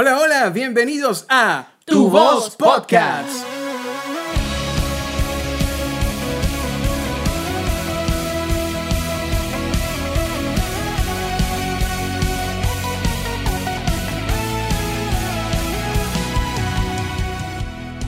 Hola, 0.00 0.16
hola, 0.20 0.50
bienvenidos 0.50 1.26
a 1.28 1.70
Tu 1.84 2.08
Voz 2.08 2.54
Podcast. 2.54 3.44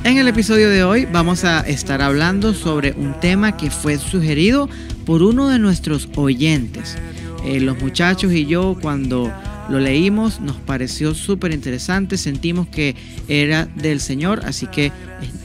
En 0.05 0.17
el 0.17 0.29
episodio 0.29 0.71
de 0.71 0.85
hoy 0.85 1.07
vamos 1.07 1.43
a 1.43 1.59
estar 1.63 2.03
hablando 2.03 2.55
sobre 2.55 2.93
un 2.93 3.19
tema 3.19 3.57
que 3.57 3.69
fue 3.73 3.99
sugerido 3.99 4.69
por 5.05 5.25
uno 5.25 5.49
de 5.49 5.59
nuestros 5.59 6.09
oyentes. 6.15 6.97
Eh, 7.45 7.59
los 7.59 7.83
muchachos 7.83 8.31
y 8.31 8.47
yo 8.47 8.77
cuando 8.81 9.33
lo 9.71 9.79
leímos 9.79 10.41
nos 10.41 10.57
pareció 10.57 11.15
súper 11.15 11.53
interesante, 11.53 12.19
sentimos 12.19 12.67
que 12.69 12.97
era 13.29 13.67
del 13.67 14.01
Señor, 14.01 14.43
así 14.45 14.67
que 14.67 14.93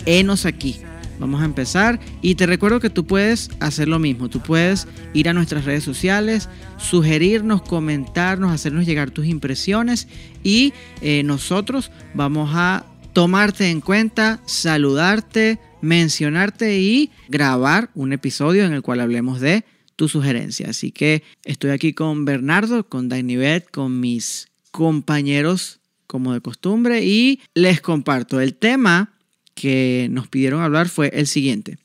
enos 0.05 0.45
aquí. 0.45 0.77
Vamos 1.17 1.41
a 1.41 1.45
empezar 1.45 1.99
y 2.21 2.35
te 2.35 2.45
recuerdo 2.45 2.81
que 2.81 2.89
tú 2.89 3.05
puedes 3.05 3.49
hacer 3.61 3.87
lo 3.87 3.99
mismo, 3.99 4.27
tú 4.27 4.41
puedes 4.41 4.85
ir 5.13 5.29
a 5.29 5.33
nuestras 5.33 5.63
redes 5.63 5.83
sociales, 5.83 6.49
sugerirnos, 6.77 7.61
comentarnos, 7.61 8.51
hacernos 8.51 8.85
llegar 8.85 9.11
tus 9.11 9.25
impresiones 9.25 10.09
y 10.43 10.73
eh, 11.01 11.23
nosotros 11.23 11.89
vamos 12.13 12.51
a 12.53 12.85
tomarte 13.13 13.69
en 13.69 13.79
cuenta, 13.79 14.41
saludarte, 14.45 15.57
mencionarte 15.81 16.79
y 16.79 17.11
grabar 17.29 17.91
un 17.95 18.11
episodio 18.11 18.65
en 18.65 18.73
el 18.73 18.81
cual 18.81 18.99
hablemos 18.99 19.39
de 19.39 19.63
tu 19.95 20.07
sugerencia. 20.09 20.69
Así 20.69 20.91
que 20.91 21.23
estoy 21.43 21.71
aquí 21.71 21.93
con 21.93 22.25
Bernardo, 22.25 22.87
con 22.87 23.09
Dainibet, 23.09 23.69
con 23.71 23.99
mis 23.99 24.49
compañeros 24.71 25.79
como 26.07 26.33
de 26.33 26.41
costumbre 26.41 27.03
y 27.03 27.41
les 27.53 27.81
comparto. 27.81 28.39
El 28.39 28.55
tema 28.55 29.13
que 29.53 30.07
nos 30.11 30.27
pidieron 30.27 30.61
hablar 30.61 30.89
fue 30.89 31.11
el 31.13 31.27
siguiente. 31.27 31.77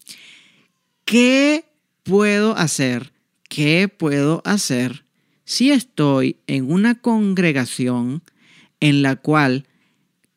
¿Qué 1.04 1.64
puedo 2.02 2.56
hacer? 2.56 3.12
¿Qué 3.48 3.88
puedo 3.88 4.42
hacer 4.44 5.04
si 5.44 5.70
estoy 5.70 6.36
en 6.46 6.70
una 6.70 6.94
congregación 6.94 8.22
en 8.78 9.02
la 9.02 9.16
cual 9.16 9.66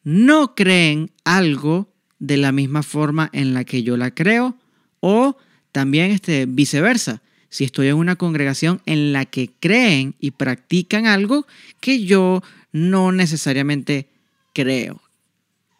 no 0.03 0.55
creen 0.55 1.11
algo 1.23 1.93
de 2.19 2.37
la 2.37 2.51
misma 2.51 2.83
forma 2.83 3.29
en 3.33 3.53
la 3.53 3.63
que 3.63 3.83
yo 3.83 3.97
la 3.97 4.11
creo 4.11 4.57
o 5.01 5.37
también 5.71 6.11
este, 6.11 6.45
viceversa. 6.45 7.21
Si 7.53 7.63
estoy 7.63 7.87
en 7.87 7.95
una 7.95 8.15
congregación 8.15 8.81
en 8.85 9.13
la 9.13 9.25
que 9.25 9.51
creen 9.59 10.15
y 10.19 10.31
practican 10.31 11.05
algo 11.05 11.45
que 11.79 12.03
yo 12.03 12.41
no 12.71 13.11
necesariamente 13.11 14.07
creo. 14.53 15.01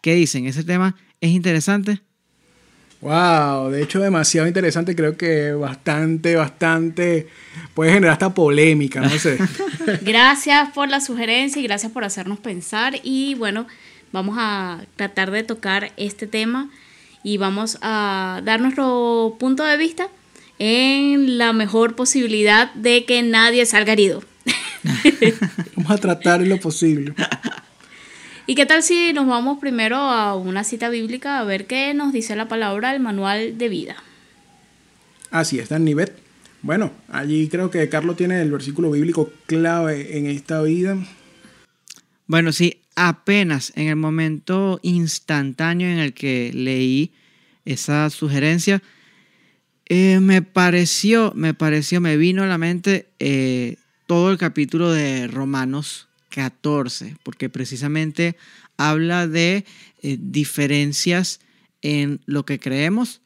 ¿Qué 0.00 0.14
dicen? 0.14 0.46
¿Ese 0.46 0.62
tema 0.62 0.94
es 1.20 1.30
interesante? 1.30 2.00
Wow, 3.00 3.70
de 3.70 3.82
hecho 3.82 4.00
demasiado 4.00 4.46
interesante, 4.46 4.94
creo 4.94 5.16
que 5.16 5.52
bastante, 5.52 6.36
bastante, 6.36 7.26
puede 7.74 7.92
generar 7.92 8.14
hasta 8.14 8.32
polémica, 8.32 9.00
no 9.00 9.10
sé. 9.10 9.36
gracias 10.02 10.70
por 10.70 10.88
la 10.88 11.00
sugerencia 11.00 11.60
y 11.60 11.64
gracias 11.64 11.92
por 11.92 12.04
hacernos 12.04 12.38
pensar 12.38 12.94
y 13.02 13.34
bueno, 13.34 13.66
Vamos 14.14 14.36
a 14.38 14.84
tratar 14.94 15.32
de 15.32 15.42
tocar 15.42 15.90
este 15.96 16.28
tema 16.28 16.70
y 17.24 17.36
vamos 17.36 17.78
a 17.82 18.42
dar 18.44 18.60
nuestro 18.60 19.34
punto 19.40 19.64
de 19.64 19.76
vista 19.76 20.06
en 20.66 21.36
la 21.36 21.52
mejor 21.52 21.94
posibilidad 21.94 22.72
de 22.72 23.04
que 23.04 23.22
nadie 23.22 23.66
salga 23.66 23.92
herido. 23.92 24.24
vamos 25.76 25.90
a 25.90 25.98
tratar 25.98 26.40
lo 26.40 26.58
posible. 26.58 27.12
¿Y 28.46 28.54
qué 28.54 28.64
tal 28.64 28.82
si 28.82 29.12
nos 29.12 29.26
vamos 29.26 29.58
primero 29.58 29.96
a 29.96 30.34
una 30.34 30.64
cita 30.64 30.88
bíblica 30.88 31.38
a 31.38 31.44
ver 31.44 31.66
qué 31.66 31.92
nos 31.92 32.14
dice 32.14 32.34
la 32.34 32.48
palabra 32.48 32.94
el 32.94 33.00
manual 33.00 33.58
de 33.58 33.68
vida? 33.68 33.96
Así 35.30 35.58
está, 35.58 35.78
Nivet. 35.78 36.18
Bueno, 36.62 36.92
allí 37.08 37.48
creo 37.48 37.70
que 37.70 37.86
Carlos 37.90 38.16
tiene 38.16 38.40
el 38.40 38.50
versículo 38.50 38.90
bíblico 38.90 39.30
clave 39.44 40.16
en 40.16 40.24
esta 40.24 40.62
vida. 40.62 40.96
Bueno, 42.26 42.52
sí, 42.52 42.80
apenas 42.96 43.70
en 43.76 43.88
el 43.88 43.96
momento 43.96 44.80
instantáneo 44.80 45.90
en 45.90 45.98
el 45.98 46.14
que 46.14 46.52
leí 46.54 47.12
esa 47.66 48.08
sugerencia, 48.08 48.82
eh, 49.86 50.20
me 50.20 50.42
pareció, 50.42 51.32
me 51.34 51.52
pareció, 51.52 52.00
me 52.00 52.16
vino 52.16 52.42
a 52.42 52.46
la 52.46 52.58
mente 52.58 53.08
eh, 53.18 53.76
todo 54.06 54.30
el 54.30 54.38
capítulo 54.38 54.90
de 54.90 55.26
Romanos 55.28 56.08
14, 56.30 57.16
porque 57.22 57.50
precisamente 57.50 58.36
habla 58.78 59.28
de 59.28 59.64
eh, 60.02 60.16
diferencias 60.18 61.40
en 61.82 62.20
lo 62.24 62.46
que 62.46 62.58
creemos. 62.58 63.20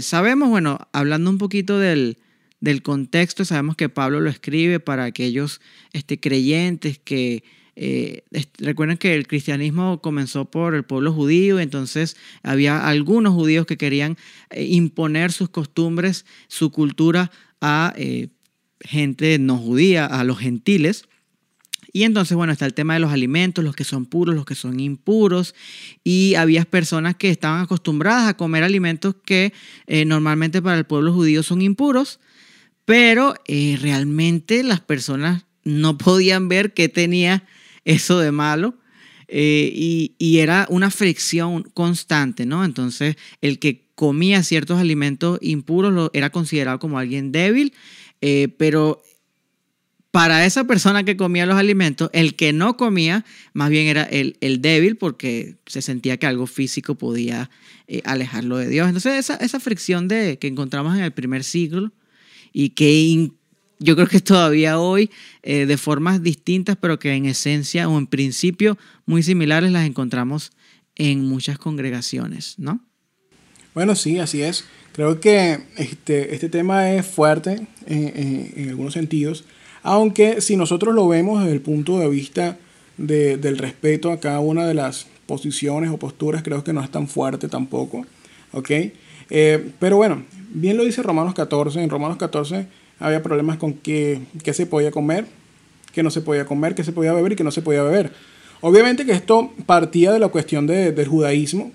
sabemos, 0.00 0.48
bueno, 0.48 0.88
hablando 0.92 1.28
un 1.28 1.38
poquito 1.38 1.78
del, 1.78 2.16
del, 2.60 2.82
contexto, 2.82 3.44
sabemos 3.44 3.76
que 3.76 3.90
Pablo 3.90 4.20
lo 4.20 4.30
escribe 4.30 4.80
para 4.80 5.04
aquellos 5.04 5.60
este, 5.92 6.18
creyentes 6.18 6.98
que 6.98 7.44
eh, 7.80 8.24
recuerden 8.58 8.98
que 8.98 9.14
el 9.14 9.28
cristianismo 9.28 10.00
comenzó 10.02 10.46
por 10.46 10.74
el 10.74 10.82
pueblo 10.82 11.12
judío, 11.12 11.60
entonces 11.60 12.16
había 12.42 12.88
algunos 12.88 13.34
judíos 13.34 13.66
que 13.66 13.76
querían 13.76 14.16
eh, 14.50 14.64
imponer 14.64 15.30
sus 15.30 15.48
costumbres, 15.48 16.26
su 16.48 16.72
cultura 16.72 17.30
a 17.60 17.94
eh, 17.96 18.30
gente 18.80 19.38
no 19.38 19.58
judía, 19.58 20.06
a 20.06 20.24
los 20.24 20.40
gentiles. 20.40 21.04
Y 21.92 22.02
entonces, 22.02 22.36
bueno, 22.36 22.52
está 22.52 22.66
el 22.66 22.74
tema 22.74 22.94
de 22.94 23.00
los 23.00 23.12
alimentos, 23.12 23.64
los 23.64 23.76
que 23.76 23.84
son 23.84 24.06
puros, 24.06 24.34
los 24.34 24.44
que 24.44 24.56
son 24.56 24.80
impuros. 24.80 25.54
Y 26.02 26.34
había 26.34 26.64
personas 26.64 27.14
que 27.14 27.30
estaban 27.30 27.60
acostumbradas 27.62 28.28
a 28.28 28.36
comer 28.36 28.64
alimentos 28.64 29.14
que 29.24 29.52
normalmente 30.04 30.60
para 30.60 30.76
el 30.76 30.84
pueblo 30.84 31.14
judío 31.14 31.42
son 31.42 31.62
impuros, 31.62 32.20
pero 32.84 33.34
realmente 33.46 34.62
las 34.64 34.80
personas 34.80 35.46
no 35.64 35.96
podían 35.98 36.48
ver 36.48 36.74
qué 36.74 36.88
tenía 36.88 37.44
eso 37.88 38.20
de 38.20 38.30
malo. 38.30 38.74
Eh, 39.30 40.14
y, 40.18 40.38
era 40.38 40.66
una 40.70 40.90
fricción 40.90 41.64
constante, 41.74 42.46
¿no? 42.46 42.64
Entonces, 42.64 43.16
el 43.42 43.58
que 43.58 43.88
comía 43.94 44.42
ciertos 44.42 44.78
alimentos 44.78 45.38
impuros 45.42 45.92
lo, 45.92 46.10
era 46.14 46.30
considerado 46.30 46.78
como 46.78 46.98
alguien 46.98 47.30
débil, 47.32 47.74
eh, 48.22 48.48
pero 48.56 49.02
para 50.10 50.46
esa 50.46 50.64
persona 50.64 51.04
que 51.04 51.18
comía 51.18 51.44
los 51.44 51.56
alimentos, 51.56 52.08
el 52.14 52.36
que 52.36 52.54
no 52.54 52.78
comía 52.78 53.26
más 53.52 53.68
bien 53.68 53.86
era 53.86 54.04
el, 54.04 54.62
débil 54.62 54.96
porque 54.96 55.56
se 55.66 55.82
sentía 55.82 56.16
que 56.16 56.26
algo 56.26 56.46
físico 56.46 56.94
podía 56.94 57.50
eh, 57.86 58.00
alejarlo 58.04 58.56
de 58.56 58.68
Dios. 58.68 58.86
Entonces, 58.86 59.18
esa, 59.18 59.34
esa 59.36 59.60
fricción 59.60 60.08
de, 60.08 60.38
que 60.38 60.46
encontramos 60.46 60.96
en 60.96 61.04
el 61.04 61.12
primer 61.12 61.44
siglo 61.44 61.92
y 62.52 62.70
que 62.70 63.30
yo 63.78 63.94
creo 63.94 64.08
que 64.08 64.20
todavía 64.20 64.78
hoy 64.78 65.10
eh, 65.42 65.66
de 65.66 65.76
formas 65.76 66.22
distintas, 66.22 66.76
pero 66.80 66.98
que 66.98 67.12
en 67.12 67.26
esencia 67.26 67.88
o 67.88 67.98
en 67.98 68.06
principio 68.06 68.78
muy 69.06 69.22
similares 69.22 69.70
las 69.70 69.86
encontramos 69.86 70.52
en 70.96 71.24
muchas 71.28 71.58
congregaciones, 71.58 72.54
¿no? 72.58 72.80
Bueno, 73.74 73.94
sí, 73.94 74.18
así 74.18 74.42
es. 74.42 74.64
Creo 74.92 75.20
que 75.20 75.60
este, 75.76 76.34
este 76.34 76.48
tema 76.48 76.90
es 76.92 77.06
fuerte 77.06 77.68
en, 77.86 78.68
algunos 78.68 78.94
sentidos, 78.94 79.44
aunque 79.84 80.40
si 80.40 80.56
nosotros 80.56 80.92
lo 80.92 81.06
vemos 81.06 81.40
desde 81.40 81.54
el 81.54 81.60
punto 81.60 82.00
de 82.00 82.08
vista 82.08 82.58
del 82.96 83.58
respeto 83.58 84.10
a 84.10 84.18
cada 84.18 84.40
una 84.40 84.66
de 84.66 84.74
las 84.74 85.06
posiciones 85.26 85.90
o 85.90 85.98
posturas, 85.98 86.42
creo 86.42 86.64
que 86.64 86.72
no 86.72 86.82
es 86.82 86.90
tan 86.90 87.06
fuerte 87.06 87.46
tampoco, 87.48 88.04
¿ok? 88.50 88.70
Eh, 89.30 89.70
pero 89.78 89.96
bueno, 89.98 90.24
bien 90.48 90.76
lo 90.76 90.84
dice 90.84 91.02
Romanos 91.04 91.34
14, 91.34 91.80
en 91.80 91.90
Romanos 91.90 92.16
14 92.16 92.66
había 92.98 93.22
problemas 93.22 93.58
con 93.58 93.74
qué, 93.74 94.20
se 94.52 94.66
podía 94.66 94.90
comer, 94.90 95.26
qué 95.92 96.02
no 96.02 96.10
se 96.10 96.20
podía 96.20 96.44
comer, 96.44 96.74
qué 96.74 96.84
se 96.84 96.92
podía 96.92 97.12
beber 97.12 97.32
y 97.32 97.36
qué 97.36 97.44
no 97.44 97.50
se 97.50 97.62
podía 97.62 97.82
beber. 97.82 98.12
Obviamente 98.60 99.06
que 99.06 99.12
esto 99.12 99.52
partía 99.66 100.12
de 100.12 100.18
la 100.18 100.28
cuestión 100.28 100.66
del 100.66 101.06
judaísmo, 101.06 101.72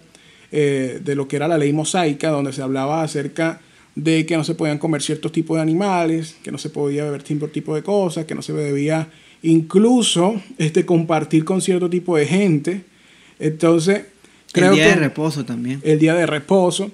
eh, 0.52 1.00
de 1.04 1.16
lo 1.16 1.28
que 1.28 1.38
era 1.38 1.48
la 1.48 1.58
ley 1.58 1.72
mosaica, 1.74 2.30
donde 2.30 2.54
se 2.54 2.62
hablaba 2.62 3.04
acerca 3.04 3.62
de 3.96 4.26
que 4.26 4.36
no 4.36 4.44
se 4.44 4.56
podían 4.56 4.80
comer 4.80 5.02
ciertos 5.02 5.32
tipos 5.32 5.58
de 5.58 5.62
animales, 5.62 6.36
que 6.44 6.52
no 6.52 6.58
se 6.58 6.70
podía 6.70 7.06
beber 7.06 7.22
cierto 7.22 7.48
tipo 7.48 7.76
de 7.76 7.84
cosas, 7.84 8.26
que 8.26 8.36
no 8.36 8.42
se 8.42 8.54
debía 8.54 9.10
incluso 9.44 10.42
este, 10.58 10.86
compartir 10.86 11.46
con 11.46 11.62
cierto 11.62 11.90
tipo 11.90 12.18
de 12.18 12.26
gente. 12.26 12.82
Entonces, 13.40 14.06
creo 14.52 14.72
el 14.72 14.76
día 14.76 14.88
de 14.88 14.96
reposo 14.96 15.46
también. 15.46 15.82
El 15.84 16.00
día 16.00 16.16
de 16.16 16.26
reposo. 16.26 16.92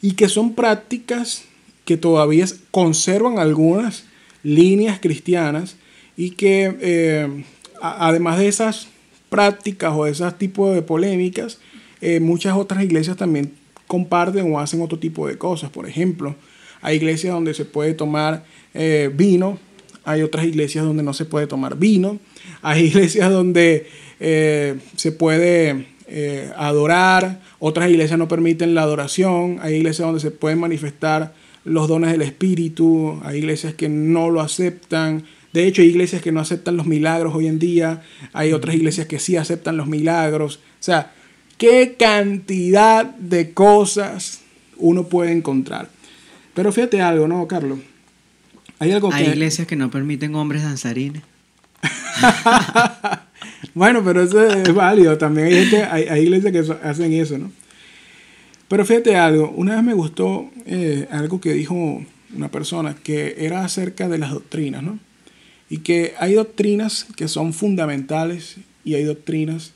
Y 0.00 0.12
que 0.12 0.28
son 0.28 0.54
prácticas 0.54 1.44
que 1.88 1.96
todavía 1.96 2.44
conservan 2.70 3.38
algunas 3.38 4.04
líneas 4.42 5.00
cristianas 5.00 5.76
y 6.18 6.32
que 6.32 6.76
eh, 6.82 7.44
además 7.80 8.36
de 8.36 8.46
esas 8.46 8.88
prácticas 9.30 9.94
o 9.96 10.04
de 10.04 10.10
esos 10.10 10.36
tipos 10.36 10.74
de 10.74 10.82
polémicas, 10.82 11.60
eh, 12.02 12.20
muchas 12.20 12.58
otras 12.58 12.84
iglesias 12.84 13.16
también 13.16 13.52
comparten 13.86 14.52
o 14.52 14.60
hacen 14.60 14.82
otro 14.82 14.98
tipo 14.98 15.26
de 15.28 15.38
cosas. 15.38 15.70
Por 15.70 15.88
ejemplo, 15.88 16.34
hay 16.82 16.96
iglesias 16.96 17.32
donde 17.32 17.54
se 17.54 17.64
puede 17.64 17.94
tomar 17.94 18.44
eh, 18.74 19.10
vino 19.14 19.58
hay 20.04 20.20
otras 20.20 20.44
iglesias 20.44 20.84
donde 20.84 21.02
no 21.02 21.14
se 21.14 21.24
puede 21.24 21.46
tomar 21.46 21.78
vino, 21.78 22.18
hay 22.60 22.84
iglesias 22.88 23.30
donde 23.30 23.86
se 24.18 25.12
puede 25.12 25.86
adorar, 26.56 27.40
otras 27.58 27.88
iglesias 27.90 28.18
no 28.18 28.28
permiten 28.28 28.74
la 28.74 28.82
adoración, 28.82 29.58
hay 29.62 29.76
iglesias 29.76 30.06
donde 30.06 30.20
se 30.20 30.30
pueden 30.30 30.60
manifestar 30.60 31.32
los 31.68 31.88
dones 31.88 32.10
del 32.12 32.22
Espíritu, 32.22 33.20
hay 33.22 33.38
iglesias 33.38 33.74
que 33.74 33.88
no 33.88 34.30
lo 34.30 34.40
aceptan, 34.40 35.24
de 35.52 35.66
hecho 35.66 35.82
hay 35.82 35.88
iglesias 35.88 36.22
que 36.22 36.32
no 36.32 36.40
aceptan 36.40 36.76
los 36.76 36.86
milagros 36.86 37.34
hoy 37.34 37.46
en 37.46 37.58
día, 37.58 38.02
hay 38.32 38.52
otras 38.52 38.74
iglesias 38.74 39.06
que 39.06 39.18
sí 39.18 39.36
aceptan 39.36 39.76
los 39.76 39.86
milagros, 39.86 40.56
o 40.56 40.82
sea, 40.82 41.12
qué 41.56 41.96
cantidad 41.98 43.04
de 43.04 43.52
cosas 43.52 44.40
uno 44.76 45.04
puede 45.04 45.32
encontrar. 45.32 45.88
Pero 46.54 46.72
fíjate 46.72 47.00
algo, 47.00 47.28
¿no, 47.28 47.46
Carlos? 47.46 47.78
Hay 48.78 48.92
algo 48.92 49.12
Hay 49.12 49.26
iglesias 49.26 49.66
que 49.66 49.76
no 49.76 49.90
permiten 49.90 50.34
hombres 50.34 50.62
danzarines. 50.62 51.22
bueno, 53.74 54.02
pero 54.04 54.22
eso 54.22 54.44
es 54.44 54.72
válido. 54.74 55.18
También 55.18 55.48
hay, 55.90 56.22
iglesias 56.22 56.52
que 56.52 56.86
hacen 56.86 57.12
eso, 57.12 57.38
¿no? 57.38 57.50
Pero 58.68 58.84
fíjate 58.84 59.16
algo. 59.16 59.50
Una 59.50 59.76
vez 59.76 59.84
me 59.84 59.94
gustó 59.94 60.50
eh, 60.66 61.08
algo 61.10 61.40
que 61.40 61.54
dijo 61.54 62.02
una 62.34 62.50
persona 62.50 62.94
que 63.02 63.36
era 63.38 63.64
acerca 63.64 64.08
de 64.08 64.18
las 64.18 64.30
doctrinas, 64.30 64.82
¿no? 64.82 64.98
Y 65.70 65.78
que 65.78 66.14
hay 66.18 66.34
doctrinas 66.34 67.06
que 67.16 67.28
son 67.28 67.52
fundamentales 67.52 68.56
y 68.84 68.94
hay 68.94 69.04
doctrinas 69.04 69.72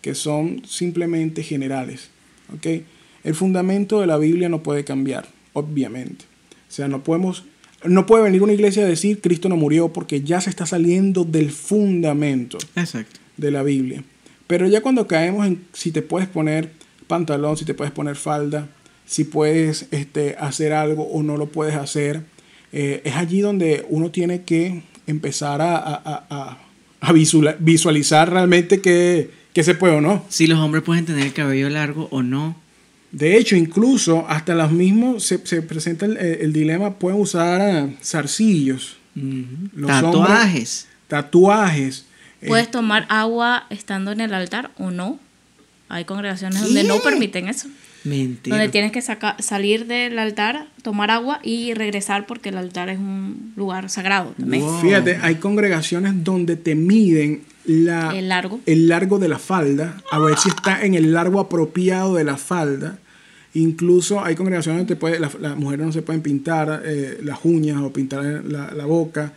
que 0.00 0.14
son 0.14 0.62
simplemente 0.66 1.42
generales. 1.42 2.10
¿ok? 2.54 2.82
El 3.24 3.34
fundamento 3.34 4.00
de 4.00 4.06
la 4.06 4.18
Biblia 4.18 4.48
no 4.48 4.62
puede 4.62 4.84
cambiar, 4.84 5.26
obviamente. 5.52 6.24
O 6.68 6.72
sea, 6.72 6.88
no 6.88 7.02
podemos 7.02 7.44
no 7.84 8.06
puede 8.06 8.24
venir 8.24 8.42
una 8.42 8.52
iglesia 8.52 8.84
a 8.84 8.88
decir 8.88 9.20
Cristo 9.20 9.48
no 9.48 9.56
murió 9.56 9.92
porque 9.92 10.22
ya 10.22 10.40
se 10.40 10.50
está 10.50 10.66
saliendo 10.66 11.24
del 11.24 11.50
fundamento 11.50 12.58
de 13.36 13.50
la 13.50 13.62
Biblia. 13.62 14.02
Pero 14.46 14.66
ya 14.66 14.80
cuando 14.80 15.06
caemos 15.06 15.46
en 15.46 15.64
si 15.72 15.92
te 15.92 16.02
puedes 16.02 16.28
poner 16.28 16.70
pantalón, 17.06 17.56
si 17.56 17.64
te 17.64 17.74
puedes 17.74 17.92
poner 17.92 18.16
falda, 18.16 18.68
si 19.06 19.24
puedes 19.24 19.86
este, 19.90 20.36
hacer 20.38 20.72
algo 20.72 21.04
o 21.04 21.22
no 21.22 21.36
lo 21.36 21.46
puedes 21.46 21.74
hacer, 21.74 22.22
eh, 22.72 23.02
es 23.04 23.14
allí 23.14 23.40
donde 23.40 23.86
uno 23.88 24.10
tiene 24.10 24.42
que 24.42 24.82
empezar 25.06 25.60
a, 25.62 26.58
visualizar 27.60 28.30
realmente 28.32 28.80
que, 28.80 29.30
que 29.52 29.62
se 29.62 29.74
puede 29.74 29.94
o 29.96 30.00
no. 30.00 30.24
Si 30.28 30.46
los 30.46 30.58
hombres 30.58 30.82
pueden 30.82 31.06
tener 31.06 31.26
el 31.26 31.32
cabello 31.32 31.70
largo 31.70 32.08
o 32.10 32.22
no 32.22 32.56
de 33.16 33.38
hecho, 33.38 33.56
incluso 33.56 34.26
hasta 34.28 34.54
los 34.54 34.70
mismos 34.72 35.24
se, 35.24 35.38
presenta 35.62 36.04
el, 36.04 36.52
dilema, 36.52 36.98
pueden 36.98 37.18
usar 37.18 37.62
ah, 37.62 37.88
zarcillos. 38.02 38.98
tatuajes. 39.86 40.86
tatuajes. 41.08 42.04
Eh, 42.42 42.48
Puedes 42.48 42.70
tomar 42.70 43.06
agua 43.08 43.64
estando 43.70 44.12
en 44.12 44.20
el 44.20 44.34
altar 44.34 44.70
o 44.76 44.90
no. 44.90 45.18
Hay 45.88 46.04
congregaciones 46.04 46.60
donde 46.62 46.84
no 46.84 47.00
permiten 47.00 47.48
eso. 47.48 47.68
Mentira. 48.04 48.56
Donde 48.56 48.70
tienes 48.70 48.92
que 48.92 49.02
salir 49.02 49.86
del 49.86 50.18
altar, 50.18 50.68
tomar 50.82 51.10
agua 51.10 51.40
y 51.42 51.74
regresar 51.74 52.26
porque 52.26 52.50
el 52.50 52.58
altar 52.58 52.88
es 52.88 52.98
un 52.98 53.52
lugar 53.56 53.90
sagrado 53.90 54.34
Fíjate, 54.80 55.18
hay 55.22 55.36
congregaciones 55.36 56.22
donde 56.22 56.56
te 56.56 56.76
miden 56.76 57.42
la, 57.64 58.16
el, 58.16 58.28
largo. 58.28 58.60
el 58.66 58.88
largo 58.88 59.18
de 59.18 59.28
la 59.28 59.40
falda, 59.40 60.00
a 60.12 60.20
ver 60.20 60.38
si 60.38 60.50
está 60.50 60.84
en 60.84 60.94
el 60.94 61.12
largo 61.12 61.40
apropiado 61.40 62.14
de 62.14 62.22
la 62.22 62.36
falda 62.36 62.98
Incluso 63.56 64.22
hay 64.22 64.34
congregaciones 64.34 64.80
donde 64.80 64.96
puede, 64.96 65.18
las, 65.18 65.34
mujeres 65.56 65.86
no 65.86 65.92
se 65.92 66.02
pueden 66.02 66.20
pintar 66.20 66.82
eh, 66.84 67.18
las 67.22 67.38
uñas 67.44 67.80
o 67.80 67.90
pintar 67.90 68.22
la, 68.44 68.84
boca. 68.84 69.32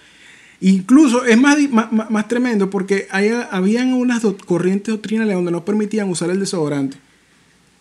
Incluso 0.62 1.26
es 1.26 1.38
más, 1.38 1.58
más, 1.72 2.28
tremendo 2.28 2.70
porque 2.70 3.08
hay, 3.12 3.32
habían 3.50 3.94
unas 3.94 4.24
corrientes 4.46 4.94
doctrinales 4.94 5.36
donde 5.36 5.52
no 5.52 5.64
permitían 5.64 6.10
usar 6.10 6.30
el 6.30 6.40
desodorante. 6.40 6.98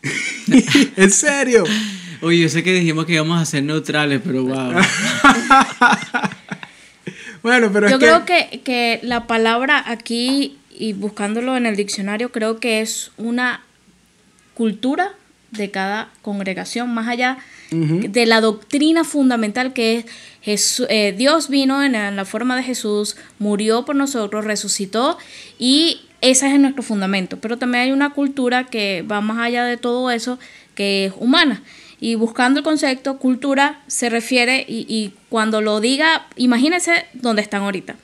en 0.96 1.10
serio. 1.10 1.64
Oye, 2.20 2.38
yo 2.38 2.48
sé 2.48 2.62
que 2.62 2.72
dijimos 2.72 3.04
que 3.06 3.14
íbamos 3.14 3.40
a 3.40 3.44
ser 3.44 3.64
neutrales, 3.64 4.20
pero 4.24 4.44
wow. 4.44 4.72
bueno, 7.42 7.70
pero 7.72 7.88
yo 7.88 7.98
creo 7.98 8.24
que... 8.24 8.60
que 8.64 9.00
la 9.02 9.26
palabra 9.26 9.82
aquí, 9.86 10.58
y 10.70 10.92
buscándolo 10.92 11.56
en 11.56 11.66
el 11.66 11.74
diccionario, 11.74 12.30
creo 12.30 12.60
que 12.60 12.80
es 12.80 13.10
una 13.16 13.62
cultura 14.54 15.14
de 15.50 15.70
cada 15.70 16.10
congregación, 16.22 16.92
más 16.92 17.08
allá 17.08 17.38
de 17.70 18.26
la 18.26 18.40
doctrina 18.40 19.04
fundamental 19.04 19.74
que 19.74 19.98
es 19.98 20.06
eh, 20.88 21.14
Dios 21.16 21.48
vino 21.48 21.82
en, 21.82 21.92
la 21.92 22.24
forma 22.24 22.56
de 22.56 22.62
Jesús, 22.62 23.16
murió 23.38 23.84
por 23.84 23.96
nosotros, 23.96 24.44
resucitó 24.44 25.18
y 25.58 26.02
ese 26.20 26.52
es 26.52 26.60
nuestro 26.60 26.82
fundamento. 26.82 27.38
Pero 27.38 27.58
también 27.58 27.84
hay 27.84 27.92
una 27.92 28.10
cultura 28.10 28.64
que 28.64 29.02
va 29.02 29.20
más 29.20 29.38
allá 29.38 29.64
de 29.64 29.76
todo 29.76 30.10
eso, 30.10 30.38
que 30.74 31.06
es 31.06 31.12
humana. 31.18 31.62
Y 32.00 32.14
buscando 32.14 32.60
el 32.60 32.64
concepto, 32.64 33.18
cultura 33.18 33.82
se 33.88 34.08
refiere, 34.08 34.64
y, 34.68 35.12
cuando 35.28 35.60
lo 35.60 35.80
diga, 35.80 36.26
imagínense 36.36 37.06
dónde 37.12 37.42
están 37.42 37.62
ahorita. 37.62 37.96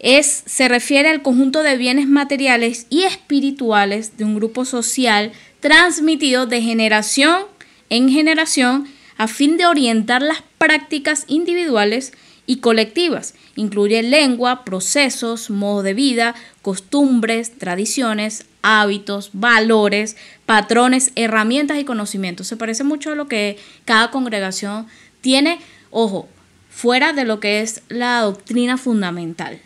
Es, 0.00 0.42
se 0.46 0.66
refiere 0.68 1.10
al 1.10 1.22
conjunto 1.22 1.62
de 1.62 1.76
bienes 1.76 2.08
materiales 2.08 2.86
y 2.90 3.04
espirituales 3.04 4.16
de 4.16 4.24
un 4.24 4.34
grupo 4.34 4.64
social 4.64 5.32
transmitido 5.60 6.46
de 6.46 6.62
generación 6.62 7.44
en 7.90 8.08
generación 8.08 8.88
a 9.20 9.28
fin 9.28 9.58
de 9.58 9.66
orientar 9.66 10.22
las 10.22 10.38
prácticas 10.56 11.24
individuales 11.28 12.14
y 12.46 12.60
colectivas. 12.60 13.34
Incluye 13.54 14.02
lengua, 14.02 14.64
procesos, 14.64 15.50
modo 15.50 15.82
de 15.82 15.92
vida, 15.92 16.34
costumbres, 16.62 17.52
tradiciones, 17.58 18.46
hábitos, 18.62 19.28
valores, 19.34 20.16
patrones, 20.46 21.12
herramientas 21.16 21.78
y 21.78 21.84
conocimientos. 21.84 22.46
Se 22.46 22.56
parece 22.56 22.82
mucho 22.82 23.12
a 23.12 23.14
lo 23.14 23.28
que 23.28 23.58
cada 23.84 24.10
congregación 24.10 24.86
tiene, 25.20 25.60
ojo, 25.90 26.26
fuera 26.70 27.12
de 27.12 27.26
lo 27.26 27.40
que 27.40 27.60
es 27.60 27.82
la 27.90 28.20
doctrina 28.22 28.78
fundamental. 28.78 29.60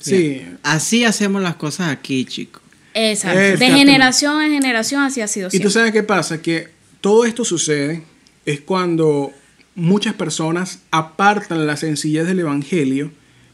Sí. 0.00 0.46
Así 0.62 1.04
hacemos 1.04 1.42
las 1.42 1.56
cosas 1.56 1.90
aquí, 1.90 2.24
chicos. 2.24 2.62
Exacto. 2.94 3.38
De 3.38 3.70
generación 3.70 4.40
en 4.40 4.52
generación 4.52 5.02
así 5.02 5.20
ha 5.20 5.28
sido 5.28 5.50
siempre. 5.50 5.62
Y 5.62 5.68
tú 5.68 5.70
sabes 5.70 5.92
qué 5.92 6.02
pasa, 6.02 6.40
que 6.40 6.70
todo 7.02 7.26
esto 7.26 7.44
sucede 7.44 8.13
es 8.46 8.60
cuando 8.60 9.32
muchas 9.74 10.14
personas 10.14 10.80
apartan 10.90 11.66
la 11.66 11.76
sencillez 11.76 12.26
del 12.26 12.40
Evangelio 12.40 13.10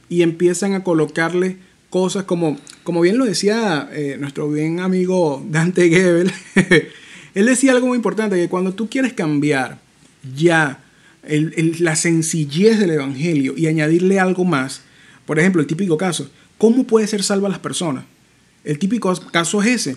y 0.09 0.23
empiezan 0.23 0.75
a 0.75 0.85
colocarle 0.85 1.57
cosas 1.89 2.25
como, 2.25 2.59
como 2.85 3.01
bien 3.01 3.19
lo 3.19 3.25
decía 3.25 3.89
eh, 3.93 4.17
nuestro 4.19 4.51
bien 4.51 4.81
amigo 4.81 5.45
Dante 5.49 5.89
Gebel, 5.89 6.33
él 7.35 7.47
decía 7.47 7.73
algo 7.73 7.89
muy 7.89 7.97
importante, 7.97 8.37
que 8.37 8.49
cuando 8.49 8.75
tú 8.75 8.89
quieres 8.89 9.13
cambiar 9.13 9.79
ya 10.37 10.83
la 11.79 11.97
sencillez 11.97 12.79
del 12.79 12.93
Evangelio 12.93 13.55
y 13.57 13.67
añadirle 13.67 14.19
algo 14.19 14.45
más, 14.45 14.83
por 15.27 15.39
ejemplo, 15.39 15.61
el 15.61 15.67
típico 15.67 15.97
caso, 15.97 16.31
¿cómo 16.59 16.85
puede 16.85 17.07
ser 17.07 17.23
salva 17.23 17.49
las 17.49 17.59
personas? 17.59 18.05
El 18.65 18.79
típico 18.79 19.15
caso 19.31 19.63
es 19.63 19.69
ese. 19.69 19.97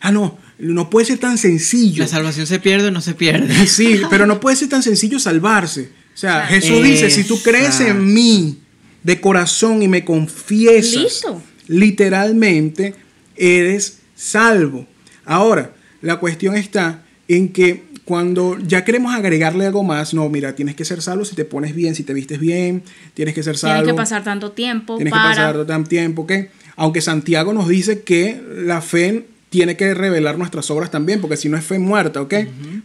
Ah, 0.00 0.12
no, 0.12 0.38
no 0.62 0.90
puede 0.90 1.06
ser 1.06 1.18
tan 1.18 1.38
sencillo. 1.38 2.04
La 2.04 2.08
salvación 2.08 2.46
se 2.46 2.60
pierde 2.60 2.88
o 2.88 2.90
no 2.92 3.00
se 3.00 3.14
pierde. 3.14 3.66
Sí, 3.66 4.00
pero 4.08 4.26
no 4.26 4.38
puede 4.38 4.56
ser 4.56 4.68
tan 4.68 4.82
sencillo 4.82 5.18
salvarse. 5.18 5.90
O 6.14 6.16
sea, 6.16 6.46
Jesús 6.46 6.82
dice, 6.84 7.10
si 7.10 7.24
tú 7.24 7.42
crees 7.42 7.80
en 7.80 8.12
mí 8.12 8.58
de 9.02 9.20
corazón 9.20 9.82
y 9.82 9.88
me 9.88 10.04
confiesas, 10.04 11.22
literalmente 11.66 12.94
eres 13.34 13.98
salvo. 14.14 14.86
Ahora, 15.24 15.74
la 16.00 16.20
cuestión 16.20 16.54
está 16.54 17.02
en 17.26 17.48
que 17.48 17.84
cuando 18.04 18.56
ya 18.58 18.84
queremos 18.84 19.14
agregarle 19.14 19.66
algo 19.66 19.82
más, 19.82 20.14
no, 20.14 20.28
mira, 20.28 20.54
tienes 20.54 20.76
que 20.76 20.84
ser 20.84 21.02
salvo 21.02 21.24
si 21.24 21.34
te 21.34 21.44
pones 21.44 21.74
bien, 21.74 21.94
si 21.94 22.04
te 22.04 22.14
vistes 22.14 22.38
bien, 22.38 22.84
tienes 23.14 23.34
que 23.34 23.42
ser 23.42 23.56
salvo. 23.56 23.82
Tienes 23.82 23.92
que 23.92 23.96
pasar 23.96 24.22
tanto 24.22 24.52
tiempo. 24.52 24.96
Tienes 24.96 25.12
que 25.12 25.18
pasar 25.18 25.66
tanto 25.66 25.88
tiempo, 25.88 26.22
¿ok? 26.22 26.32
Aunque 26.76 27.00
Santiago 27.00 27.52
nos 27.52 27.68
dice 27.68 28.02
que 28.02 28.40
la 28.64 28.80
fe 28.80 29.26
tiene 29.52 29.76
que 29.76 29.92
revelar 29.92 30.38
nuestras 30.38 30.70
obras 30.70 30.90
también, 30.90 31.20
porque 31.20 31.36
si 31.36 31.50
no 31.50 31.58
es 31.58 31.64
fe 31.64 31.78
muerta, 31.78 32.22
¿ok? 32.22 32.34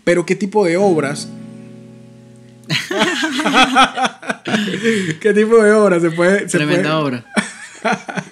Pero 0.04 0.26
¿qué 0.26 0.36
tipo 0.36 0.66
de 0.66 0.76
obras? 0.76 1.30
¿Qué 5.22 5.34
tipo 5.34 5.64
de 5.64 5.72
obras 5.72 6.02
se 6.02 6.12
puede... 6.12 6.46
Tremenda 6.48 7.00
obra. 7.00 7.26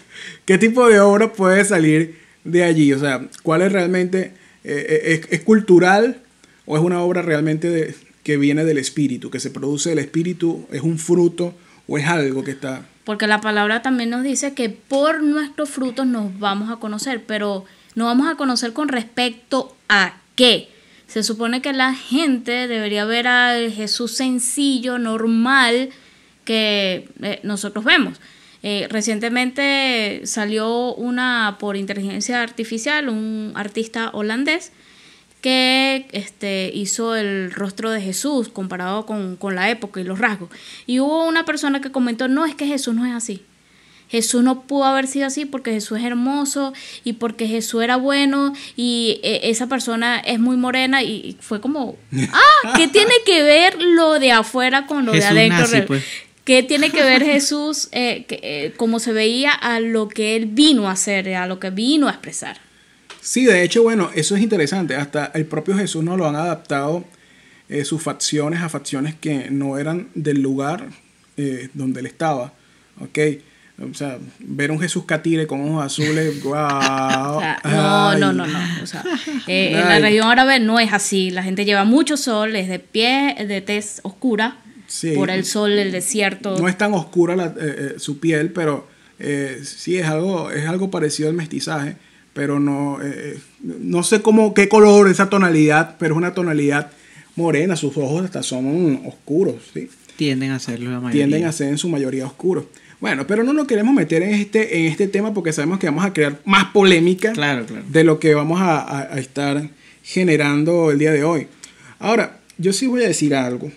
¿Qué 0.45 0.57
tipo 0.57 0.89
de 0.89 0.99
obra 0.99 1.31
puede 1.31 1.63
salir 1.63 2.19
de 2.43 2.65
allí? 2.65 2.91
O 2.91 2.99
sea, 2.99 3.25
¿cuál 3.41 3.61
es 3.61 3.71
realmente... 3.71 4.33
Eh, 4.65 5.01
eh, 5.05 5.21
es, 5.29 5.41
cultural 5.41 6.17
o 6.65 6.75
es 6.75 6.83
una 6.83 6.99
obra 6.99 7.21
realmente 7.21 7.95
que 8.23 8.35
viene 8.35 8.65
del 8.65 8.79
espíritu, 8.79 9.29
que 9.29 9.39
se 9.39 9.49
produce 9.49 9.91
del 9.91 9.99
espíritu, 9.99 10.67
es 10.73 10.81
un 10.81 10.99
fruto 10.99 11.53
o 11.87 11.97
es 11.97 12.05
algo 12.05 12.43
que 12.43 12.51
está 12.51 12.83
porque 13.05 13.27
la 13.27 13.39
palabra 13.39 13.83
también 13.83 14.09
nos 14.09 14.23
dice 14.23 14.55
que 14.55 14.69
por 14.69 15.21
nuestros 15.21 15.69
frutos 15.69 16.07
nos 16.07 16.37
vamos 16.39 16.71
a 16.71 16.77
conocer, 16.77 17.23
pero 17.25 17.63
no 17.95 18.05
vamos 18.05 18.27
a 18.29 18.35
conocer 18.35 18.73
con 18.73 18.89
respecto 18.89 19.75
a 19.89 20.17
qué. 20.35 20.69
Se 21.07 21.23
supone 21.23 21.61
que 21.61 21.73
la 21.73 21.93
gente 21.93 22.67
debería 22.67 23.05
ver 23.05 23.27
al 23.27 23.71
Jesús 23.71 24.11
sencillo, 24.15 24.97
normal, 24.97 25.89
que 26.43 27.09
eh, 27.21 27.39
nosotros 27.43 27.85
vemos. 27.85 28.19
Eh, 28.63 28.87
recientemente 28.89 30.21
salió 30.25 30.93
una 30.95 31.57
por 31.59 31.77
inteligencia 31.77 32.41
artificial, 32.41 33.09
un 33.09 33.53
artista 33.55 34.09
holandés 34.11 34.71
que 35.41 36.07
este, 36.11 36.71
hizo 36.73 37.15
el 37.15 37.51
rostro 37.51 37.91
de 37.91 38.01
Jesús 38.01 38.49
comparado 38.49 39.05
con, 39.05 39.35
con 39.35 39.53
la 39.53 39.69
época 39.69 40.01
y 40.01 40.03
los 40.03 40.17
rasgos. 40.17 40.49
Y 40.87 40.99
hubo 40.99 41.25
una 41.25 41.45
persona 41.45 41.79
que 41.79 41.91
comentó, 41.91 42.27
no, 42.27 42.47
es 42.47 42.55
que 42.55 42.65
Jesús 42.65 42.95
no 42.95 43.05
es 43.05 43.13
así. 43.13 43.43
Jesús 44.09 44.43
no 44.43 44.61
pudo 44.63 44.85
haber 44.85 45.07
sido 45.07 45.27
así 45.27 45.45
porque 45.45 45.71
Jesús 45.71 45.99
es 45.99 46.05
hermoso 46.05 46.73
y 47.03 47.13
porque 47.13 47.47
Jesús 47.47 47.83
era 47.83 47.95
bueno 47.97 48.53
y 48.75 49.19
eh, 49.23 49.41
esa 49.43 49.67
persona 49.67 50.19
es 50.19 50.39
muy 50.39 50.57
morena 50.57 51.03
y 51.03 51.37
fue 51.39 51.59
como, 51.61 51.97
ah, 52.31 52.73
¿qué 52.77 52.87
tiene 52.87 53.13
que 53.25 53.43
ver 53.43 53.81
lo 53.81 54.19
de 54.19 54.31
afuera 54.31 54.85
con 54.85 55.05
lo 55.05 55.11
de 55.11 55.25
adentro? 55.25 55.59
nazi, 55.59 55.81
pues. 55.81 56.03
¿Qué 56.43 56.61
tiene 56.61 56.91
que 56.91 57.01
ver 57.01 57.23
Jesús 57.25 57.89
eh, 57.91 58.25
que, 58.27 58.39
eh, 58.43 58.73
como 58.77 58.99
se 58.99 59.11
veía 59.11 59.51
a 59.51 59.79
lo 59.79 60.07
que 60.07 60.35
él 60.35 60.45
vino 60.45 60.87
a 60.87 60.91
hacer, 60.91 61.33
a 61.33 61.47
lo 61.47 61.59
que 61.59 61.71
vino 61.71 62.07
a 62.07 62.11
expresar? 62.11 62.57
Sí, 63.19 63.45
de 63.45 63.63
hecho, 63.63 63.81
bueno, 63.81 64.11
eso 64.13 64.35
es 64.35 64.43
interesante. 64.43 64.95
Hasta 64.95 65.31
el 65.33 65.47
propio 65.47 65.75
Jesús 65.75 66.03
no 66.03 66.15
lo 66.15 66.27
han 66.27 66.35
adaptado 66.35 67.03
eh, 67.67 67.83
sus 67.83 68.03
facciones 68.03 68.61
a 68.61 68.69
facciones 68.69 69.15
que 69.15 69.49
no 69.49 69.79
eran 69.79 70.09
del 70.13 70.41
lugar 70.41 70.89
donde 71.73 71.99
él 71.99 72.05
estaba. 72.05 72.53
¿Ok? 73.01 73.19
O 73.77 73.93
sea, 73.93 74.17
ver 74.39 74.71
un 74.71 74.79
Jesús 74.79 75.03
catire 75.05 75.47
con 75.47 75.59
ojos 75.69 75.85
azules, 75.85 76.41
O 76.45 76.49
wow. 76.49 77.39
sea, 77.41 77.59
no, 77.65 78.17
no, 78.17 78.33
no, 78.33 78.47
no. 78.47 78.59
O 78.81 78.87
sea, 78.87 79.03
eh, 79.47 79.71
en 79.73 79.89
la 79.89 79.99
región 79.99 80.27
árabe 80.29 80.59
no 80.59 80.79
es 80.79 80.93
así. 80.93 81.29
La 81.29 81.43
gente 81.43 81.65
lleva 81.65 81.83
mucho 81.83 82.15
sol, 82.15 82.55
es 82.55 82.69
de 82.69 82.79
pie, 82.79 83.35
de 83.47 83.61
tez 83.61 83.99
oscura, 84.03 84.57
Sí. 84.87 85.13
por 85.15 85.29
el 85.29 85.43
sol 85.45 85.75
del 85.75 85.91
desierto. 85.91 86.57
No 86.59 86.67
es 86.69 86.77
tan 86.77 86.93
oscura 86.93 87.35
la- 87.35 87.47
eh, 87.47 87.53
eh, 87.59 87.93
su 87.97 88.19
piel, 88.19 88.51
pero 88.51 88.87
eh, 89.19 89.59
sí 89.63 89.97
es 89.97 90.05
algo, 90.05 90.51
es 90.51 90.67
algo 90.67 90.89
parecido 90.91 91.27
al 91.27 91.35
mestizaje, 91.35 91.97
pero 92.33 92.59
no, 92.59 92.99
no 93.61 94.03
sé 94.03 94.21
cómo, 94.21 94.53
qué 94.53 94.69
color, 94.69 95.09
esa 95.09 95.29
tonalidad, 95.29 95.95
pero 95.99 96.13
es 96.13 96.17
una 96.17 96.33
tonalidad 96.33 96.91
morena, 97.35 97.75
sus 97.75 97.97
ojos 97.97 98.23
hasta 98.25 98.43
son 98.43 99.01
oscuros, 99.05 99.55
¿sí? 99.73 99.89
Tienden 100.17 100.51
a 100.51 100.55
hacerlo 100.57 100.91
la 100.91 100.99
mayoría. 100.99 101.25
tienden 101.27 101.45
a 101.47 101.51
ser 101.51 101.69
en 101.69 101.77
su 101.77 101.89
mayoría 101.89 102.25
oscuros. 102.25 102.65
Bueno, 102.99 103.27
pero 103.27 103.43
no 103.43 103.53
nos 103.53 103.67
queremos 103.67 103.93
meter 103.93 104.23
en 104.23 104.33
este, 104.33 104.77
en 104.79 104.85
este 104.85 105.07
tema 105.07 105.33
porque 105.33 105.51
sabemos 105.53 105.79
que 105.79 105.87
vamos 105.87 106.05
a 106.05 106.13
crear 106.13 106.39
más 106.45 106.65
polémica 106.71 107.33
Claro, 107.33 107.65
claro. 107.65 107.83
de 107.89 108.03
lo 108.03 108.19
que 108.19 108.33
vamos 108.33 108.61
a, 108.61 108.79
a- 108.79 109.13
a 109.13 109.19
estar 109.19 109.69
generando 110.03 110.91
el 110.91 110.99
día 110.99 111.11
de 111.11 111.23
hoy. 111.23 111.47
Ahora, 111.99 112.39
yo 112.57 112.71
sí 112.73 112.87
voy 112.87 113.03
a 113.03 113.07
decir 113.07 113.35
algo, 113.35 113.71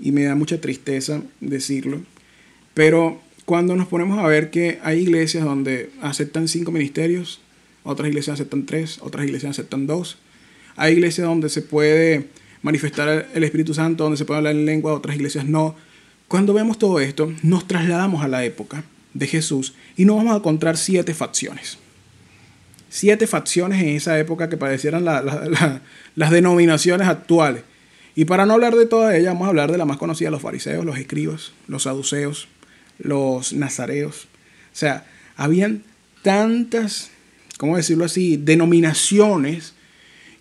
y 0.00 0.10
me 0.12 0.24
da 0.24 0.34
mucha 0.34 0.60
tristeza 0.60 1.20
decirlo, 1.40 2.00
pero 2.74 3.20
cuando 3.44 3.76
nos 3.76 3.88
ponemos 3.88 4.18
a 4.18 4.26
ver 4.26 4.50
que 4.50 4.78
hay 4.82 5.00
iglesias 5.00 5.44
donde 5.44 5.90
aceptan 6.00 6.48
cinco 6.48 6.72
ministerios, 6.72 7.40
otras 7.84 8.08
iglesias 8.08 8.34
aceptan 8.34 8.64
tres, 8.64 8.98
otras 9.02 9.26
iglesias 9.26 9.50
aceptan 9.50 9.86
dos, 9.86 10.18
hay 10.76 10.94
iglesias 10.94 11.26
donde 11.26 11.48
se 11.50 11.60
puede 11.62 12.28
manifestar 12.62 13.28
el 13.34 13.44
Espíritu 13.44 13.74
Santo, 13.74 14.04
donde 14.04 14.16
se 14.16 14.24
puede 14.24 14.38
hablar 14.38 14.54
en 14.54 14.64
lengua, 14.64 14.94
otras 14.94 15.16
iglesias 15.16 15.44
no. 15.44 15.74
Cuando 16.32 16.54
vemos 16.54 16.78
todo 16.78 16.98
esto, 16.98 17.30
nos 17.42 17.68
trasladamos 17.68 18.24
a 18.24 18.28
la 18.28 18.42
época 18.42 18.84
de 19.12 19.26
Jesús 19.26 19.74
y 19.98 20.06
nos 20.06 20.16
vamos 20.16 20.32
a 20.32 20.38
encontrar 20.38 20.78
siete 20.78 21.12
facciones 21.12 21.76
siete 22.88 23.26
facciones 23.26 23.82
en 23.82 23.88
esa 23.90 24.18
época 24.18 24.48
que 24.48 24.56
parecieran 24.56 25.04
la- 25.04 25.20
la- 25.20 25.44
la- 25.46 25.82
las 26.16 26.30
denominaciones 26.30 27.06
actuales. 27.06 27.64
Y 28.14 28.24
para 28.24 28.46
no 28.46 28.54
hablar 28.54 28.74
de 28.76 28.86
todas 28.86 29.14
ellas, 29.14 29.34
vamos 29.34 29.44
a 29.44 29.48
hablar 29.50 29.70
de 29.72 29.76
la 29.76 29.84
más 29.84 29.98
conocida, 29.98 30.30
los 30.30 30.40
fariseos, 30.40 30.86
los 30.86 30.96
escribas, 30.96 31.52
los 31.68 31.82
saduceos, 31.82 32.48
los 32.98 33.52
nazareos. 33.52 34.24
O 34.72 34.76
sea, 34.76 35.04
habían 35.36 35.82
tantas, 36.22 37.10
¿cómo 37.58 37.76
decirlo 37.76 38.06
así?, 38.06 38.38
denominaciones 38.38 39.74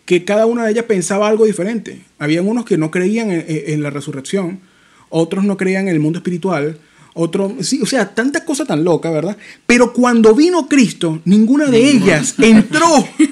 que 0.05 0.24
cada 0.24 0.45
una 0.45 0.63
de 0.63 0.71
ellas 0.71 0.86
pensaba 0.86 1.27
algo 1.27 1.45
diferente. 1.45 2.01
Habían 2.17 2.48
unos 2.48 2.63
que 2.63 2.77
no 2.77 2.91
creían 2.91 3.29
en 3.29 3.83
la 3.83 3.89
resurrección, 3.89 4.62
otros 5.12 5.44
no 5.44 5.58
creían 5.58 5.88
en 5.88 5.94
el 5.94 6.00
mundo 6.00 6.20
espiritual, 6.20 6.80
otros, 7.13 7.68
sí, 7.68 7.82
o 7.82 7.86
sea, 7.86 8.15
tanta 8.15 8.46
cosa 8.46 8.65
tan 8.65 8.84
loca, 8.86 9.12
¿verdad? 9.12 9.38
Pero 9.65 9.91
cuando 9.91 10.34
vino 10.34 10.68
Cristo, 10.70 11.22
ninguna 11.25 11.65
de 11.65 11.89
ellas 11.89 12.36
entró. 12.38 12.88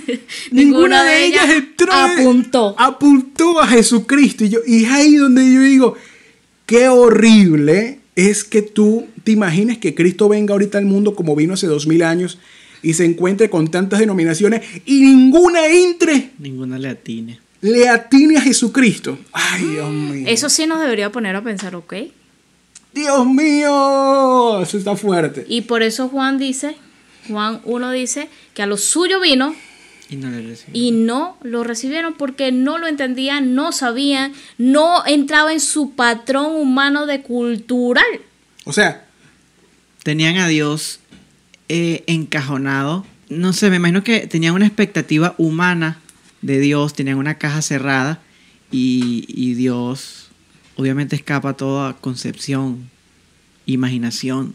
ninguna 0.52 1.04
de 1.04 1.26
ellas 1.26 1.50
entró. 1.50 1.94
apuntó. 1.94 2.76
Apuntó 2.78 3.62
a 3.62 3.68
Jesucristo. 3.68 4.44
Y, 4.44 4.50
yo, 4.50 4.60
y 4.68 4.84
es 4.84 4.92
ahí 4.92 5.16
donde 5.16 5.52
yo 5.52 5.62
digo, 5.62 5.96
qué 6.66 6.90
horrible 6.90 8.00
es 8.16 8.44
que 8.44 8.62
tú 8.62 9.08
te 9.24 9.32
imagines 9.32 9.78
que 9.78 9.96
Cristo 9.96 10.28
venga 10.28 10.54
ahorita 10.54 10.78
al 10.78 10.86
mundo 10.86 11.16
como 11.16 11.36
vino 11.36 11.54
hace 11.54 11.68
dos 11.68 11.88
mil 11.88 12.04
años 12.04 12.38
y 12.84 12.94
se 12.94 13.06
encuentre 13.06 13.50
con 13.50 13.70
tantas 13.70 14.00
denominaciones 14.00 14.62
y 14.86 15.02
ninguna 15.02 15.68
entre 15.68 16.32
Ninguna 16.38 16.78
le 16.78 16.90
atine. 16.90 17.40
Le 17.62 17.90
atine 17.90 18.38
a 18.38 18.42
Jesucristo. 18.42 19.18
Ay, 19.32 19.64
Dios 19.66 19.90
mío. 19.92 20.26
Eso 20.28 20.50
sí 20.50 20.66
nos 20.68 20.80
debería 20.80 21.12
poner 21.12 21.36
a 21.36 21.44
pensar, 21.44 21.76
¿ok? 21.76 21.94
Dios 22.94 23.26
mío, 23.28 24.62
eso 24.62 24.78
está 24.78 24.96
fuerte. 24.96 25.46
Y 25.48 25.62
por 25.62 25.84
eso 25.84 26.10
Juan 26.10 26.38
dice, 26.38 26.76
Juan 27.28 27.62
1 27.66 27.92
dice, 27.92 28.30
que 28.54 28.64
a 28.64 28.66
lo 28.66 28.78
suyo 28.78 29.20
vino 29.20 29.56
Y 30.10 30.16
no 30.16 30.30
le 30.32 30.58
y 30.74 30.92
no 30.92 31.38
lo 31.44 31.64
recibieron 31.64 32.16
porque 32.16 32.52
no 32.52 32.78
lo 32.80 32.88
entendían, 32.88 33.54
no 33.54 33.72
sabían, 33.72 34.34
no 34.58 35.06
entraba 35.06 35.54
en 35.54 35.60
su 35.60 35.92
patrón 35.92 36.56
humano 36.56 37.06
de 37.06 37.22
cultural. 37.22 38.22
O 38.66 38.74
sea, 38.74 39.06
Tenían 40.04 40.38
a 40.38 40.48
Dios 40.48 41.00
eh, 41.68 42.04
encajonado. 42.08 43.06
No 43.30 43.54
sé, 43.54 43.70
me 43.70 43.76
imagino 43.76 44.04
que 44.04 44.28
tenían 44.28 44.56
una 44.56 44.66
expectativa 44.66 45.36
humana 45.38 46.00
de 46.42 46.60
Dios, 46.60 46.94
tenían 46.94 47.18
una 47.18 47.38
caja 47.38 47.62
cerrada 47.62 48.22
y, 48.72 49.26
y 49.28 49.54
Dios 49.56 50.30
obviamente 50.76 51.16
escapa 51.16 51.50
a 51.50 51.54
toda 51.58 51.94
concepción, 51.98 52.90
imaginación. 53.66 54.54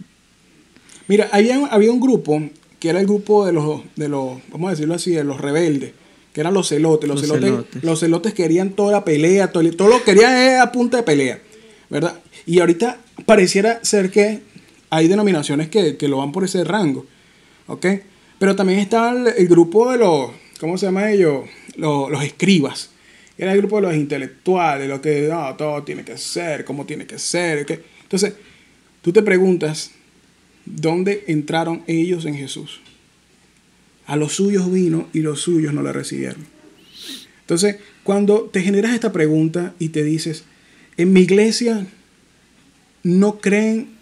mira, 1.07 1.29
había, 1.33 1.67
había 1.67 1.93
un 1.93 2.01
grupo 2.01 2.43
que 2.81 2.89
era 2.89 3.01
el 3.01 3.07
grupo 3.07 3.45
de 3.47 3.53
los, 3.53 3.83
de 3.97 4.09
los, 4.09 4.39
vamos 4.51 4.69
a 4.69 4.71
decirlo 4.71 4.95
así, 4.95 5.11
de 5.11 5.25
los 5.25 5.41
rebeldes, 5.41 5.93
que 6.33 6.41
eran 6.41 6.55
los 6.55 6.69
celotes. 6.69 7.09
Los, 7.09 7.21
Los 7.21 7.29
celotes, 7.29 7.51
celotes. 7.51 7.85
los 7.85 8.01
celotes 8.01 8.35
querían 8.35 8.71
toda 8.71 8.93
la 8.93 9.05
pelea, 9.05 9.53
todo, 9.53 9.71
todo 9.73 9.89
lo 9.89 10.03
querían 10.03 10.37
era 10.37 10.63
a 10.63 10.73
punta 10.73 10.97
de 10.99 11.03
pelea, 11.03 11.41
¿verdad? 11.91 12.21
Y 12.47 12.61
ahorita 12.61 12.99
pareciera 13.27 13.81
ser 13.83 14.11
que 14.11 14.43
hay 14.91 15.09
denominaciones 15.09 15.69
que, 15.69 15.97
que 15.97 16.09
lo 16.09 16.19
van 16.19 16.33
por 16.33 16.45
ese 16.45 16.65
rango, 16.65 17.07
¿ok? 17.67 17.87
Pero 18.39 18.57
también 18.57 18.81
está 18.81 19.13
el, 19.13 19.29
el 19.29 19.49
grupo 19.49 19.91
de 19.93 19.99
los, 19.99 20.31
¿cómo 20.61 20.77
se 20.77 20.87
llama 20.87 21.11
ellos? 21.11 21.45
Los, 21.77 22.25
escribas. 22.25 22.91
Era 23.37 23.53
el 23.53 23.59
grupo 23.59 23.77
de 23.77 23.83
los 23.83 23.95
intelectuales, 23.95 24.89
lo 24.89 25.01
que 25.01 25.29
todo 25.59 25.83
tiene 25.83 26.05
que 26.05 26.17
ser, 26.17 26.65
cómo 26.65 26.87
tiene 26.87 27.07
que 27.07 27.19
ser. 27.19 27.63
¿ok? 27.63 27.81
Entonces, 28.03 28.35
tú 29.03 29.13
te 29.13 29.23
preguntas, 29.23 29.91
¿dónde 30.65 31.25
entraron 31.27 31.83
ellos 31.87 32.27
en 32.27 32.37
Jesús? 32.37 32.81
A 34.07 34.17
los 34.17 34.35
suyos 34.35 34.71
vino 34.71 35.09
y 35.13 35.21
los 35.21 35.41
suyos 35.41 35.75
no 35.75 35.83
le 35.83 35.93
recibieron. 35.93 36.47
Entonces, 37.41 37.77
cuando 38.05 38.43
te 38.43 38.63
generas 38.63 38.95
esta 38.95 39.13
pregunta 39.13 39.75
y 39.79 39.89
te 39.89 40.05
dices, 40.05 40.45
en 40.97 41.13
mi 41.13 41.21
iglesia 41.21 41.87
no 43.03 43.39
creen 43.41 43.95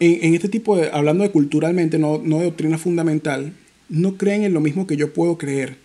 en, 0.00 0.24
en 0.24 0.34
este 0.34 0.48
tipo 0.48 0.76
de, 0.76 0.90
hablando 0.90 1.24
de 1.24 1.30
culturalmente, 1.30 1.98
no, 1.98 2.20
no 2.22 2.38
de 2.38 2.44
doctrina 2.44 2.78
fundamental, 2.78 3.52
no 3.88 4.16
creen 4.16 4.44
en 4.44 4.54
lo 4.54 4.60
mismo 4.60 4.86
que 4.86 4.96
yo 4.96 5.12
puedo 5.12 5.38
creer. 5.38 5.76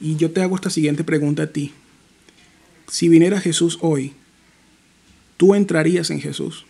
Y 0.00 0.16
yo 0.16 0.30
te 0.30 0.42
hago 0.42 0.56
esta 0.56 0.70
siguiente 0.70 1.04
pregunta 1.04 1.44
a 1.44 1.46
ti. 1.48 1.72
Si 2.88 3.08
viniera 3.08 3.40
Jesús 3.40 3.78
hoy, 3.80 4.12
¿tú 5.36 5.54
entrarías 5.54 6.10
en 6.10 6.20
Jesús? 6.20 6.64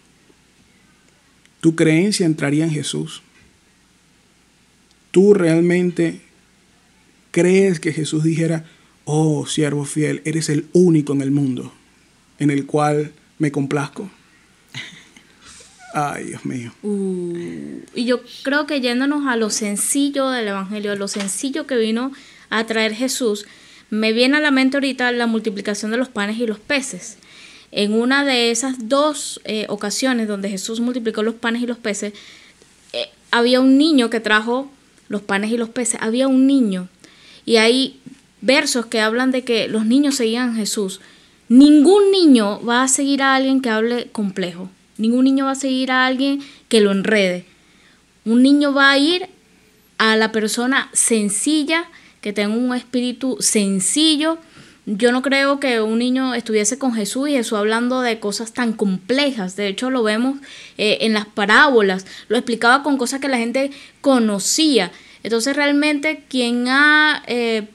¿Tu 1.60 1.74
creencia 1.74 2.26
entraría 2.26 2.64
en 2.64 2.70
Jesús? 2.70 3.22
¿Tú 5.10 5.34
realmente 5.34 6.20
crees 7.30 7.80
que 7.80 7.92
Jesús 7.92 8.24
dijera, 8.24 8.64
oh 9.04 9.46
siervo 9.46 9.84
fiel, 9.84 10.22
eres 10.24 10.48
el 10.48 10.66
único 10.72 11.12
en 11.12 11.22
el 11.22 11.30
mundo 11.30 11.72
en 12.38 12.50
el 12.50 12.66
cual 12.66 13.12
me 13.38 13.52
complazco? 13.52 14.10
Ay, 15.94 16.26
Dios 16.26 16.44
mío. 16.44 16.72
Uh, 16.82 17.80
y 17.94 18.04
yo 18.04 18.20
creo 18.42 18.66
que 18.66 18.80
yéndonos 18.80 19.26
a 19.26 19.36
lo 19.36 19.50
sencillo 19.50 20.28
del 20.30 20.48
Evangelio, 20.48 20.94
lo 20.96 21.08
sencillo 21.08 21.66
que 21.66 21.76
vino 21.76 22.12
a 22.50 22.66
traer 22.66 22.94
Jesús, 22.94 23.46
me 23.90 24.12
viene 24.12 24.36
a 24.36 24.40
la 24.40 24.50
mente 24.50 24.76
ahorita 24.76 25.10
la 25.12 25.26
multiplicación 25.26 25.90
de 25.90 25.96
los 25.96 26.08
panes 26.08 26.38
y 26.38 26.46
los 26.46 26.58
peces. 26.58 27.18
En 27.70 27.92
una 27.92 28.24
de 28.24 28.50
esas 28.50 28.88
dos 28.88 29.40
eh, 29.44 29.66
ocasiones 29.68 30.28
donde 30.28 30.48
Jesús 30.48 30.80
multiplicó 30.80 31.22
los 31.22 31.34
panes 31.34 31.62
y 31.62 31.66
los 31.66 31.78
peces, 31.78 32.12
eh, 32.92 33.10
había 33.30 33.60
un 33.60 33.76
niño 33.76 34.10
que 34.10 34.20
trajo 34.20 34.70
los 35.08 35.22
panes 35.22 35.50
y 35.50 35.56
los 35.56 35.68
peces, 35.68 36.00
había 36.02 36.28
un 36.28 36.46
niño. 36.46 36.88
Y 37.44 37.56
hay 37.56 38.00
versos 38.40 38.86
que 38.86 39.00
hablan 39.00 39.30
de 39.30 39.42
que 39.42 39.68
los 39.68 39.86
niños 39.86 40.16
seguían 40.16 40.50
a 40.50 40.54
Jesús. 40.54 41.00
Ningún 41.48 42.10
niño 42.10 42.62
va 42.64 42.82
a 42.82 42.88
seguir 42.88 43.22
a 43.22 43.34
alguien 43.34 43.60
que 43.60 43.70
hable 43.70 44.08
complejo. 44.12 44.70
Ningún 44.98 45.24
niño 45.24 45.46
va 45.46 45.52
a 45.52 45.56
seguir 45.56 45.90
a 45.90 46.06
alguien 46.06 46.42
que 46.68 46.80
lo 46.80 46.92
enrede. 46.92 47.46
Un 48.24 48.42
niño 48.42 48.74
va 48.74 48.90
a 48.90 48.98
ir 48.98 49.28
a 49.96 50.16
la 50.16 50.32
persona 50.32 50.90
sencilla, 50.92 51.88
que 52.20 52.32
tenga 52.32 52.54
un 52.54 52.74
espíritu 52.74 53.36
sencillo. 53.40 54.38
Yo 54.86 55.12
no 55.12 55.20
creo 55.20 55.60
que 55.60 55.80
un 55.82 55.98
niño 55.98 56.34
estuviese 56.34 56.78
con 56.78 56.94
Jesús 56.94 57.28
y 57.28 57.32
Jesús 57.32 57.58
hablando 57.58 58.00
de 58.00 58.20
cosas 58.20 58.54
tan 58.54 58.72
complejas. 58.72 59.54
De 59.54 59.68
hecho, 59.68 59.90
lo 59.90 60.02
vemos 60.02 60.38
eh, 60.78 60.98
en 61.02 61.12
las 61.12 61.26
parábolas. 61.26 62.06
Lo 62.28 62.38
explicaba 62.38 62.82
con 62.82 62.96
cosas 62.96 63.20
que 63.20 63.28
la 63.28 63.36
gente 63.36 63.70
conocía. 64.00 64.90
Entonces, 65.22 65.54
realmente, 65.54 66.24
quien 66.28 66.68
ha 66.68 67.22
eh, 67.26 67.68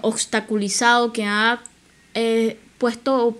obstaculizado, 0.00 1.12
quien 1.12 1.28
ha 1.28 1.62
eh, 2.14 2.58
puesto 2.78 3.38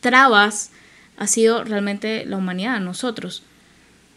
trabas, 0.00 0.70
ha 1.16 1.26
sido 1.26 1.64
realmente 1.64 2.26
la 2.26 2.36
humanidad, 2.36 2.80
nosotros. 2.80 3.42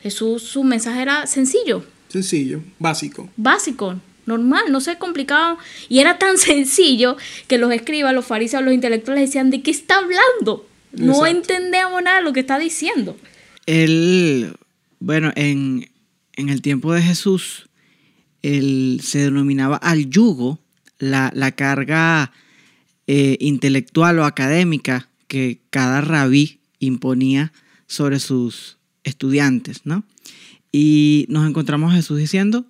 Jesús, 0.01 0.43
su 0.43 0.63
mensaje 0.63 1.01
era 1.01 1.25
sencillo. 1.27 1.85
Sencillo, 2.09 2.61
básico. 2.79 3.29
Básico, 3.37 3.95
normal, 4.29 4.71
no 4.71 4.79
se 4.79 4.97
complicado. 4.97 5.57
Y 5.89 5.99
era 5.99 6.17
tan 6.17 6.37
sencillo 6.49 7.17
que 7.47 7.57
los 7.57 7.71
escribas, 7.73 8.13
los 8.13 8.25
fariseos, 8.25 8.63
los 8.63 8.73
intelectuales 8.73 9.27
decían, 9.27 9.49
¿de 9.49 9.61
qué 9.61 9.71
está 9.71 9.97
hablando? 9.97 10.65
No 10.93 11.27
entendemos 11.27 12.01
nada 12.01 12.17
de 12.17 12.23
lo 12.23 12.33
que 12.33 12.39
está 12.39 12.57
diciendo. 12.57 13.17
Él, 13.65 14.55
bueno, 14.99 15.31
en, 15.35 15.89
el 16.35 16.61
tiempo 16.61 16.93
de 16.93 17.01
Jesús, 17.01 17.69
él 18.41 19.01
se 19.03 19.19
denominaba 19.19 19.75
al 19.75 20.09
yugo 20.09 20.59
la, 20.97 21.51
carga 21.55 22.31
eh, 23.07 23.37
intelectual 23.39 24.19
o 24.19 24.25
académica 24.25 25.09
que 25.27 25.59
cada 25.69 26.01
rabí 26.01 26.59
imponía 26.79 27.51
sobre 27.85 28.19
sus 28.19 28.77
estudiantes, 29.03 29.81
¿no? 29.83 30.03
Y 30.71 31.25
nos 31.29 31.47
encontramos 31.47 31.91
a 31.91 31.95
Jesús 31.95 32.17
diciendo, 32.17 32.65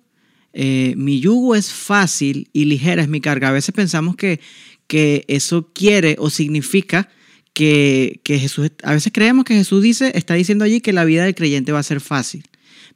eh, 0.52 0.94
mi 0.96 1.20
yugo 1.20 1.54
es 1.54 1.72
fácil 1.72 2.48
y 2.52 2.64
ligera 2.64 3.02
es 3.02 3.08
mi 3.08 3.20
carga. 3.20 3.48
A 3.48 3.52
veces 3.52 3.74
pensamos 3.74 4.16
que, 4.16 4.40
que 4.86 5.24
eso 5.28 5.70
quiere 5.72 6.16
o 6.18 6.30
significa 6.30 7.08
que, 7.52 8.20
que, 8.24 8.38
Jesús, 8.38 8.70
a 8.82 8.92
veces 8.92 9.12
creemos 9.12 9.44
que 9.44 9.54
Jesús 9.54 9.82
dice, 9.82 10.12
está 10.14 10.34
diciendo 10.34 10.64
allí 10.64 10.80
que 10.80 10.92
la 10.92 11.04
vida 11.04 11.24
del 11.24 11.34
creyente 11.34 11.72
va 11.72 11.80
a 11.80 11.84
ser 11.84 12.00
fácil. 12.00 12.44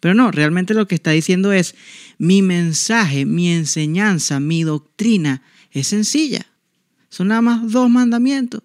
Pero 0.01 0.15
no, 0.15 0.31
realmente 0.31 0.75
lo 0.75 0.87
que 0.87 0.95
está 0.95 1.13
diciendo 1.13 1.53
es, 1.53 1.75
mi 2.19 2.43
mensaje, 2.43 3.25
mi 3.25 3.51
enseñanza, 3.51 4.41
mi 4.41 4.63
doctrina 4.63 5.43
es 5.71 5.89
sencilla. 5.89 6.47
Son 7.09 7.29
nada 7.29 7.43
más 7.43 7.71
dos 7.71 7.89
mandamientos. 7.89 8.63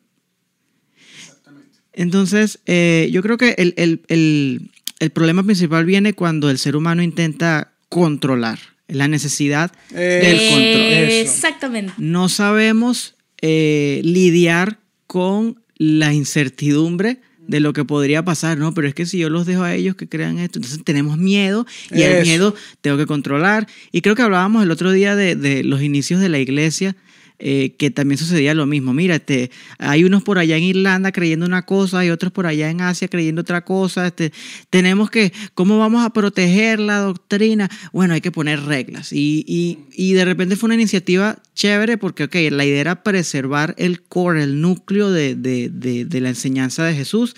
Entonces, 1.94 2.60
eh, 2.66 3.10
yo 3.12 3.22
creo 3.22 3.38
que 3.38 3.56
el, 3.58 4.72
problema 5.14 5.44
principal 5.44 5.86
viene 5.86 6.14
cuando 6.14 6.50
el 6.50 6.58
ser 6.58 6.76
humano 6.76 7.04
intenta 7.04 7.74
controlar, 7.90 8.60
la 8.90 9.08
necesidad 9.08 9.72
del 9.92 10.38
control. 10.50 11.10
Exactamente. 11.12 11.94
No 11.98 12.30
sabemos 12.30 13.16
eh, 13.42 14.02
lidiar 14.04 14.80
con 15.08 15.62
la 15.78 16.14
incertidumbre 16.14 17.22
de 17.48 17.60
lo 17.60 17.74
que 17.74 17.84
podría 17.84 18.24
pasar, 18.24 18.60
¿no? 18.60 18.74
Pero 18.76 18.88
es 18.88 18.94
que 18.94 19.08
si 19.08 19.18
yo 19.18 19.30
los 19.30 19.48
dejo 19.48 19.64
a 19.64 19.74
ellos 19.74 19.96
que 19.96 20.08
crean 20.08 20.38
esto, 20.38 20.60
entonces 20.60 20.84
tenemos 20.84 21.18
miedo 21.18 21.66
y 21.90 22.04
el 22.04 22.22
miedo 22.22 22.54
tengo 22.82 22.98
que 22.98 23.08
controlar. 23.08 23.68
Y 23.92 24.02
creo 24.02 24.16
que 24.16 24.22
hablábamos 24.22 24.62
el 24.62 24.70
otro 24.70 24.92
día 24.92 25.16
de, 25.16 25.36
de 25.36 25.64
los 25.64 25.82
inicios 25.82 26.22
de 26.22 26.30
la 26.30 26.38
iglesia 26.38 26.96
eh, 27.40 27.76
que 27.78 27.90
también 27.90 28.18
sucedía 28.18 28.54
lo 28.54 28.66
mismo. 28.66 28.94
Mira, 28.94 29.16
este, 29.16 29.50
hay 29.78 30.04
unos 30.04 30.24
por 30.24 30.38
allá 30.38 30.58
en 30.58 30.64
Irlanda 30.64 31.14
creyendo 31.14 31.46
una 31.46 31.66
cosa 31.66 32.04
y 32.04 32.10
otros 32.10 32.34
por 32.34 32.46
allá 32.46 32.70
en 32.70 32.82
Asia 32.82 33.08
creyendo 33.08 33.42
otra 33.42 33.64
cosa. 33.64 34.08
Este, 34.08 34.34
tenemos 34.70 35.10
que, 35.10 35.32
¿cómo 35.54 35.80
vamos 35.80 36.06
a 36.06 36.10
proteger 36.12 36.80
la 36.80 37.00
doctrina? 37.00 37.70
Bueno, 37.94 38.14
hay 38.14 38.22
que 38.22 38.32
poner 38.32 38.62
reglas. 38.64 39.14
Y, 39.14 39.46
y, 39.48 39.80
y 39.94 40.14
de 40.14 40.26
repente 40.26 40.58
fue 40.58 40.68
una 40.68 40.76
iniciativa 40.76 41.42
chévere 41.56 41.98
porque, 41.98 42.26
ok, 42.26 42.36
la 42.52 42.66
idea 42.66 42.82
era 42.82 43.04
preservar 43.04 43.74
el 43.78 44.02
core, 44.02 44.44
el 44.44 44.60
núcleo 44.60 45.10
de, 45.10 45.36
de, 45.36 45.70
de, 45.70 46.06
de 46.06 46.22
la 46.22 46.30
enseñanza 46.30 46.84
de 46.84 46.94
Jesús, 46.94 47.36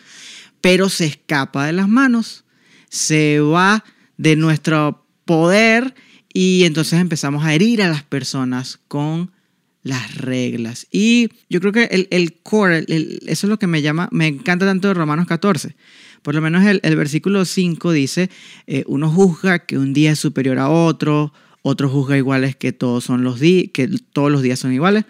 pero 0.62 0.89
se 0.89 1.06
escapa 1.06 1.67
de 1.67 1.73
las 1.73 1.88
manos, 1.88 2.43
se 2.89 3.39
va 3.39 3.84
de 4.17 4.36
nuestro 4.36 5.06
poder 5.26 5.93
y 6.34 6.63
entonces 6.63 6.99
empezamos 6.99 7.45
a 7.45 7.54
herir 7.54 7.82
a 7.82 7.88
las 7.89 8.04
personas 8.04 8.80
con 8.88 9.32
las 9.84 10.15
reglas. 10.15 10.88
Y 10.91 11.30
yo 11.50 11.60
creo 11.60 11.72
que 11.72 11.84
el, 11.86 12.08
el 12.12 12.34
core, 12.41 12.86
eso 12.88 13.48
es 13.48 13.50
lo 13.50 13.60
que 13.60 13.67
me 13.67 13.82
llama, 13.82 14.10
me 14.12 14.28
encanta 14.28 14.65
tanto 14.65 14.88
de 14.88 14.94
Romanos 14.94 15.28
14. 15.28 15.76
Por 16.22 16.36
lo 16.36 16.41
menos 16.41 16.65
el, 16.65 16.80
el 16.84 16.96
versículo 16.96 17.46
5 17.46 17.91
dice, 17.91 18.30
eh, 18.67 18.84
uno 18.88 19.10
juzga 19.10 19.60
que 19.60 19.78
un 19.78 19.94
día 19.94 20.12
es 20.12 20.20
superior 20.20 20.60
a 20.60 20.70
otro, 20.70 21.34
otro 21.63 21.89
juzga 21.89 22.17
iguales 22.17 22.56
que 22.56 22.74
todos, 22.74 23.04
son 23.04 23.24
los 23.24 23.39
que 23.39 23.89
todos 24.13 24.32
los 24.32 24.41
días 24.41 24.60
son 24.60 24.74
iguales. 24.74 25.06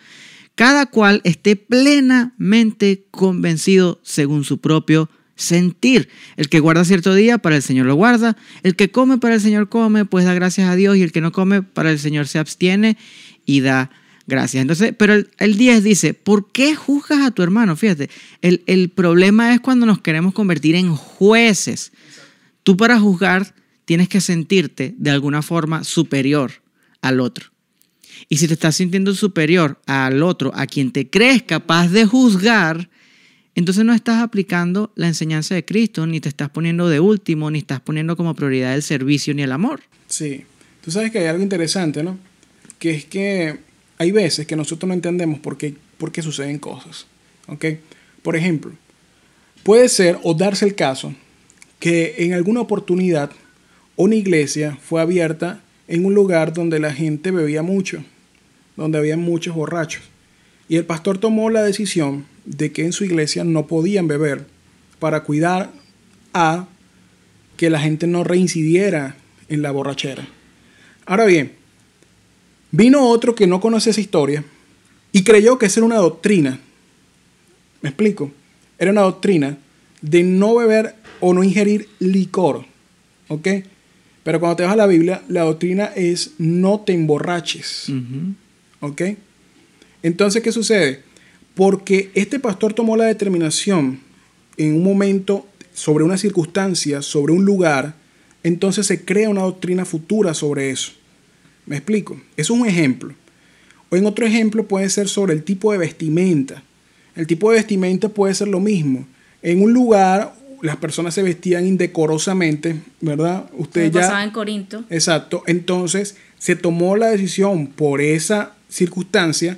Cada 0.55 0.85
cual 0.85 1.21
esté 1.23 1.55
plenamente 1.55 3.05
convencido 3.11 3.99
según 4.03 4.43
su 4.43 4.59
propio 4.59 5.09
sentir. 5.35 6.09
El 6.37 6.49
que 6.49 6.59
guarda 6.59 6.85
cierto 6.85 7.13
día, 7.15 7.37
para 7.37 7.55
el 7.55 7.61
Señor 7.61 7.87
lo 7.87 7.95
guarda. 7.95 8.37
El 8.63 8.75
que 8.75 8.91
come, 8.91 9.17
para 9.17 9.35
el 9.35 9.41
Señor 9.41 9.69
come, 9.69 10.05
pues 10.05 10.25
da 10.25 10.33
gracias 10.33 10.69
a 10.69 10.75
Dios. 10.75 10.97
Y 10.97 11.03
el 11.03 11.11
que 11.11 11.21
no 11.21 11.31
come, 11.31 11.63
para 11.63 11.91
el 11.91 11.99
Señor 11.99 12.27
se 12.27 12.37
abstiene 12.37 12.97
y 13.45 13.61
da 13.61 13.89
Gracias. 14.27 14.61
Entonces, 14.61 14.93
pero 14.97 15.13
el, 15.13 15.57
10 15.57 15.83
dice, 15.83 16.13
¿por 16.13 16.51
qué 16.51 16.75
juzgas 16.75 17.21
a 17.21 17.31
tu 17.31 17.41
hermano? 17.41 17.75
Fíjate, 17.75 18.09
el, 18.41 18.63
el 18.67 18.89
problema 18.89 19.53
es 19.53 19.59
cuando 19.59 19.85
nos 19.85 20.01
queremos 20.01 20.33
convertir 20.33 20.75
en 20.75 20.95
jueces. 20.95 21.91
Tú 22.63 22.77
para 22.77 22.99
juzgar 22.99 23.53
tienes 23.85 24.07
que 24.07 24.21
sentirte 24.21 24.93
de 24.97 25.09
alguna 25.09 25.41
forma 25.41 25.83
superior 25.83 26.51
al 27.01 27.19
otro. 27.19 27.51
Y 28.29 28.37
si 28.37 28.47
te 28.47 28.53
estás 28.53 28.75
sintiendo 28.75 29.13
superior 29.15 29.79
al 29.85 30.23
otro, 30.23 30.51
a 30.55 30.67
quien 30.67 30.91
te 30.91 31.09
crees 31.09 31.43
capaz 31.43 31.89
de 31.89 32.05
juzgar, 32.05 32.89
entonces 33.55 33.83
no 33.83 33.93
estás 33.93 34.21
aplicando 34.21 34.91
la 34.95 35.07
enseñanza 35.07 35.55
de 35.55 35.65
Cristo, 35.65 36.05
ni 36.07 36.19
te 36.19 36.29
estás 36.29 36.49
poniendo 36.49 36.87
de 36.87 36.99
último, 36.99 37.51
ni 37.51 37.59
estás 37.59 37.81
poniendo 37.81 38.15
como 38.15 38.35
prioridad 38.35 38.75
el 38.75 38.83
servicio 38.83 39.33
ni 39.33 39.41
el 39.41 39.51
amor. 39.51 39.81
Sí, 40.07 40.45
tú 40.83 40.91
sabes 40.91 41.11
que 41.11 41.19
hay 41.19 41.25
algo 41.25 41.43
interesante, 41.43 42.03
¿no? 42.03 42.17
Que 42.79 42.91
es 42.91 43.05
que 43.05 43.59
hay 44.01 44.11
veces 44.11 44.47
que 44.47 44.55
nosotros 44.55 44.87
no 44.87 44.95
entendemos 44.95 45.39
por 45.39 45.59
qué, 45.59 45.75
por 45.99 46.11
qué 46.11 46.23
suceden 46.23 46.57
cosas. 46.57 47.05
¿ok? 47.47 47.65
Por 48.23 48.35
ejemplo, 48.35 48.71
puede 49.61 49.89
ser 49.89 50.17
o 50.23 50.33
darse 50.33 50.65
el 50.65 50.73
caso 50.73 51.13
que 51.77 52.15
en 52.17 52.33
alguna 52.33 52.61
oportunidad 52.61 53.29
una 53.95 54.15
iglesia 54.15 54.75
fue 54.81 55.01
abierta 55.01 55.61
en 55.87 56.03
un 56.03 56.15
lugar 56.15 56.51
donde 56.51 56.79
la 56.79 56.91
gente 56.91 57.29
bebía 57.29 57.61
mucho, 57.61 58.03
donde 58.75 58.97
había 58.97 59.17
muchos 59.17 59.53
borrachos. 59.53 60.01
Y 60.67 60.77
el 60.77 60.85
pastor 60.85 61.19
tomó 61.19 61.51
la 61.51 61.61
decisión 61.61 62.25
de 62.45 62.71
que 62.71 62.85
en 62.85 62.93
su 62.93 63.05
iglesia 63.05 63.43
no 63.43 63.67
podían 63.67 64.07
beber 64.07 64.47
para 64.97 65.21
cuidar 65.21 65.69
a 66.33 66.67
que 67.55 67.69
la 67.69 67.79
gente 67.79 68.07
no 68.07 68.23
reincidiera 68.23 69.15
en 69.47 69.61
la 69.61 69.69
borrachera. 69.69 70.27
Ahora 71.05 71.25
bien, 71.25 71.60
Vino 72.71 73.07
otro 73.07 73.35
que 73.35 73.47
no 73.47 73.59
conoce 73.59 73.89
esa 73.89 74.01
historia 74.01 74.43
y 75.11 75.23
creyó 75.23 75.57
que 75.57 75.65
esa 75.65 75.81
era 75.81 75.85
una 75.85 75.97
doctrina. 75.97 76.59
¿Me 77.81 77.89
explico? 77.89 78.31
Era 78.79 78.91
una 78.91 79.01
doctrina 79.01 79.57
de 80.01 80.23
no 80.23 80.55
beber 80.55 80.95
o 81.19 81.33
no 81.33 81.43
ingerir 81.43 81.89
licor. 81.99 82.65
¿Ok? 83.27 83.47
Pero 84.23 84.39
cuando 84.39 84.55
te 84.55 84.63
vas 84.63 84.73
a 84.73 84.77
la 84.77 84.87
Biblia, 84.87 85.23
la 85.27 85.43
doctrina 85.43 85.85
es 85.95 86.31
no 86.37 86.81
te 86.81 86.93
emborraches. 86.93 87.91
¿Ok? 88.79 89.01
Entonces, 90.03 90.41
¿qué 90.41 90.51
sucede? 90.51 91.03
Porque 91.55 92.11
este 92.13 92.39
pastor 92.39 92.73
tomó 92.73 92.95
la 92.95 93.05
determinación 93.05 93.99
en 94.57 94.75
un 94.75 94.83
momento 94.83 95.45
sobre 95.73 96.03
una 96.03 96.17
circunstancia, 96.17 97.01
sobre 97.01 97.33
un 97.33 97.45
lugar, 97.45 97.95
entonces 98.43 98.87
se 98.87 99.03
crea 99.03 99.29
una 99.29 99.41
doctrina 99.41 99.85
futura 99.85 100.33
sobre 100.33 100.71
eso. 100.71 100.93
¿Me 101.65 101.77
explico? 101.77 102.19
Es 102.37 102.49
un 102.49 102.67
ejemplo. 102.67 103.13
O 103.89 103.95
en 103.95 104.05
otro 104.05 104.25
ejemplo 104.25 104.67
puede 104.67 104.89
ser 104.89 105.07
sobre 105.07 105.33
el 105.33 105.43
tipo 105.43 105.71
de 105.71 105.77
vestimenta. 105.77 106.63
El 107.15 107.27
tipo 107.27 107.51
de 107.51 107.57
vestimenta 107.57 108.09
puede 108.09 108.33
ser 108.33 108.47
lo 108.47 108.59
mismo. 108.59 109.05
En 109.41 109.61
un 109.61 109.73
lugar 109.73 110.33
las 110.61 110.77
personas 110.77 111.13
se 111.13 111.23
vestían 111.23 111.65
indecorosamente, 111.65 112.75
¿verdad? 112.99 113.49
Usted 113.53 113.91
ya 113.91 114.01
pasaba 114.01 114.23
en 114.23 114.31
Corinto. 114.31 114.83
Exacto. 114.89 115.43
Entonces 115.47 116.15
se 116.37 116.55
tomó 116.55 116.95
la 116.95 117.07
decisión 117.07 117.67
por 117.67 118.01
esa 118.01 118.53
circunstancia 118.69 119.57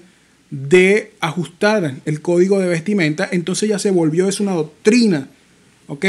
de 0.49 1.11
ajustar 1.19 1.95
el 2.05 2.21
código 2.21 2.59
de 2.59 2.67
vestimenta. 2.67 3.27
Entonces 3.31 3.69
ya 3.69 3.79
se 3.79 3.91
volvió 3.91 4.27
es 4.27 4.39
una 4.39 4.53
doctrina, 4.53 5.27
¿ok? 5.87 6.05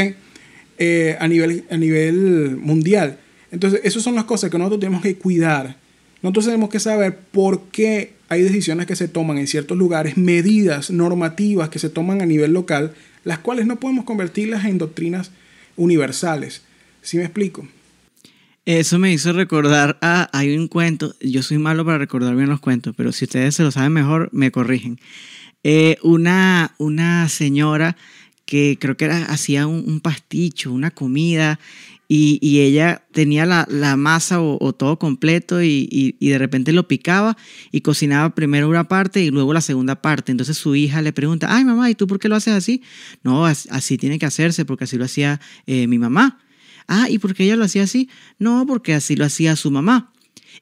Eh, 0.77 1.17
a, 1.19 1.27
nivel, 1.27 1.65
a 1.69 1.77
nivel 1.77 2.57
mundial. 2.57 3.17
Entonces, 3.51 3.81
esas 3.83 4.03
son 4.03 4.15
las 4.15 4.25
cosas 4.25 4.49
que 4.49 4.57
nosotros 4.57 4.81
tenemos 4.81 5.01
que 5.01 5.15
cuidar. 5.15 5.77
Nosotros 6.21 6.45
tenemos 6.45 6.69
que 6.69 6.79
saber 6.79 7.17
por 7.31 7.63
qué 7.71 8.13
hay 8.29 8.41
decisiones 8.41 8.87
que 8.87 8.95
se 8.95 9.07
toman 9.07 9.37
en 9.37 9.47
ciertos 9.47 9.77
lugares, 9.77 10.17
medidas 10.17 10.89
normativas 10.89 11.69
que 11.69 11.79
se 11.79 11.89
toman 11.89 12.21
a 12.21 12.25
nivel 12.25 12.53
local, 12.53 12.93
las 13.23 13.39
cuales 13.39 13.67
no 13.67 13.79
podemos 13.79 14.05
convertirlas 14.05 14.65
en 14.65 14.77
doctrinas 14.77 15.31
universales. 15.75 16.63
¿Sí 17.01 17.17
me 17.17 17.23
explico? 17.23 17.67
Eso 18.65 18.97
me 18.97 19.13
hizo 19.13 19.31
recordar 19.31 19.99
a, 20.01 20.27
hay 20.33 20.57
un 20.57 20.67
cuento, 20.67 21.15
yo 21.21 21.43
soy 21.43 21.59
malo 21.59 21.85
para 21.85 21.99
recordar 21.99 22.35
bien 22.35 22.49
los 22.49 22.59
cuentos, 22.59 22.95
pero 22.97 23.11
si 23.11 23.25
ustedes 23.25 23.53
se 23.53 23.61
lo 23.61 23.69
saben 23.69 23.93
mejor, 23.93 24.29
me 24.31 24.51
corrigen. 24.51 24.99
Eh, 25.63 25.97
una, 26.01 26.73
una 26.79 27.29
señora 27.29 27.95
que 28.45 28.77
creo 28.79 28.97
que 28.97 29.05
era, 29.05 29.25
hacía 29.25 29.67
un, 29.67 29.99
pasticho, 29.99 30.71
una 30.71 30.91
comida, 30.91 31.59
y, 32.07 32.59
ella 32.59 33.03
tenía 33.11 33.45
la, 33.45 33.95
masa 33.97 34.41
o, 34.41 34.73
todo 34.73 34.99
completo 34.99 35.61
y, 35.61 36.15
de 36.19 36.37
repente 36.37 36.71
lo 36.71 36.87
picaba 36.87 37.37
y 37.71 37.81
cocinaba 37.81 38.35
primero 38.35 38.69
una 38.69 38.87
parte 38.87 39.21
y 39.21 39.31
luego 39.31 39.53
la 39.53 39.61
segunda 39.61 40.01
parte. 40.01 40.31
Entonces 40.31 40.57
su 40.57 40.75
hija 40.75 41.01
le 41.01 41.13
pregunta, 41.13 41.47
ay 41.49 41.65
mamá, 41.65 41.89
¿y 41.89 41.95
tú 41.95 42.07
por 42.07 42.19
qué 42.19 42.29
lo 42.29 42.35
haces 42.35 42.53
así? 42.53 42.81
No, 43.23 43.45
así 43.45 43.97
tiene 43.97 44.19
que 44.19 44.25
hacerse 44.25 44.65
porque 44.65 44.83
así 44.83 44.97
lo 44.97 45.05
hacía 45.05 45.39
eh, 45.65 45.87
mi 45.87 45.97
mamá. 45.97 46.39
Ah, 46.87 47.07
¿y 47.09 47.17
por 47.17 47.33
qué 47.33 47.45
ella 47.45 47.55
lo 47.55 47.65
hacía 47.65 47.83
así? 47.83 48.09
No, 48.37 48.65
porque 48.67 48.93
así 48.93 49.15
lo 49.15 49.25
hacía 49.25 49.55
su 49.55 49.71
mamá. 49.71 50.11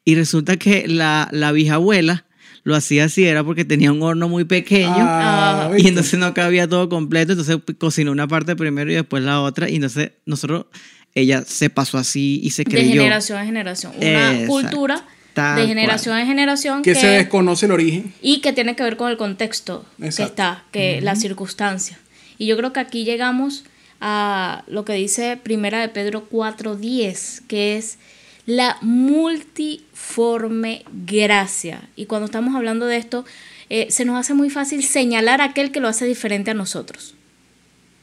Y 0.06 0.16
resulta 0.16 0.58
que 0.58 0.88
la, 0.88 1.28
la 1.32 1.52
bisabuela 1.52 2.26
lo 2.64 2.76
hacía 2.76 3.06
así, 3.06 3.26
era 3.26 3.44
porque 3.44 3.66
tenía 3.66 3.92
un 3.92 4.02
horno 4.02 4.30
muy 4.30 4.46
pequeño 4.46 4.94
ah, 4.98 5.72
y 5.78 5.88
entonces 5.88 6.18
no 6.18 6.34
cabía 6.34 6.68
todo 6.68 6.88
completo, 6.88 7.34
entonces 7.34 7.58
cocinó 7.78 8.12
una 8.12 8.28
parte 8.28 8.56
primero 8.56 8.90
y 8.90 8.96
después 8.96 9.22
la 9.24 9.42
otra 9.42 9.70
y 9.70 9.76
entonces 9.76 10.12
nosotros, 10.26 10.68
ella 11.16 11.44
se 11.46 11.70
pasó 11.70 11.98
así 11.98 12.40
y 12.44 12.52
se 12.52 12.64
creyó. 12.64 12.88
De 12.88 12.94
generación 12.94 13.38
a 13.38 13.46
generación, 13.46 13.94
una 13.98 14.48
cultura 14.48 15.06
de 15.36 15.68
generación 15.68 16.16
a 16.16 16.26
generación 16.26 16.84
que, 16.84 16.96
se 16.96 17.08
desconoce 17.08 17.66
el 17.66 17.72
origen 17.72 18.14
y 18.22 18.42
que 18.42 18.54
tiene 18.54 18.76
que 18.76 18.84
ver 18.84 18.98
con 18.98 19.10
el 19.10 19.18
contexto 19.18 19.86
que 20.00 20.08
está, 20.08 20.64
que 20.72 21.02
la 21.02 21.16
circunstancia. 21.16 21.98
Y 22.38 22.46
yo 22.46 22.58
creo 22.58 22.74
que 22.74 22.80
aquí 22.80 23.04
llegamos 23.04 23.66
a 24.00 24.64
lo 24.68 24.86
que 24.86 24.94
dice 24.94 25.38
Primera 25.42 25.82
de 25.82 25.90
Pedro 25.90 26.30
4:10, 26.30 27.42
que 27.48 27.78
es 27.78 27.98
la 28.46 28.78
multiforme 28.82 30.84
gracia. 31.06 31.82
Y 31.96 32.06
cuando 32.06 32.26
estamos 32.26 32.56
hablando 32.56 32.86
de 32.86 32.98
esto, 32.98 33.26
eh, 33.70 33.88
se 33.90 34.06
nos 34.06 34.20
hace 34.20 34.34
muy 34.34 34.50
fácil 34.50 34.84
señalar 34.84 35.42
a 35.42 35.46
aquel 35.46 35.72
que 35.72 35.80
lo 35.80 35.88
hace 35.88 36.06
diferente 36.06 36.52
a 36.52 36.54
nosotros. 36.54 37.16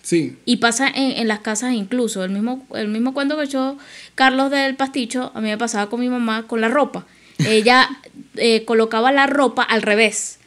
Sí. 0.03 0.37
Y 0.45 0.57
pasa 0.57 0.89
en, 0.89 1.29
las 1.29 1.41
casas 1.41 1.75
incluso. 1.75 2.25
El 2.25 2.31
mismo, 2.31 2.67
el 2.75 2.89
mismo 2.89 3.15
cuento 3.15 3.37
que 3.37 3.45
echó 3.45 3.77
Carlos 4.15 4.51
del 4.51 4.77
pasticho, 4.77 5.31
a 5.35 5.41
mí 5.41 5.49
me 5.49 5.59
pasaba 5.59 5.91
con 5.91 6.01
mi 6.01 6.09
mamá 6.09 6.47
con 6.47 6.61
la 6.61 6.69
ropa. 6.69 7.07
Ella 7.39 7.89
eh, 8.37 8.65
colocaba 8.65 9.13
la 9.13 9.27
ropa 9.27 9.63
al 9.63 9.83
revés. 9.83 10.39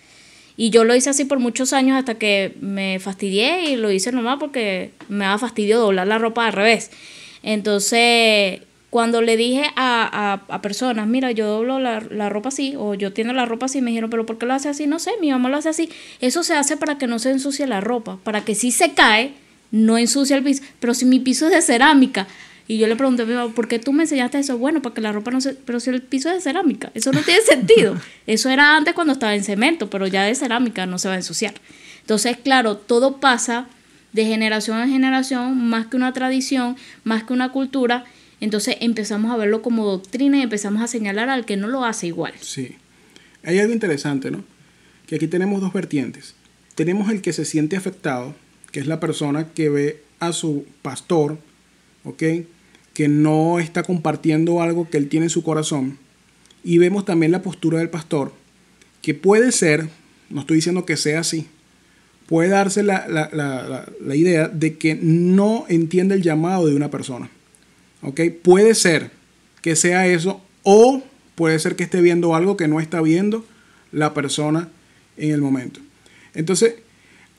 Y 0.56 0.70
yo 0.70 0.84
lo 0.84 0.96
hice 0.96 1.10
así 1.10 1.26
por 1.26 1.40
muchos 1.40 1.74
años 1.74 1.98
hasta 1.98 2.16
que 2.16 2.56
me 2.62 3.00
fastidié 3.00 3.72
y 3.72 3.76
lo 3.76 3.92
hice 3.92 4.12
nomás 4.12 4.38
porque 4.40 4.92
me 5.10 5.26
daba 5.26 5.40
fastidio 5.40 5.80
doblar 5.80 6.06
la 6.06 6.20
ropa 6.20 6.46
al 6.46 6.54
revés. 6.54 6.92
Entonces, 7.42 8.62
cuando 8.94 9.24
le 9.24 9.36
dije 9.36 9.64
a, 9.76 10.40
a, 10.48 10.62
personas, 10.62 11.08
mira, 11.08 11.32
yo 11.32 11.48
doblo 11.48 11.80
la, 11.80 12.00
la, 12.12 12.30
ropa 12.30 12.50
así, 12.50 12.76
o 12.78 12.94
yo 12.94 13.12
tiendo 13.12 13.34
la 13.34 13.46
ropa 13.46 13.66
así, 13.66 13.82
me 13.82 13.90
dijeron, 13.90 14.12
pero 14.12 14.28
¿por 14.28 14.38
qué 14.38 14.46
lo 14.46 14.54
hace 14.54 14.70
así? 14.70 14.86
No 14.86 15.00
sé, 15.00 15.14
mi 15.20 15.32
mamá 15.32 15.50
lo 15.50 15.58
hace 15.58 15.70
así. 15.70 15.90
Eso 16.22 16.44
se 16.44 16.54
hace 16.54 16.78
para 16.78 17.00
que 17.00 17.08
no 17.08 17.18
se 17.18 17.32
ensucie 17.32 17.66
la 17.66 17.82
ropa, 17.82 18.20
para 18.24 18.46
que 18.46 18.54
si 18.54 18.70
se 18.70 18.94
cae, 18.94 19.34
no 19.74 19.98
ensucie 19.98 20.38
el 20.38 20.44
piso. 20.44 20.64
Pero 20.80 20.94
si 20.94 21.04
mi 21.06 21.20
piso 21.20 21.48
es 21.48 21.52
de 21.52 21.62
cerámica, 21.62 22.28
y 22.68 22.78
yo 22.78 22.88
le 22.88 22.96
pregunté, 22.96 23.26
¿por 23.26 23.68
qué 23.68 23.80
tú 23.80 23.92
me 23.92 24.04
enseñaste 24.04 24.40
eso? 24.40 24.58
Bueno, 24.58 24.82
para 24.82 24.96
que 24.96 25.02
la 25.02 25.12
ropa 25.12 25.32
no 25.32 25.42
se... 25.42 25.56
Pero 25.56 25.82
si 25.82 25.90
el 25.90 26.02
piso 26.02 26.30
es 26.30 26.36
de 26.36 26.42
cerámica, 26.42 26.92
eso 26.94 27.12
no 27.12 27.22
tiene 27.22 27.42
sentido. 27.50 28.00
Eso 28.26 28.50
era 28.50 28.78
antes 28.78 28.94
cuando 28.94 29.14
estaba 29.14 29.36
en 29.36 29.44
cemento, 29.44 29.90
pero 29.90 30.08
ya 30.08 30.24
de 30.24 30.36
cerámica 30.36 30.86
no 30.86 31.00
se 31.00 31.10
va 31.10 31.16
a 31.16 31.18
ensuciar. 31.18 31.56
Entonces, 32.02 32.38
claro, 32.38 32.78
todo 32.78 33.20
pasa 33.20 33.68
de 34.14 34.26
generación 34.26 34.80
en 34.80 34.92
generación, 34.92 35.68
más 35.68 35.88
que 35.88 35.98
una 35.98 36.14
tradición, 36.14 36.78
más 37.04 37.24
que 37.24 37.34
una 37.34 37.52
cultura. 37.52 38.06
Entonces 38.40 38.78
empezamos 38.80 39.32
a 39.32 39.38
verlo 39.38 39.64
como 39.64 39.86
doctrina 39.86 40.38
y 40.38 40.44
empezamos 40.44 40.84
a 40.84 40.88
señalar 40.88 41.30
al 41.30 41.46
que 41.46 41.58
no 41.58 41.68
lo 41.68 41.84
hace 41.84 42.08
igual. 42.08 42.34
Sí. 42.40 42.76
Hay 43.44 43.58
algo 43.60 43.74
interesante, 43.74 44.30
¿no? 44.30 44.44
Que 45.08 45.16
aquí 45.16 45.28
tenemos 45.28 45.62
dos 45.62 45.74
vertientes. 45.74 46.36
Tenemos 46.76 47.10
el 47.10 47.22
que 47.22 47.34
se 47.34 47.44
siente 47.44 47.76
afectado, 47.76 48.36
que 48.74 48.82
es 48.82 48.88
la 48.88 49.00
persona 49.00 49.54
que 49.54 49.70
ve 49.70 50.04
a 50.20 50.34
su 50.34 50.66
pastor, 50.82 51.38
¿ok? 52.04 52.24
que 52.94 53.08
no 53.08 53.60
está 53.60 53.84
compartiendo 53.84 54.62
algo 54.62 54.90
que 54.90 54.98
él 54.98 55.10
tiene 55.10 55.28
en 55.28 55.30
su 55.30 55.44
corazón. 55.44 55.98
Y 56.64 56.78
vemos 56.78 57.06
también 57.06 57.32
la 57.32 57.42
postura 57.42 57.80
del 57.80 57.90
pastor, 57.90 58.34
que 59.02 59.14
puede 59.14 59.52
ser, 59.52 59.90
no 60.30 60.42
estoy 60.42 60.58
diciendo 60.58 60.86
que 60.86 60.98
sea 60.98 61.20
así, 61.20 61.48
puede 62.28 62.50
darse 62.50 62.84
la, 62.84 63.08
la, 63.08 64.16
idea 64.16 64.48
de 64.48 64.78
que 64.78 64.96
no 64.96 65.66
entiende 65.70 66.16
el 66.16 66.22
llamado 66.22 66.68
de 66.68 66.76
una 66.76 66.90
persona. 66.90 67.30
¿Ok? 68.02 68.22
Puede 68.42 68.76
ser 68.76 69.12
que 69.62 69.76
sea 69.76 70.08
eso 70.08 70.42
o 70.64 71.04
puede 71.36 71.60
ser 71.60 71.76
que 71.76 71.84
esté 71.84 72.02
viendo 72.02 72.36
algo 72.36 72.58
que 72.58 72.68
no 72.68 72.80
está 72.80 73.02
viendo 73.02 73.46
la 73.92 74.14
persona 74.14 74.70
en 75.18 75.32
el 75.32 75.42
momento. 75.42 75.80
Entonces, 76.34 76.76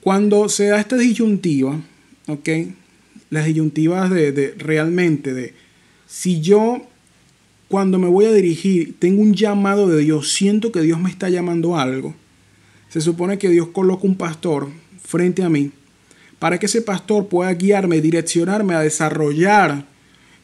cuando 0.05 0.51
se 0.51 0.67
da 0.67 0.79
esta 0.79 0.99
disyuntiva, 0.99 1.81
¿ok? 2.27 2.49
las 3.31 3.47
disyuntivas 3.47 4.11
de, 4.11 4.55
realmente, 4.59 5.33
de 5.33 5.55
si 6.07 6.43
yo 6.43 6.87
cuando 7.69 7.99
me 7.99 8.09
voy 8.09 8.27
a 8.27 8.33
dirigir 8.33 8.97
tengo 8.99 9.23
un 9.23 9.33
llamado 9.33 9.89
de 9.89 10.03
Dios, 10.03 10.31
siento 10.31 10.71
que 10.73 10.83
Dios 10.83 11.01
me 11.01 11.09
está 11.09 11.31
llamando 11.31 11.79
algo, 11.79 12.15
se 12.91 13.01
supone 13.01 13.39
que 13.39 13.49
Dios 13.49 13.69
coloca 13.69 14.07
un 14.07 14.17
pastor 14.17 14.69
frente 15.03 15.43
a 15.43 15.49
mí 15.49 15.71
para 16.39 16.59
que 16.59 16.67
ese 16.67 16.83
pastor 16.83 17.29
pueda 17.29 17.55
guiarme, 17.55 18.03
direccionarme 18.03 18.75
a 18.75 18.81
desarrollar 18.81 19.87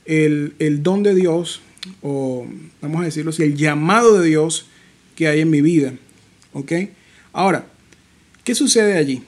el, 0.06 0.54
el 0.58 0.82
don 0.82 1.02
de 1.02 1.14
Dios, 1.14 1.60
o 2.00 2.46
vamos 2.80 3.02
a 3.02 3.04
decirlo 3.04 3.28
así, 3.28 3.42
el 3.42 3.56
llamado 3.56 4.18
de 4.18 4.26
Dios 4.26 4.68
que 5.16 5.28
hay 5.28 5.40
en 5.40 5.50
mi 5.50 5.60
vida. 5.60 5.92
¿Ok? 6.54 6.72
Ahora, 7.34 7.66
¿qué 8.42 8.54
sucede 8.54 8.96
allí? 8.96 9.22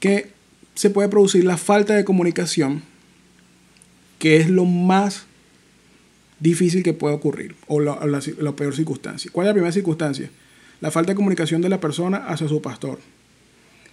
Que 0.00 0.30
se 0.74 0.90
puede 0.90 1.08
producir 1.08 1.44
la 1.44 1.56
falta 1.56 1.94
de 1.94 2.04
comunicación, 2.04 2.82
que 4.18 4.36
es 4.36 4.48
lo 4.48 4.64
más 4.64 5.26
difícil 6.40 6.82
que 6.82 6.94
puede 6.94 7.14
ocurrir, 7.14 7.54
o 7.66 7.80
la, 7.80 8.20
peor 8.56 8.74
circunstancia. 8.74 9.30
¿Cuál 9.32 9.46
es 9.46 9.50
la 9.50 9.54
primera 9.54 9.72
circunstancia? 9.72 10.30
La 10.80 10.90
falta 10.90 11.12
de 11.12 11.16
comunicación 11.16 11.60
de 11.60 11.68
la 11.68 11.80
persona 11.80 12.18
hacia 12.28 12.48
su 12.48 12.62
pastor. 12.62 12.98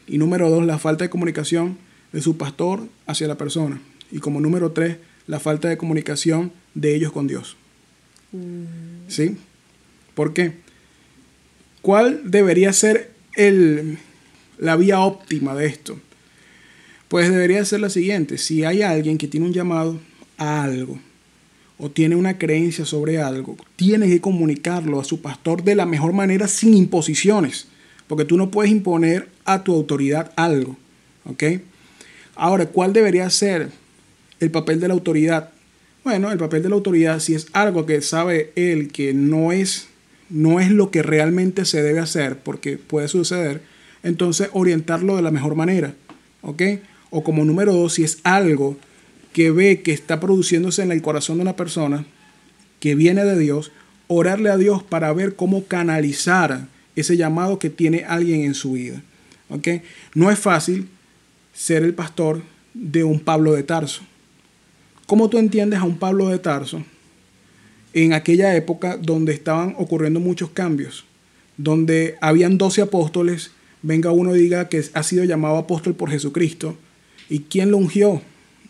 Y 0.07 0.17
número 0.17 0.49
dos, 0.49 0.65
la 0.65 0.79
falta 0.79 1.03
de 1.03 1.09
comunicación 1.09 1.77
de 2.13 2.21
su 2.21 2.37
pastor 2.37 2.87
hacia 3.05 3.27
la 3.27 3.37
persona. 3.37 3.81
Y 4.11 4.19
como 4.19 4.39
número 4.39 4.71
tres, 4.71 4.97
la 5.27 5.39
falta 5.39 5.67
de 5.67 5.77
comunicación 5.77 6.53
de 6.73 6.95
ellos 6.95 7.11
con 7.11 7.27
Dios. 7.27 7.57
Mm. 8.31 9.09
¿Sí? 9.09 9.37
¿Por 10.15 10.33
qué? 10.33 10.53
¿Cuál 11.81 12.31
debería 12.31 12.71
ser 12.71 13.11
el, 13.35 13.97
la 14.57 14.75
vía 14.75 14.99
óptima 14.99 15.55
de 15.55 15.67
esto? 15.67 15.99
Pues 17.07 17.29
debería 17.29 17.63
ser 17.63 17.79
la 17.79 17.89
siguiente, 17.89 18.37
si 18.37 18.63
hay 18.63 18.81
alguien 18.81 19.17
que 19.17 19.27
tiene 19.27 19.45
un 19.45 19.53
llamado 19.53 19.99
a 20.37 20.63
algo 20.63 20.99
o 21.77 21.89
tiene 21.91 22.15
una 22.15 22.37
creencia 22.37 22.85
sobre 22.85 23.21
algo, 23.21 23.55
tiene 23.75 24.07
que 24.07 24.19
comunicarlo 24.19 24.99
a 24.99 25.03
su 25.03 25.21
pastor 25.21 25.63
de 25.63 25.75
la 25.75 25.85
mejor 25.85 26.11
manera 26.13 26.47
sin 26.47 26.73
imposiciones, 26.73 27.67
porque 28.07 28.25
tú 28.25 28.35
no 28.35 28.51
puedes 28.51 28.71
imponer 28.71 29.29
a 29.45 29.63
tu 29.63 29.73
autoridad 29.73 30.31
algo, 30.35 30.75
¿ok? 31.25 31.43
Ahora, 32.35 32.65
¿cuál 32.67 32.93
debería 32.93 33.29
ser 33.29 33.69
el 34.39 34.51
papel 34.51 34.79
de 34.79 34.87
la 34.87 34.93
autoridad? 34.93 35.51
Bueno, 36.03 36.31
el 36.31 36.37
papel 36.37 36.63
de 36.63 36.69
la 36.69 36.75
autoridad, 36.75 37.19
si 37.19 37.35
es 37.35 37.47
algo 37.53 37.85
que 37.85 38.01
sabe 38.01 38.51
él 38.55 38.91
que 38.91 39.13
no 39.13 39.51
es, 39.51 39.87
no 40.29 40.59
es 40.59 40.71
lo 40.71 40.89
que 40.89 41.03
realmente 41.03 41.65
se 41.65 41.83
debe 41.83 41.99
hacer, 41.99 42.39
porque 42.39 42.77
puede 42.77 43.07
suceder, 43.07 43.61
entonces 44.03 44.49
orientarlo 44.53 45.15
de 45.15 45.21
la 45.21 45.31
mejor 45.31 45.55
manera, 45.55 45.93
¿ok? 46.41 46.61
O 47.09 47.23
como 47.23 47.45
número 47.45 47.73
dos, 47.73 47.93
si 47.93 48.03
es 48.03 48.19
algo 48.23 48.77
que 49.33 49.51
ve 49.51 49.81
que 49.81 49.93
está 49.93 50.19
produciéndose 50.19 50.81
en 50.81 50.91
el 50.91 51.01
corazón 51.01 51.37
de 51.37 51.43
una 51.43 51.55
persona 51.55 52.05
que 52.79 52.95
viene 52.95 53.23
de 53.23 53.37
Dios, 53.37 53.71
orarle 54.07 54.49
a 54.49 54.57
Dios 54.57 54.83
para 54.83 55.11
ver 55.13 55.35
cómo 55.35 55.65
canalizar 55.65 56.67
ese 56.95 57.17
llamado 57.17 57.59
que 57.59 57.69
tiene 57.69 58.05
alguien 58.07 58.41
en 58.41 58.55
su 58.55 58.73
vida. 58.73 59.01
¿ok? 59.49 59.67
No 60.13 60.31
es 60.31 60.39
fácil 60.39 60.87
ser 61.53 61.83
el 61.83 61.93
pastor 61.93 62.41
de 62.73 63.03
un 63.03 63.19
Pablo 63.19 63.53
de 63.53 63.63
Tarso. 63.63 64.01
¿Cómo 65.05 65.29
tú 65.29 65.37
entiendes 65.37 65.79
a 65.79 65.83
un 65.83 65.97
Pablo 65.97 66.27
de 66.27 66.39
Tarso 66.39 66.83
en 67.93 68.13
aquella 68.13 68.55
época 68.55 68.97
donde 68.97 69.33
estaban 69.33 69.73
ocurriendo 69.77 70.19
muchos 70.19 70.49
cambios? 70.51 71.05
Donde 71.57 72.17
habían 72.21 72.57
12 72.57 72.83
apóstoles, 72.83 73.51
venga 73.87 74.11
uno 74.11 74.35
y 74.35 74.39
diga 74.39 74.67
que 74.67 74.83
ha 74.93 75.01
sido 75.01 75.23
llamado 75.23 75.57
apóstol 75.57 75.95
por 75.95 76.11
Jesucristo, 76.11 76.77
¿Y 77.29 77.39
quién 77.39 77.71
lo 77.71 77.77
ungió? 77.77 78.21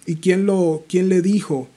¿Y 0.06 0.16
quién, 0.16 0.46
lo, 0.48 0.84
quién 0.90 1.10
le 1.10 1.22
dijo? 1.22 1.70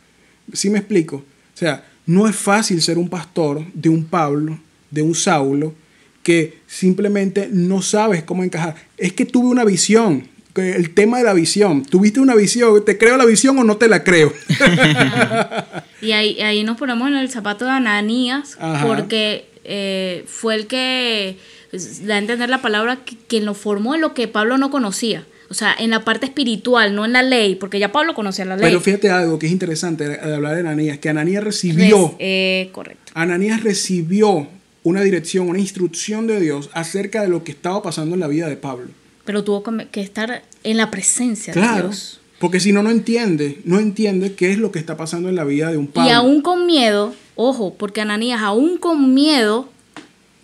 ¿Sí 0.53 0.71
me 0.71 0.79
explico? 0.79 1.17
O 1.17 1.57
sea, 1.57 1.85
no 2.07 2.27
es 2.27 2.37
fácil 2.37 2.81
ser 2.81 2.97
un 2.97 3.11
pastor 3.11 3.63
de 3.75 3.91
un 3.91 4.05
Pablo, 4.05 4.59
de 4.91 5.03
un 5.03 5.15
Saulo, 5.15 5.75
que 6.23 6.61
simplemente 6.67 7.51
no 7.53 7.83
sabes 7.83 8.23
cómo 8.23 8.45
encajar. 8.45 8.77
Es 8.97 9.13
que 9.13 9.27
tuve 9.27 9.49
una 9.49 9.65
visión 9.65 10.27
el 10.57 10.95
tema 10.95 11.19
de 11.19 11.25
la 11.25 11.35
visión. 11.35 11.85
¿Tuviste 11.85 12.21
una 12.21 12.35
visión? 12.35 12.85
¿Te 12.85 12.99
creo 12.99 13.17
la 13.17 13.25
visión 13.25 13.59
o 13.59 13.65
no 13.65 13.77
te 13.77 13.89
la 13.89 14.05
creo? 14.05 14.33
Y 16.03 16.13
ahí, 16.13 16.41
ahí 16.41 16.63
nos 16.65 16.79
ponemos 16.79 17.09
en 17.09 17.17
el 17.17 17.29
zapato 17.29 17.67
de 17.67 17.73
Ananías, 17.73 18.57
Ajá. 18.59 18.87
porque 18.87 19.51
eh, 19.65 20.25
fue 20.27 20.55
el 20.55 20.67
que 20.67 21.37
da 21.73 22.15
a 22.15 22.19
entender 22.19 22.49
la 22.51 22.63
palabra 22.63 23.05
que, 23.05 23.17
quien 23.17 23.45
lo 23.45 23.55
formó 23.55 23.95
en 23.95 24.01
lo 24.01 24.15
que 24.15 24.29
Pablo 24.29 24.59
no 24.59 24.71
conocía. 24.71 25.25
O 25.51 25.55
sea, 25.55 25.75
en 25.77 25.91
la 25.91 26.05
parte 26.05 26.27
espiritual, 26.27 26.95
no 26.95 27.05
en 27.05 27.13
la 27.13 27.23
ley, 27.23 27.57
porque 27.57 27.79
ya 27.81 27.91
Pablo 27.91 28.15
conocía 28.15 28.45
la 28.45 28.57
ley. 28.57 28.65
Pero 28.65 28.81
fíjate 28.81 29.11
algo 29.11 29.39
que 29.39 29.47
es 29.47 29.53
interesante 29.53 30.09
de 30.09 30.35
hablar 30.35 30.55
de 30.55 30.61
Ananías, 30.61 30.99
que 30.99 31.09
Ananías 31.09 31.43
recibió, 31.43 32.15
eh, 32.21 32.69
correcto. 32.73 33.11
Ananías 33.15 33.63
recibió 33.65 34.47
una 34.85 35.03
dirección, 35.03 35.49
una 35.49 35.59
instrucción 35.59 36.27
de 36.29 36.39
Dios 36.41 36.71
acerca 36.73 37.23
de 37.23 37.29
lo 37.29 37.43
que 37.43 37.51
estaba 37.51 37.83
pasando 37.83 38.15
en 38.15 38.21
la 38.21 38.29
vida 38.29 38.49
de 38.49 38.57
Pablo. 38.57 38.87
Pero 39.25 39.43
tuvo 39.45 39.63
que- 39.91 40.01
estar 40.01 40.43
en 40.63 40.77
la 40.77 40.91
presencia 40.91 41.53
de 41.53 41.61
Claro, 41.61 41.89
Dios. 41.89 42.21
porque 42.39 42.61
si 42.61 42.73
no, 42.73 42.83
no 42.85 42.91
entiende, 42.91 43.61
no 43.65 43.81
entiende 43.81 44.35
qué 44.35 44.53
es 44.53 44.59
lo 44.59 44.71
que 44.71 44.79
está 44.79 44.97
pasando 44.97 45.29
en 45.29 45.35
la 45.37 45.45
vida 45.45 45.71
de 45.71 45.77
un 45.79 45.89
Pablo. 45.89 46.09
Y 46.09 46.13
aún 46.13 46.43
con 46.43 46.65
miedo, 46.67 47.13
ojo, 47.35 47.75
porque 47.75 48.01
Ananías 48.01 48.41
aún 48.41 48.79
con 48.79 49.15
miedo 49.15 49.69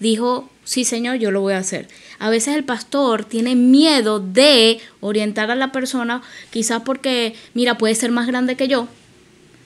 dijo, 0.00 0.50
sí 0.66 0.84
Señor, 0.84 1.16
yo 1.16 1.30
lo 1.30 1.40
voy 1.40 1.54
a 1.54 1.58
hacer. 1.58 1.88
A 2.18 2.28
veces 2.28 2.54
el 2.54 2.64
pastor 2.64 3.24
tiene 3.24 3.54
miedo 3.54 4.20
de 4.20 4.80
orientar 5.00 5.50
a 5.50 5.54
la 5.54 5.72
persona, 5.72 6.20
quizás 6.50 6.82
porque, 6.82 7.34
mira, 7.54 7.78
puede 7.78 7.94
ser 7.94 8.10
más 8.10 8.26
grande 8.26 8.56
que 8.56 8.68
yo, 8.68 8.88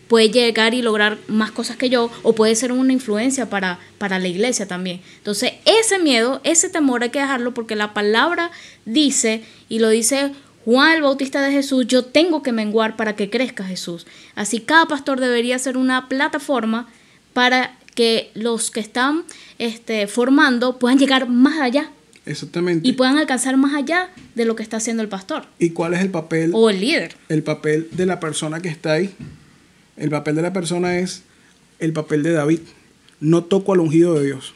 puede 0.06 0.30
llegar 0.30 0.74
y 0.74 0.82
lograr 0.82 1.18
más 1.26 1.50
cosas 1.50 1.76
que 1.76 1.88
yo, 1.88 2.10
o 2.22 2.34
puede 2.34 2.54
ser 2.54 2.70
una 2.70 2.92
influencia 2.92 3.48
para, 3.48 3.80
para 3.98 4.18
la 4.18 4.28
iglesia 4.28 4.68
también. 4.68 5.00
Entonces, 5.16 5.54
ese 5.64 5.98
miedo, 5.98 6.40
ese 6.44 6.68
temor 6.68 7.02
hay 7.02 7.10
que 7.10 7.20
dejarlo 7.20 7.54
porque 7.54 7.76
la 7.76 7.94
palabra 7.94 8.50
dice, 8.84 9.42
y 9.68 9.78
lo 9.78 9.88
dice 9.88 10.32
Juan 10.64 10.96
el 10.96 11.02
Bautista 11.02 11.40
de 11.40 11.52
Jesús, 11.52 11.86
yo 11.86 12.04
tengo 12.04 12.42
que 12.42 12.52
menguar 12.52 12.96
para 12.96 13.16
que 13.16 13.30
crezca 13.30 13.64
Jesús. 13.64 14.06
Así 14.34 14.60
cada 14.60 14.86
pastor 14.86 15.18
debería 15.18 15.58
ser 15.58 15.76
una 15.76 16.08
plataforma 16.08 16.88
para 17.32 17.78
que 18.00 18.30
los 18.34 18.70
que 18.70 18.80
están 18.80 19.24
este, 19.58 20.06
formando 20.06 20.78
puedan 20.78 20.98
llegar 20.98 21.28
más 21.28 21.60
allá 21.60 21.90
Exactamente. 22.24 22.88
y 22.88 22.92
puedan 22.94 23.18
alcanzar 23.18 23.58
más 23.58 23.74
allá 23.74 24.08
de 24.34 24.46
lo 24.46 24.56
que 24.56 24.62
está 24.62 24.78
haciendo 24.78 25.02
el 25.02 25.10
pastor 25.10 25.44
¿Y 25.58 25.70
cuál 25.70 25.92
es 25.92 26.00
el 26.00 26.08
papel? 26.10 26.52
o 26.54 26.70
el 26.70 26.80
líder. 26.80 27.14
El 27.28 27.42
papel 27.42 27.88
de 27.92 28.06
la 28.06 28.18
persona 28.18 28.60
que 28.60 28.68
está 28.70 28.92
ahí. 28.94 29.10
El 29.98 30.08
papel 30.08 30.34
de 30.36 30.40
la 30.42 30.52
persona 30.54 30.98
es 30.98 31.24
el 31.78 31.92
papel 31.92 32.22
de 32.22 32.32
David. 32.32 32.60
No 33.20 33.44
toco 33.44 33.74
al 33.74 33.80
ungido 33.80 34.14
de 34.14 34.24
Dios. 34.24 34.54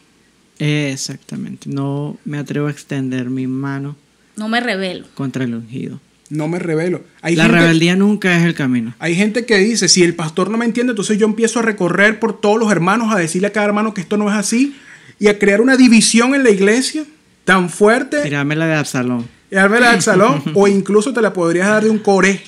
Exactamente. 0.59 1.69
No 1.69 2.17
me 2.25 2.39
atrevo 2.39 2.69
a 2.69 2.71
extender 2.71 3.29
mi 3.29 3.47
mano 3.47 3.97
No 4.37 4.49
me 4.49 4.61
revelo. 4.61 5.07
contra 5.15 5.45
el 5.45 5.55
ungido. 5.55 6.01
No 6.31 6.49
me 6.49 6.59
revelo. 6.59 7.03
Hay 7.23 7.37
La 7.37 7.45
gente, 7.45 7.59
rebeldía 7.59 7.97
nunca 7.97 8.37
es 8.37 8.45
el 8.45 8.55
camino. 8.55 8.95
hay 8.99 9.15
gente 9.15 9.45
que 9.45 9.59
dice, 9.59 9.89
si 9.89 10.03
el 10.03 10.15
pastor 10.15 10.51
no 10.51 10.57
me 10.57 10.65
entiende, 10.65 10.93
entonces 10.93 11.19
yo 11.19 11.27
empiezo 11.27 11.59
a 11.59 11.63
recorrer 11.63 12.19
por 12.19 12.41
todos 12.41 12.59
los 12.59 12.71
hermanos, 12.73 13.15
a 13.15 13.19
decirle 13.19 13.49
a 13.49 13.53
cada 13.53 13.67
hermano 13.67 13.93
que 13.95 14.01
esto 14.01 14.17
no 14.17 14.29
es 14.31 14.35
así, 14.35 14.75
y 15.19 15.29
a 15.29 15.39
crear 15.39 15.61
una 15.61 15.77
división 15.77 16.35
en 16.35 16.43
la 16.43 16.51
iglesia 16.51 17.05
tan 17.45 17.69
fuerte, 17.69 18.23
Tirame 18.23 18.57
la 18.57 18.67
de 18.67 18.75
Absalón. 18.75 19.29
y 19.51 19.55
dármela 19.55 19.91
al 19.91 20.01
salón, 20.03 20.43
o 20.55 20.67
incluso 20.67 21.13
te 21.13 21.21
la 21.21 21.33
podrías 21.33 21.69
dar 21.69 21.85
de 21.85 21.91
un 21.91 21.99
core. 21.99 22.41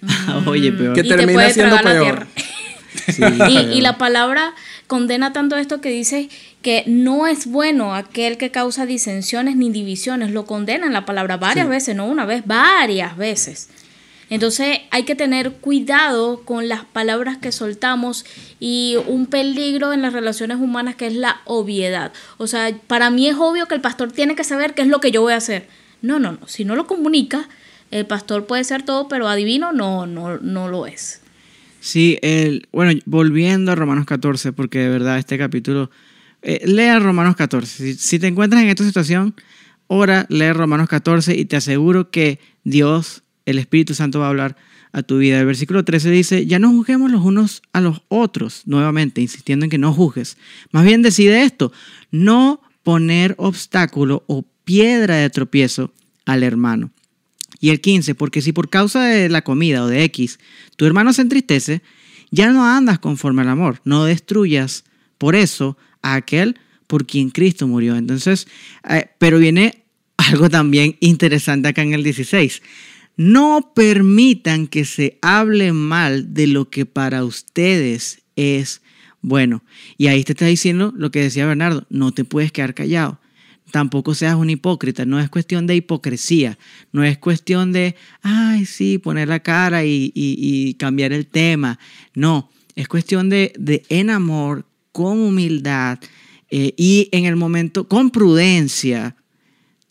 Oye, 0.46 0.72
peor. 0.72 0.94
Que 0.94 1.00
y 1.00 1.02
te 1.04 1.08
termina 1.16 1.48
siendo 1.50 1.76
la 1.76 1.82
peor. 1.82 2.26
Sí, 3.06 3.22
Y, 3.72 3.80
la 3.80 3.98
palabra 3.98 4.54
condena 4.86 5.32
tanto 5.32 5.56
esto 5.56 5.80
que 5.80 5.90
dice 5.90 6.28
que 6.62 6.84
no 6.86 7.26
es 7.26 7.46
bueno 7.46 7.94
aquel 7.94 8.36
que 8.36 8.50
causa 8.50 8.86
disensiones 8.86 9.56
ni 9.56 9.70
divisiones. 9.70 10.30
Lo 10.30 10.44
condena 10.46 10.86
en 10.86 10.92
la 10.92 11.04
palabra 11.06 11.36
varias 11.36 11.66
Sí. 11.66 11.70
veces, 11.70 11.96
no 11.96 12.06
una 12.06 12.24
vez, 12.26 12.42
varias 12.46 13.16
veces. 13.16 13.68
Entonces 14.30 14.78
hay 14.92 15.02
que 15.02 15.16
tener 15.16 15.54
cuidado 15.54 16.42
con 16.44 16.68
las 16.68 16.84
palabras 16.84 17.38
que 17.38 17.50
soltamos 17.50 18.24
y 18.60 18.96
un 19.08 19.26
peligro 19.26 19.92
en 19.92 20.02
las 20.02 20.12
relaciones 20.12 20.58
humanas 20.58 20.94
que 20.94 21.08
es 21.08 21.14
la 21.14 21.40
obviedad. 21.46 22.12
O 22.38 22.46
sea, 22.46 22.70
para 22.86 23.10
mí 23.10 23.26
es 23.28 23.34
obvio 23.36 23.66
que 23.66 23.74
el 23.74 23.80
pastor 23.80 24.12
tiene 24.12 24.36
que 24.36 24.44
saber 24.44 24.74
qué 24.74 24.82
es 24.82 24.88
lo 24.88 25.00
que 25.00 25.10
yo 25.10 25.20
voy 25.22 25.32
a 25.32 25.36
hacer. 25.36 25.66
No, 26.00 26.20
no, 26.20 26.32
no. 26.32 26.46
Si 26.46 26.64
no 26.64 26.76
lo 26.76 26.86
comunica, 26.86 27.48
el 27.90 28.06
pastor 28.06 28.46
puede 28.46 28.62
ser 28.62 28.84
todo, 28.84 29.08
pero 29.08 29.26
adivino 29.26 29.72
no, 29.72 30.06
no, 30.06 30.38
no 30.38 30.68
lo 30.68 30.86
es. 30.86 31.19
Sí, 31.80 32.18
el, 32.22 32.68
bueno, 32.72 32.98
volviendo 33.06 33.72
a 33.72 33.74
Romanos 33.74 34.06
14, 34.06 34.52
porque 34.52 34.78
de 34.80 34.88
verdad 34.90 35.18
este 35.18 35.38
capítulo, 35.38 35.90
eh, 36.42 36.60
lea 36.64 36.98
Romanos 36.98 37.36
14. 37.36 37.94
Si, 37.94 37.94
si 37.94 38.18
te 38.18 38.26
encuentras 38.26 38.62
en 38.62 38.68
esta 38.68 38.84
situación, 38.84 39.34
ora, 39.86 40.26
lee 40.28 40.52
Romanos 40.52 40.88
14 40.88 41.36
y 41.36 41.46
te 41.46 41.56
aseguro 41.56 42.10
que 42.10 42.38
Dios, 42.64 43.22
el 43.46 43.58
Espíritu 43.58 43.94
Santo 43.94 44.20
va 44.20 44.26
a 44.26 44.28
hablar 44.28 44.56
a 44.92 45.02
tu 45.02 45.18
vida. 45.18 45.40
El 45.40 45.46
versículo 45.46 45.84
13 45.84 46.10
dice, 46.10 46.46
ya 46.46 46.58
no 46.58 46.70
juzguemos 46.70 47.10
los 47.10 47.24
unos 47.24 47.62
a 47.72 47.80
los 47.80 48.02
otros, 48.08 48.62
nuevamente, 48.66 49.20
insistiendo 49.20 49.64
en 49.64 49.70
que 49.70 49.78
no 49.78 49.92
juzgues. 49.92 50.36
Más 50.72 50.84
bien 50.84 51.02
decide 51.02 51.42
esto, 51.42 51.72
no 52.10 52.60
poner 52.82 53.34
obstáculo 53.38 54.24
o 54.26 54.44
piedra 54.64 55.16
de 55.16 55.30
tropiezo 55.30 55.92
al 56.26 56.42
hermano. 56.42 56.90
Y 57.60 57.68
el 57.68 57.80
15, 57.80 58.14
porque 58.14 58.40
si 58.40 58.52
por 58.52 58.70
causa 58.70 59.04
de 59.04 59.28
la 59.28 59.42
comida 59.42 59.84
o 59.84 59.86
de 59.86 60.02
X 60.04 60.38
tu 60.76 60.86
hermano 60.86 61.12
se 61.12 61.22
entristece, 61.22 61.82
ya 62.30 62.50
no 62.50 62.64
andas 62.64 62.98
conforme 62.98 63.42
al 63.42 63.50
amor, 63.50 63.80
no 63.84 64.04
destruyas 64.04 64.84
por 65.18 65.36
eso 65.36 65.76
a 66.00 66.14
aquel 66.14 66.58
por 66.86 67.06
quien 67.06 67.30
Cristo 67.30 67.68
murió. 67.68 67.96
Entonces, 67.96 68.48
eh, 68.88 69.10
pero 69.18 69.38
viene 69.38 69.84
algo 70.16 70.48
también 70.48 70.96
interesante 71.00 71.68
acá 71.68 71.82
en 71.82 71.92
el 71.92 72.02
16. 72.02 72.62
No 73.16 73.72
permitan 73.74 74.66
que 74.66 74.86
se 74.86 75.18
hable 75.20 75.72
mal 75.72 76.32
de 76.32 76.46
lo 76.46 76.70
que 76.70 76.86
para 76.86 77.24
ustedes 77.24 78.22
es 78.36 78.80
bueno. 79.20 79.62
Y 79.98 80.06
ahí 80.06 80.24
te 80.24 80.32
está 80.32 80.46
diciendo 80.46 80.94
lo 80.96 81.10
que 81.10 81.20
decía 81.20 81.46
Bernardo, 81.46 81.86
no 81.90 82.12
te 82.12 82.24
puedes 82.24 82.52
quedar 82.52 82.72
callado 82.72 83.19
tampoco 83.70 84.14
seas 84.14 84.34
un 84.34 84.50
hipócrita. 84.50 85.04
No 85.04 85.20
es 85.20 85.28
cuestión 85.28 85.66
de 85.66 85.76
hipocresía. 85.76 86.58
No 86.92 87.04
es 87.04 87.18
cuestión 87.18 87.72
de, 87.72 87.96
ay, 88.22 88.66
sí, 88.66 88.98
poner 88.98 89.28
la 89.28 89.40
cara 89.40 89.84
y, 89.84 90.76
cambiar 90.78 91.12
el 91.12 91.26
tema. 91.26 91.78
No, 92.14 92.50
es 92.74 92.88
cuestión 92.88 93.28
de, 93.28 93.52
de 93.58 93.82
en 93.88 94.10
amor, 94.10 94.66
con 94.92 95.18
humildad 95.18 95.98
eh, 96.50 96.74
y 96.76 97.08
en 97.12 97.24
el 97.24 97.36
momento, 97.36 97.86
con 97.86 98.10
prudencia, 98.10 99.16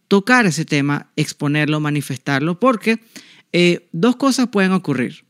tocar 0.08 0.46
ese 0.46 0.65
tema, 0.65 1.10
exponerlo, 1.15 1.80
manifestarlo, 1.80 2.60
porque 2.60 3.00
eh, 3.54 3.88
dos 3.92 4.18
cosas 4.18 4.50
pueden 4.50 4.74
ocurrir. 4.74 5.26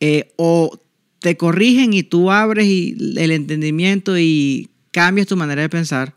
Eh, 0.00 0.32
o 0.36 0.80
te 1.18 1.36
corrigen 1.36 1.92
y 1.92 2.02
tú 2.02 2.30
abres 2.30 2.66
el 2.66 3.30
entendimiento 3.30 4.18
y 4.18 4.70
cambias 4.92 5.26
tu 5.26 5.36
manera 5.36 5.60
de 5.60 5.68
pensar, 5.68 6.16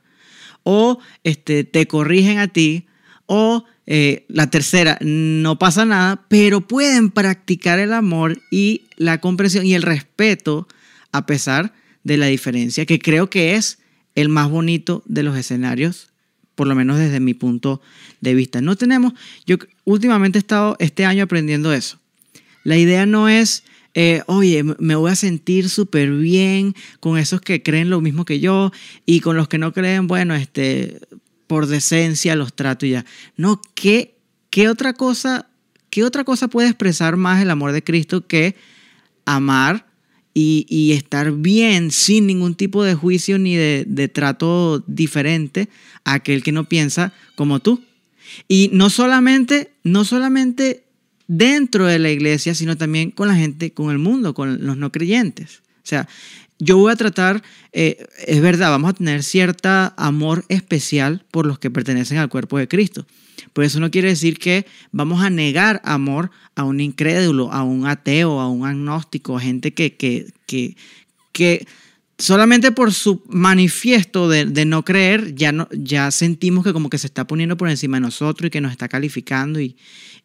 o 0.64 1.00
este, 1.24 1.64
te 1.64 1.88
corrigen 1.88 2.40
a 2.40 2.48
ti, 2.48 2.88
o 3.26 3.66
eh, 3.86 4.26
la 4.30 4.50
tercera, 4.50 4.98
no 5.02 5.60
pasa 5.60 5.86
nada, 5.86 6.26
pero 6.30 6.62
pueden 6.62 7.12
practicar 7.12 7.80
el 7.80 7.94
amor 7.94 8.42
y 8.50 8.84
la 8.98 9.20
comprensión 9.20 9.66
y 9.66 9.74
el 9.74 9.82
respeto 9.82 10.68
a 11.12 11.26
pesar 11.26 11.74
de 12.04 12.18
la 12.18 12.28
diferencia, 12.28 12.86
que 12.86 13.00
creo 13.00 13.30
que 13.30 13.56
es 13.56 13.80
el 14.16 14.30
más 14.30 14.50
bonito 14.50 15.04
de 15.06 15.24
los 15.24 15.38
escenarios, 15.38 16.12
por 16.56 16.68
lo 16.68 16.76
menos 16.76 16.98
desde 16.98 17.20
mi 17.20 17.34
punto 17.34 17.82
de 18.22 18.36
vista. 18.36 18.62
No 18.62 18.76
tenemos, 18.76 19.14
yo 19.46 19.58
últimamente 19.86 20.38
he 20.38 20.42
estado 20.42 20.76
este 20.80 21.06
año 21.06 21.24
aprendiendo 21.24 21.74
eso. 21.74 22.00
La 22.64 22.78
idea 22.78 23.06
no 23.06 23.28
es, 23.28 23.64
eh, 23.94 24.24
oye, 24.26 24.64
me 24.64 24.96
voy 24.96 25.12
a 25.12 25.16
sentir 25.16 25.70
súper 25.70 26.12
bien 26.12 26.76
con 27.00 27.18
esos 27.18 27.42
que 27.42 27.62
creen 27.62 27.90
lo 27.90 28.02
mismo 28.02 28.26
que 28.26 28.40
yo 28.40 28.72
y 29.06 29.20
con 29.20 29.38
los 29.38 29.48
que 29.48 29.60
no 29.60 29.72
creen, 29.72 30.08
bueno, 30.08 30.34
este, 30.34 31.00
por 31.46 31.68
decencia 31.68 32.36
los 32.36 32.54
trato 32.54 32.86
y 32.86 32.92
ya. 32.92 33.06
No, 33.38 33.62
¿qué, 33.76 34.16
qué 34.50 34.68
otra 34.68 34.94
cosa, 34.94 35.48
qué 35.92 36.04
otra 36.04 36.24
cosa 36.24 36.48
puede 36.48 36.70
expresar 36.70 37.18
más 37.18 37.42
el 37.42 37.52
amor 37.52 37.72
de 37.72 37.84
Cristo 37.84 38.26
que 38.26 38.56
amar 39.26 39.86
y, 40.34 40.66
y 40.68 40.94
estar 40.94 41.32
bien 41.32 41.92
sin 41.92 42.26
ningún 42.26 42.56
tipo 42.56 42.84
de 42.84 42.96
juicio 42.96 43.38
ni 43.38 43.56
de, 43.56 43.86
de 43.88 44.08
trato 44.08 44.84
diferente 44.88 45.70
a 46.04 46.14
aquel 46.14 46.42
que 46.42 46.52
no 46.52 46.64
piensa 46.64 47.14
como 47.36 47.60
tú? 47.60 47.84
Y 48.48 48.72
no 48.74 48.90
solamente, 48.90 49.72
no 49.84 50.06
solamente 50.06 50.83
dentro 51.28 51.86
de 51.86 52.00
la 52.00 52.12
iglesia, 52.12 52.56
sino 52.56 52.78
también 52.78 53.12
con 53.12 53.28
la 53.28 53.36
gente, 53.36 53.72
con 53.72 53.92
el 53.92 53.98
mundo, 53.98 54.34
con 54.34 54.66
los 54.66 54.78
no 54.78 54.92
creyentes. 54.92 55.62
O 55.78 55.86
sea, 55.86 56.08
yo 56.60 56.78
voy 56.78 56.92
a 56.92 56.96
tratar, 56.96 57.44
eh, 57.74 58.06
es 58.26 58.42
verdad, 58.42 58.70
vamos 58.70 58.92
a 58.92 58.94
tener 58.94 59.24
cierta 59.24 59.94
amor 59.98 60.46
especial 60.50 61.26
por 61.32 61.46
los 61.46 61.60
que 61.60 61.72
pertenecen 61.72 62.18
al 62.18 62.30
cuerpo 62.30 62.58
de 62.58 62.68
Cristo. 62.68 63.06
Pero 63.52 63.66
eso 63.66 63.80
no 63.80 63.92
quiere 63.92 64.10
decir 64.10 64.40
que 64.40 64.66
vamos 64.92 65.24
a 65.24 65.30
negar 65.30 65.82
amor 65.84 66.32
a 66.56 66.64
un 66.64 66.80
incrédulo, 66.80 67.52
a 67.52 67.64
un 67.64 67.86
ateo, 67.88 68.40
a 68.40 68.50
un 68.50 68.66
agnóstico, 68.66 69.38
a 69.38 69.42
gente 69.42 69.74
que, 69.74 69.96
que, 69.96 70.28
que, 70.46 70.78
que 71.32 71.68
solamente 72.18 72.72
por 72.72 72.94
su 72.94 73.24
manifiesto 73.28 74.30
de, 74.30 74.46
de 74.46 74.66
no 74.66 74.86
creer, 74.86 75.36
ya, 75.36 75.52
no, 75.52 75.68
ya 75.72 76.12
sentimos 76.12 76.64
que 76.64 76.74
como 76.74 76.90
que 76.90 76.98
se 76.98 77.08
está 77.08 77.28
poniendo 77.28 77.58
por 77.58 77.70
encima 77.70 77.98
de 77.98 78.02
nosotros 78.02 78.48
y 78.48 78.52
que 78.52 78.62
nos 78.62 78.72
está 78.72 78.88
calificando 78.88 79.60
y, 79.60 79.76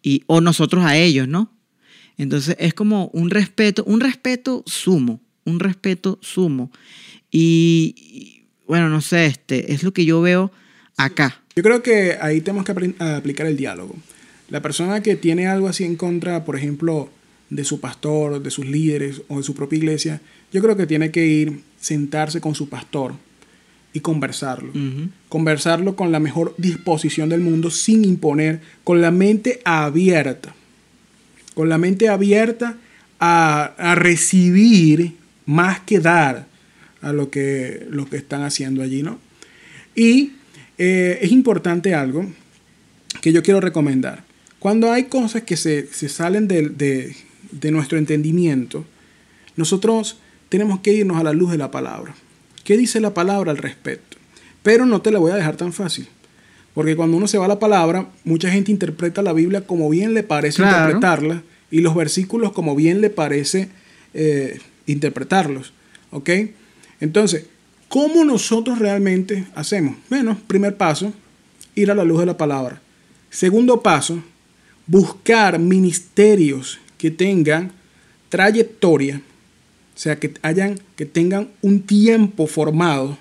y, 0.02 0.22
o 0.26 0.40
nosotros 0.40 0.84
a 0.84 0.96
ellos, 0.96 1.28
¿no? 1.28 1.52
Entonces 2.16 2.56
es 2.58 2.74
como 2.74 3.08
un 3.12 3.30
respeto, 3.30 3.84
un 3.84 4.00
respeto 4.00 4.62
sumo, 4.66 5.20
un 5.44 5.60
respeto 5.60 6.18
sumo. 6.20 6.70
Y, 7.30 7.94
y, 7.96 8.46
bueno, 8.66 8.88
no 8.88 9.00
sé, 9.00 9.26
este, 9.26 9.72
es 9.72 9.82
lo 9.82 9.92
que 9.92 10.04
yo 10.04 10.20
veo 10.20 10.50
acá. 10.96 11.42
Yo 11.54 11.62
creo 11.62 11.82
que 11.82 12.16
ahí 12.20 12.40
tenemos 12.40 12.64
que 12.64 12.74
apli- 12.74 13.00
aplicar 13.00 13.46
el 13.46 13.56
diálogo. 13.56 13.94
La 14.48 14.62
persona 14.62 15.02
que 15.02 15.16
tiene 15.16 15.46
algo 15.46 15.68
así 15.68 15.84
en 15.84 15.96
contra, 15.96 16.44
por 16.44 16.56
ejemplo, 16.56 17.10
de 17.50 17.64
su 17.64 17.80
pastor, 17.80 18.42
de 18.42 18.50
sus 18.50 18.66
líderes 18.66 19.22
o 19.28 19.38
de 19.38 19.42
su 19.42 19.54
propia 19.54 19.76
iglesia, 19.76 20.20
yo 20.52 20.62
creo 20.62 20.76
que 20.76 20.86
tiene 20.86 21.10
que 21.10 21.26
ir, 21.26 21.60
sentarse 21.80 22.40
con 22.40 22.54
su 22.54 22.68
pastor 22.68 23.14
y 23.92 24.00
conversarlo. 24.00 24.70
Conversarlo 25.28 25.96
con 25.96 26.12
la 26.12 26.20
mejor 26.20 26.54
disposición 26.58 27.28
del 27.28 27.40
mundo, 27.40 27.70
sin 27.70 28.04
imponer, 28.04 28.60
con 28.84 29.00
la 29.00 29.10
mente 29.10 29.60
abierta. 29.64 30.54
Con 31.54 31.68
la 31.68 31.78
mente 31.78 32.08
abierta 32.08 32.76
a, 33.18 33.64
a 33.78 33.94
recibir 33.94 35.14
más 35.46 35.80
que 35.80 35.98
dar 36.00 36.46
a 37.00 37.12
lo 37.12 37.30
que, 37.30 37.86
lo 37.90 38.08
que 38.08 38.16
están 38.18 38.42
haciendo 38.42 38.82
allí, 38.82 39.02
¿no? 39.02 39.18
Y 39.94 40.32
eh, 40.78 41.18
es 41.22 41.32
importante 41.32 41.94
algo 41.94 42.26
que 43.20 43.32
yo 43.32 43.42
quiero 43.42 43.60
recomendar. 43.60 44.24
Cuando 44.58 44.92
hay 44.92 45.04
cosas 45.04 45.42
que 45.42 45.56
se, 45.56 45.86
se 45.92 46.08
salen 46.08 46.46
del- 46.48 46.76
de, 46.76 47.16
de 47.50 47.70
nuestro 47.70 47.98
entendimiento, 47.98 48.84
nosotros 49.56 50.18
tenemos 50.48 50.80
que 50.80 50.92
irnos 50.92 51.16
a 51.18 51.22
la 51.24 51.32
luz 51.32 51.50
de 51.50 51.58
la 51.58 51.70
palabra. 51.70 52.14
¿Qué 52.68 52.76
dice 52.76 53.00
la 53.00 53.14
palabra 53.14 53.50
al 53.50 53.56
respecto? 53.56 54.18
Pero 54.62 54.84
no 54.84 55.00
te 55.00 55.10
la 55.10 55.18
voy 55.18 55.32
a 55.32 55.36
dejar 55.36 55.56
tan 55.56 55.72
fácil. 55.72 56.06
Porque 56.74 56.96
cuando 56.96 57.16
uno 57.16 57.26
se 57.26 57.38
va 57.38 57.46
a 57.46 57.48
la 57.48 57.58
palabra, 57.58 58.10
mucha 58.24 58.50
gente 58.50 58.70
interpreta 58.70 59.22
la 59.22 59.32
Biblia 59.32 59.62
como 59.66 59.88
bien 59.88 60.12
le 60.12 60.22
parece 60.22 60.56
Claro. 60.58 60.76
interpretarla 60.84 61.42
y 61.70 61.80
los 61.80 61.94
versículos 61.94 62.52
como 62.52 62.76
bien 62.76 63.00
le 63.00 63.08
parece 63.08 63.70
eh, 64.12 64.58
interpretarlos. 64.84 65.72
¿Ok? 66.10 66.28
Entonces, 67.00 67.46
¿cómo 67.88 68.22
nosotros 68.26 68.78
realmente 68.78 69.46
hacemos? 69.54 69.96
Bueno, 70.10 70.38
primer 70.46 70.76
paso, 70.76 71.14
ir 71.74 71.90
a 71.90 71.94
la 71.94 72.04
luz 72.04 72.20
de 72.20 72.26
la 72.26 72.36
palabra. 72.36 72.82
Segundo 73.30 73.82
paso, 73.82 74.22
buscar 74.86 75.58
ministerios 75.58 76.78
que 76.98 77.10
tengan 77.10 77.72
trayectoria, 78.28 79.22
o 79.98 80.00
sea, 80.00 80.20
que, 80.20 80.32
que 80.94 81.06
tengan 81.06 81.48
un 81.60 81.82
tiempo 81.82 82.46
formado, 82.46 83.18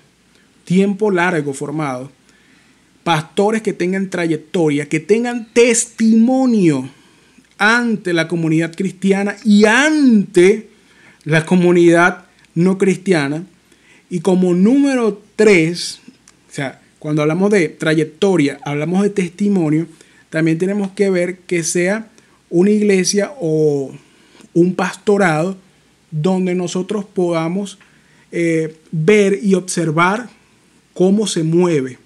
tiempo 0.64 1.10
largo 1.10 1.52
formado, 1.52 2.12
pastores 3.02 3.62
que 3.62 3.72
tengan 3.72 4.10
trayectoria, 4.10 4.88
que 4.88 5.00
tengan 5.00 5.48
testimonio 5.52 6.88
ante 7.58 8.12
la 8.12 8.28
comunidad 8.28 8.76
cristiana 8.76 9.34
y 9.44 9.64
ante 9.64 10.68
la 11.24 11.44
comunidad 11.44 12.26
no 12.54 12.78
cristiana. 12.78 13.44
Y 14.08 14.20
como 14.20 14.54
número 14.54 15.20
tres, 15.34 15.98
o 16.48 16.54
sea, 16.54 16.80
cuando 17.00 17.22
hablamos 17.22 17.50
de 17.50 17.70
trayectoria, 17.70 18.60
hablamos 18.62 19.02
de 19.02 19.10
testimonio, 19.10 19.88
también 20.30 20.58
tenemos 20.58 20.92
que 20.92 21.10
ver 21.10 21.38
que 21.38 21.64
sea 21.64 22.08
una 22.50 22.70
iglesia 22.70 23.32
o 23.40 23.92
un 24.54 24.74
pastorado 24.76 25.56
donde 26.10 26.54
nosotros 26.54 27.04
podamos 27.04 27.78
eh, 28.32 28.76
ver 28.92 29.38
y 29.42 29.54
observar 29.54 30.28
cómo 30.94 31.26
se 31.26 31.42
mueve. 31.42 31.98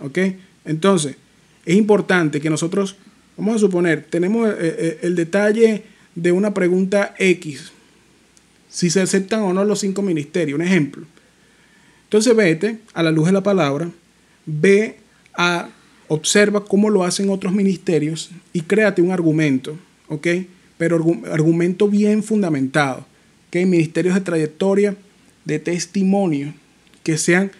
¿Ok? 0.00 0.18
Entonces, 0.64 1.16
es 1.64 1.76
importante 1.76 2.40
que 2.40 2.50
nosotros, 2.50 2.96
vamos 3.36 3.56
a 3.56 3.58
suponer, 3.58 4.04
tenemos 4.08 4.48
eh, 4.48 4.54
eh, 4.60 4.98
el 5.02 5.14
detalle 5.14 5.84
de 6.14 6.32
una 6.32 6.52
pregunta 6.52 7.14
X, 7.18 7.72
si 8.68 8.90
se 8.90 9.00
aceptan 9.00 9.42
o 9.42 9.52
no 9.52 9.64
los 9.64 9.80
cinco 9.80 10.02
ministerios, 10.02 10.58
un 10.58 10.64
ejemplo. 10.64 11.06
Entonces 12.04 12.34
vete 12.36 12.78
a 12.94 13.02
la 13.02 13.10
luz 13.10 13.26
de 13.26 13.32
la 13.32 13.42
palabra, 13.42 13.90
ve 14.44 14.96
a, 15.34 15.68
observa 16.08 16.64
cómo 16.64 16.90
lo 16.90 17.04
hacen 17.04 17.30
otros 17.30 17.52
ministerios 17.52 18.30
y 18.52 18.62
créate 18.62 19.00
un 19.00 19.12
argumento, 19.12 19.78
¿ok? 20.08 20.26
Pero 20.78 20.98
argu- 20.98 21.26
argumento 21.30 21.88
bien 21.88 22.22
fundamentado, 22.22 23.06
¿ok? 23.52 23.66
Ministerios 23.66 24.14
de 24.14 24.22
trayectoria, 24.22 24.96
de 25.44 25.58
testimonio, 25.58 26.54
que 27.02 27.18
sean 27.18 27.52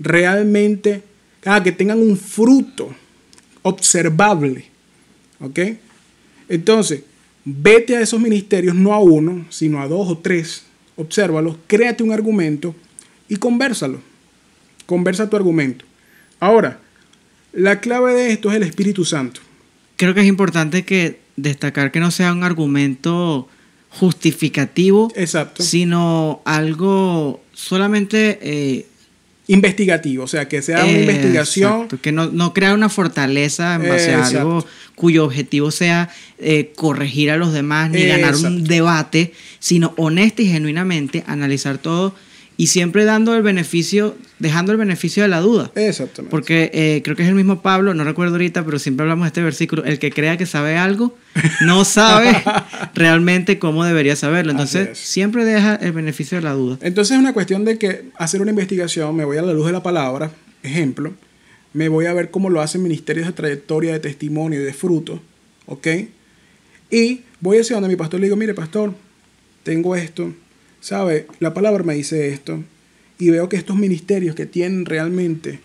realmente, 0.00 1.02
ah, 1.44 1.62
que 1.62 1.70
tengan 1.70 2.00
un 2.00 2.16
fruto 2.16 2.92
observable, 3.62 4.64
¿ok? 5.38 5.58
Entonces, 6.48 7.02
vete 7.44 7.96
a 7.96 8.00
esos 8.00 8.20
ministerios, 8.20 8.74
no 8.74 8.92
a 8.92 8.98
uno, 8.98 9.46
sino 9.50 9.80
a 9.80 9.86
dos 9.86 10.08
o 10.08 10.18
tres, 10.18 10.64
obsérvalos, 10.96 11.56
créate 11.68 12.02
un 12.02 12.12
argumento 12.12 12.74
y 13.28 13.36
conversalo. 13.36 14.00
Conversa 14.86 15.30
tu 15.30 15.36
argumento. 15.36 15.84
Ahora, 16.40 16.80
la 17.52 17.80
clave 17.80 18.14
de 18.14 18.32
esto 18.32 18.50
es 18.50 18.56
el 18.56 18.64
Espíritu 18.64 19.04
Santo. 19.04 19.40
Creo 19.96 20.14
que 20.14 20.22
es 20.22 20.26
importante 20.26 20.84
que 20.84 21.20
destacar 21.36 21.92
que 21.92 22.00
no 22.00 22.10
sea 22.10 22.32
un 22.32 22.42
argumento 22.42 23.48
justificativo, 23.90 25.12
Exacto. 25.16 25.62
sino 25.62 26.42
algo 26.44 27.42
solamente 27.52 28.38
eh, 28.42 28.86
Investigativo, 29.46 30.22
o 30.22 30.28
sea, 30.28 30.46
que 30.46 30.62
sea 30.62 30.84
una 30.84 30.92
eh, 30.92 31.00
investigación. 31.00 31.72
exacto, 31.72 32.00
que 32.00 32.12
no, 32.12 32.30
no 32.30 32.54
crea 32.54 32.72
una 32.72 32.88
fortaleza 32.88 33.74
en 33.74 33.88
base 33.88 34.14
a 34.14 34.24
algo 34.24 34.64
cuyo 34.94 35.24
objetivo 35.24 35.72
sea 35.72 36.08
eh, 36.38 36.72
corregir 36.76 37.32
a 37.32 37.36
los 37.36 37.52
demás 37.52 37.90
ni 37.90 38.06
ganar 38.06 38.36
un 38.36 38.62
debate, 38.62 39.32
sino 39.58 39.92
honesta 39.96 40.42
y 40.42 40.46
genuinamente 40.46 41.24
analizar 41.26 41.78
todo 41.78 42.14
y 42.60 42.66
siempre 42.66 43.06
dando 43.06 43.34
el 43.34 43.42
beneficio, 43.42 44.18
dejando 44.38 44.70
el 44.72 44.76
beneficio 44.76 45.22
de 45.22 45.30
la 45.30 45.40
duda. 45.40 45.72
Exactamente. 45.76 46.30
Porque 46.30 46.70
eh, 46.74 47.00
creo 47.02 47.16
que 47.16 47.22
es 47.22 47.28
el 47.30 47.34
mismo 47.34 47.62
Pablo, 47.62 47.94
no 47.94 48.04
recuerdo 48.04 48.34
ahorita, 48.34 48.66
pero 48.66 48.78
siempre 48.78 49.04
hablamos 49.04 49.24
de 49.24 49.28
este 49.28 49.42
versículo, 49.42 49.82
el 49.84 49.98
que 49.98 50.10
crea 50.10 50.36
que 50.36 50.44
sabe 50.44 50.76
algo, 50.76 51.16
no 51.62 51.84
sabe 51.86 52.36
realmente 52.94 53.58
cómo 53.58 53.82
debería 53.86 54.14
saberlo. 54.14 54.52
Entonces, 54.52 54.90
es. 54.90 54.98
siempre 54.98 55.46
deja 55.46 55.76
el 55.76 55.92
beneficio 55.92 56.36
de 56.36 56.44
la 56.44 56.52
duda. 56.52 56.76
Entonces 56.82 57.14
es 57.14 57.18
una 57.18 57.32
cuestión 57.32 57.64
de 57.64 57.78
que 57.78 58.10
hacer 58.18 58.42
una 58.42 58.50
investigación, 58.50 59.16
me 59.16 59.24
voy 59.24 59.38
a 59.38 59.42
la 59.42 59.54
luz 59.54 59.64
de 59.64 59.72
la 59.72 59.82
palabra, 59.82 60.30
ejemplo, 60.62 61.14
me 61.72 61.88
voy 61.88 62.04
a 62.04 62.12
ver 62.12 62.30
cómo 62.30 62.50
lo 62.50 62.60
hacen 62.60 62.82
ministerios 62.82 63.26
de 63.26 63.32
trayectoria, 63.32 63.94
de 63.94 64.00
testimonio 64.00 64.60
y 64.60 64.64
de 64.64 64.74
fruto, 64.74 65.18
¿ok? 65.64 65.86
Y 66.90 67.22
voy 67.40 67.56
hacia 67.56 67.76
donde 67.76 67.88
mi 67.88 67.96
pastor 67.96 68.20
le 68.20 68.26
digo, 68.26 68.36
mire 68.36 68.52
pastor, 68.52 68.92
tengo 69.62 69.96
esto, 69.96 70.34
¿sabe? 70.80 71.26
La 71.38 71.54
palabra 71.54 71.84
me 71.84 71.94
dice 71.94 72.28
esto, 72.28 72.62
y 73.18 73.30
veo 73.30 73.48
que 73.48 73.56
estos 73.56 73.76
ministerios 73.76 74.34
que 74.34 74.46
tienen 74.46 74.86
realmente 74.86 75.60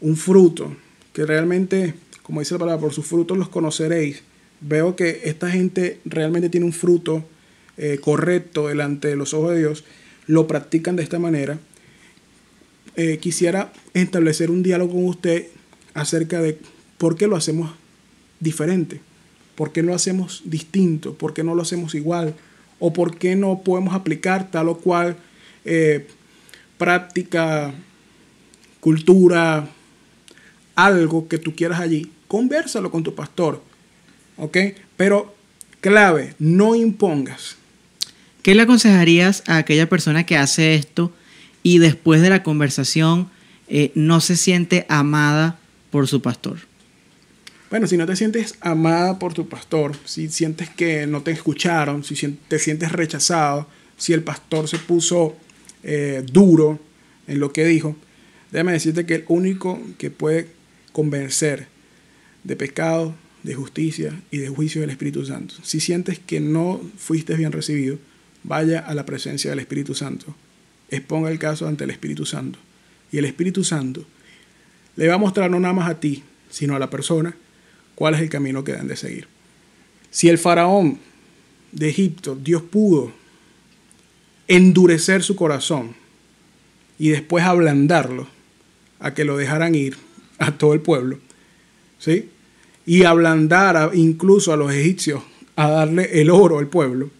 un 0.00 0.16
fruto, 0.16 0.76
que 1.12 1.24
realmente, 1.24 1.94
como 2.22 2.40
dice 2.40 2.54
la 2.54 2.60
palabra, 2.60 2.80
por 2.80 2.92
sus 2.92 3.06
frutos 3.06 3.38
los 3.38 3.48
conoceréis, 3.48 4.22
veo 4.60 4.96
que 4.96 5.22
esta 5.24 5.50
gente 5.50 6.00
realmente 6.04 6.50
tiene 6.50 6.66
un 6.66 6.72
fruto 6.72 7.24
eh, 7.76 7.98
correcto 8.00 8.68
delante 8.68 9.08
de 9.08 9.16
los 9.16 9.32
ojos 9.34 9.52
de 9.52 9.58
Dios, 9.60 9.84
lo 10.26 10.46
practican 10.46 10.96
de 10.96 11.02
esta 11.02 11.18
manera. 11.18 11.58
Eh, 12.96 13.18
quisiera 13.18 13.72
establecer 13.94 14.50
un 14.50 14.62
diálogo 14.62 14.94
con 14.94 15.04
usted 15.04 15.46
acerca 15.94 16.42
de 16.42 16.58
por 16.98 17.16
qué 17.16 17.26
lo 17.26 17.36
hacemos 17.36 17.70
diferente, 18.40 19.00
por 19.54 19.72
qué 19.72 19.82
lo 19.82 19.94
hacemos 19.94 20.42
distinto, 20.44 21.14
por 21.14 21.34
qué 21.34 21.44
no 21.44 21.54
lo 21.54 21.62
hacemos 21.62 21.94
igual, 21.94 22.34
o 22.80 22.92
por 22.92 23.16
qué 23.18 23.36
no 23.36 23.60
podemos 23.60 23.94
aplicar 23.94 24.50
tal 24.50 24.68
o 24.68 24.78
cual 24.78 25.16
eh, 25.64 26.08
práctica, 26.78 27.72
cultura, 28.80 29.68
algo 30.74 31.28
que 31.28 31.38
tú 31.38 31.54
quieras 31.54 31.78
allí. 31.78 32.10
Conversalo 32.26 32.90
con 32.90 33.02
tu 33.02 33.14
pastor, 33.14 33.62
¿ok? 34.38 34.56
Pero 34.96 35.34
clave, 35.80 36.34
no 36.38 36.74
impongas. 36.74 37.56
¿Qué 38.42 38.54
le 38.54 38.62
aconsejarías 38.62 39.42
a 39.46 39.58
aquella 39.58 39.88
persona 39.88 40.24
que 40.24 40.38
hace 40.38 40.74
esto 40.74 41.12
y 41.62 41.78
después 41.78 42.22
de 42.22 42.30
la 42.30 42.42
conversación 42.42 43.30
eh, 43.68 43.92
no 43.94 44.20
se 44.20 44.36
siente 44.36 44.86
amada 44.88 45.58
por 45.90 46.08
su 46.08 46.22
pastor? 46.22 46.69
Bueno, 47.70 47.86
si 47.86 47.96
no 47.96 48.04
te 48.04 48.16
sientes 48.16 48.56
amada 48.60 49.20
por 49.20 49.32
tu 49.32 49.48
pastor, 49.48 49.96
si 50.04 50.28
sientes 50.28 50.68
que 50.68 51.06
no 51.06 51.22
te 51.22 51.30
escucharon, 51.30 52.02
si 52.02 52.16
te 52.48 52.58
sientes 52.58 52.90
rechazado, 52.90 53.68
si 53.96 54.12
el 54.12 54.24
pastor 54.24 54.66
se 54.66 54.78
puso 54.78 55.36
eh, 55.84 56.24
duro 56.32 56.80
en 57.28 57.38
lo 57.38 57.52
que 57.52 57.64
dijo, 57.64 57.94
déjame 58.50 58.72
decirte 58.72 59.06
que 59.06 59.14
el 59.14 59.24
único 59.28 59.80
que 59.98 60.10
puede 60.10 60.48
convencer 60.92 61.68
de 62.42 62.56
pecado, 62.56 63.14
de 63.44 63.54
justicia 63.54 64.20
y 64.32 64.38
de 64.38 64.48
juicio 64.48 64.80
es 64.80 64.84
el 64.86 64.90
Espíritu 64.90 65.24
Santo. 65.24 65.54
Si 65.62 65.78
sientes 65.78 66.18
que 66.18 66.40
no 66.40 66.80
fuiste 66.96 67.36
bien 67.36 67.52
recibido, 67.52 67.98
vaya 68.42 68.80
a 68.80 68.94
la 68.94 69.06
presencia 69.06 69.50
del 69.50 69.60
Espíritu 69.60 69.94
Santo. 69.94 70.34
exponga 70.90 71.30
el 71.30 71.38
caso 71.38 71.68
ante 71.68 71.84
el 71.84 71.90
Espíritu 71.90 72.26
Santo. 72.26 72.58
Y 73.12 73.18
el 73.18 73.26
Espíritu 73.26 73.62
Santo 73.62 74.04
le 74.96 75.06
va 75.06 75.14
a 75.14 75.18
mostrar 75.18 75.52
no 75.52 75.60
nada 75.60 75.72
más 75.72 75.88
a 75.88 76.00
ti, 76.00 76.24
sino 76.50 76.74
a 76.74 76.80
la 76.80 76.90
persona, 76.90 77.36
cuál 78.00 78.14
es 78.14 78.22
el 78.22 78.30
camino 78.30 78.64
que 78.64 78.72
deben 78.72 78.88
de 78.88 78.96
seguir. 78.96 79.28
Si 80.10 80.30
el 80.30 80.38
faraón 80.38 80.98
de 81.70 81.90
Egipto, 81.90 82.34
Dios 82.34 82.62
pudo 82.62 83.12
endurecer 84.48 85.22
su 85.22 85.36
corazón 85.36 85.94
y 86.98 87.10
después 87.10 87.44
ablandarlo 87.44 88.26
a 89.00 89.12
que 89.12 89.26
lo 89.26 89.36
dejaran 89.36 89.74
ir 89.74 89.98
a 90.38 90.56
todo 90.56 90.72
el 90.72 90.80
pueblo, 90.80 91.18
¿sí? 91.98 92.30
Y 92.86 93.04
ablandar 93.04 93.90
incluso 93.92 94.54
a 94.54 94.56
los 94.56 94.72
egipcios 94.72 95.22
a 95.54 95.68
darle 95.68 96.22
el 96.22 96.30
oro 96.30 96.58
al 96.58 96.68
pueblo, 96.68 97.10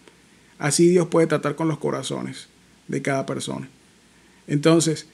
así 0.57 0.89
Dios 0.89 1.09
puede 1.09 1.27
tratar 1.27 1.55
con 1.55 1.67
los 1.67 1.77
corazones 1.77 2.47
de 2.87 3.03
cada 3.03 3.27
persona. 3.27 3.69
Entonces, 4.47 5.05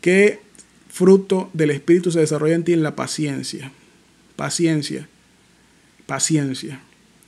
¿qué 0.00 0.40
fruto 0.88 1.50
del 1.52 1.72
Espíritu 1.72 2.10
se 2.10 2.20
desarrolla 2.20 2.54
en 2.54 2.64
ti 2.64 2.72
en 2.72 2.82
la 2.82 2.96
paciencia? 2.96 3.70
Paciencia, 4.40 5.06
paciencia. 6.06 6.80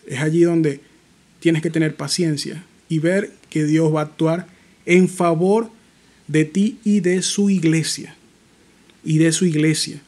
Es 0.06 0.20
allí 0.20 0.44
donde 0.44 0.80
tienes 1.40 1.60
que 1.60 1.68
tener 1.68 1.94
paciencia 1.94 2.64
y 2.88 3.00
ver 3.00 3.30
que 3.50 3.66
Dios 3.66 3.94
va 3.94 4.00
a 4.00 4.04
actuar 4.04 4.46
en 4.86 5.10
favor 5.10 5.68
de 6.26 6.46
ti 6.46 6.78
y 6.84 7.00
de 7.00 7.20
su 7.20 7.50
iglesia. 7.50 8.16
Y 9.04 9.18
de 9.18 9.30
su 9.32 9.44
iglesia. 9.44 10.00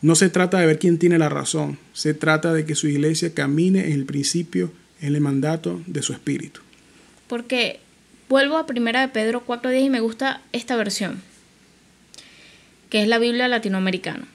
No 0.00 0.14
se 0.14 0.30
trata 0.30 0.58
de 0.58 0.64
ver 0.64 0.78
quién 0.78 0.96
tiene 0.96 1.18
la 1.18 1.28
razón, 1.28 1.76
se 1.92 2.14
trata 2.14 2.54
de 2.54 2.64
que 2.64 2.74
su 2.74 2.88
iglesia 2.88 3.34
camine 3.34 3.88
en 3.88 3.92
el 3.92 4.06
principio, 4.06 4.72
en 5.02 5.14
el 5.14 5.20
mandato 5.20 5.82
de 5.86 6.00
su 6.00 6.14
espíritu. 6.14 6.62
Porque 7.28 7.80
vuelvo 8.30 8.56
a 8.56 8.64
primera 8.64 9.02
de 9.02 9.08
Pedro 9.08 9.44
4.10 9.46 9.84
y 9.84 9.90
me 9.90 10.00
gusta 10.00 10.40
esta 10.52 10.74
versión, 10.76 11.20
que 12.88 13.02
es 13.02 13.08
la 13.08 13.18
Biblia 13.18 13.46
latinoamericana. 13.46 14.26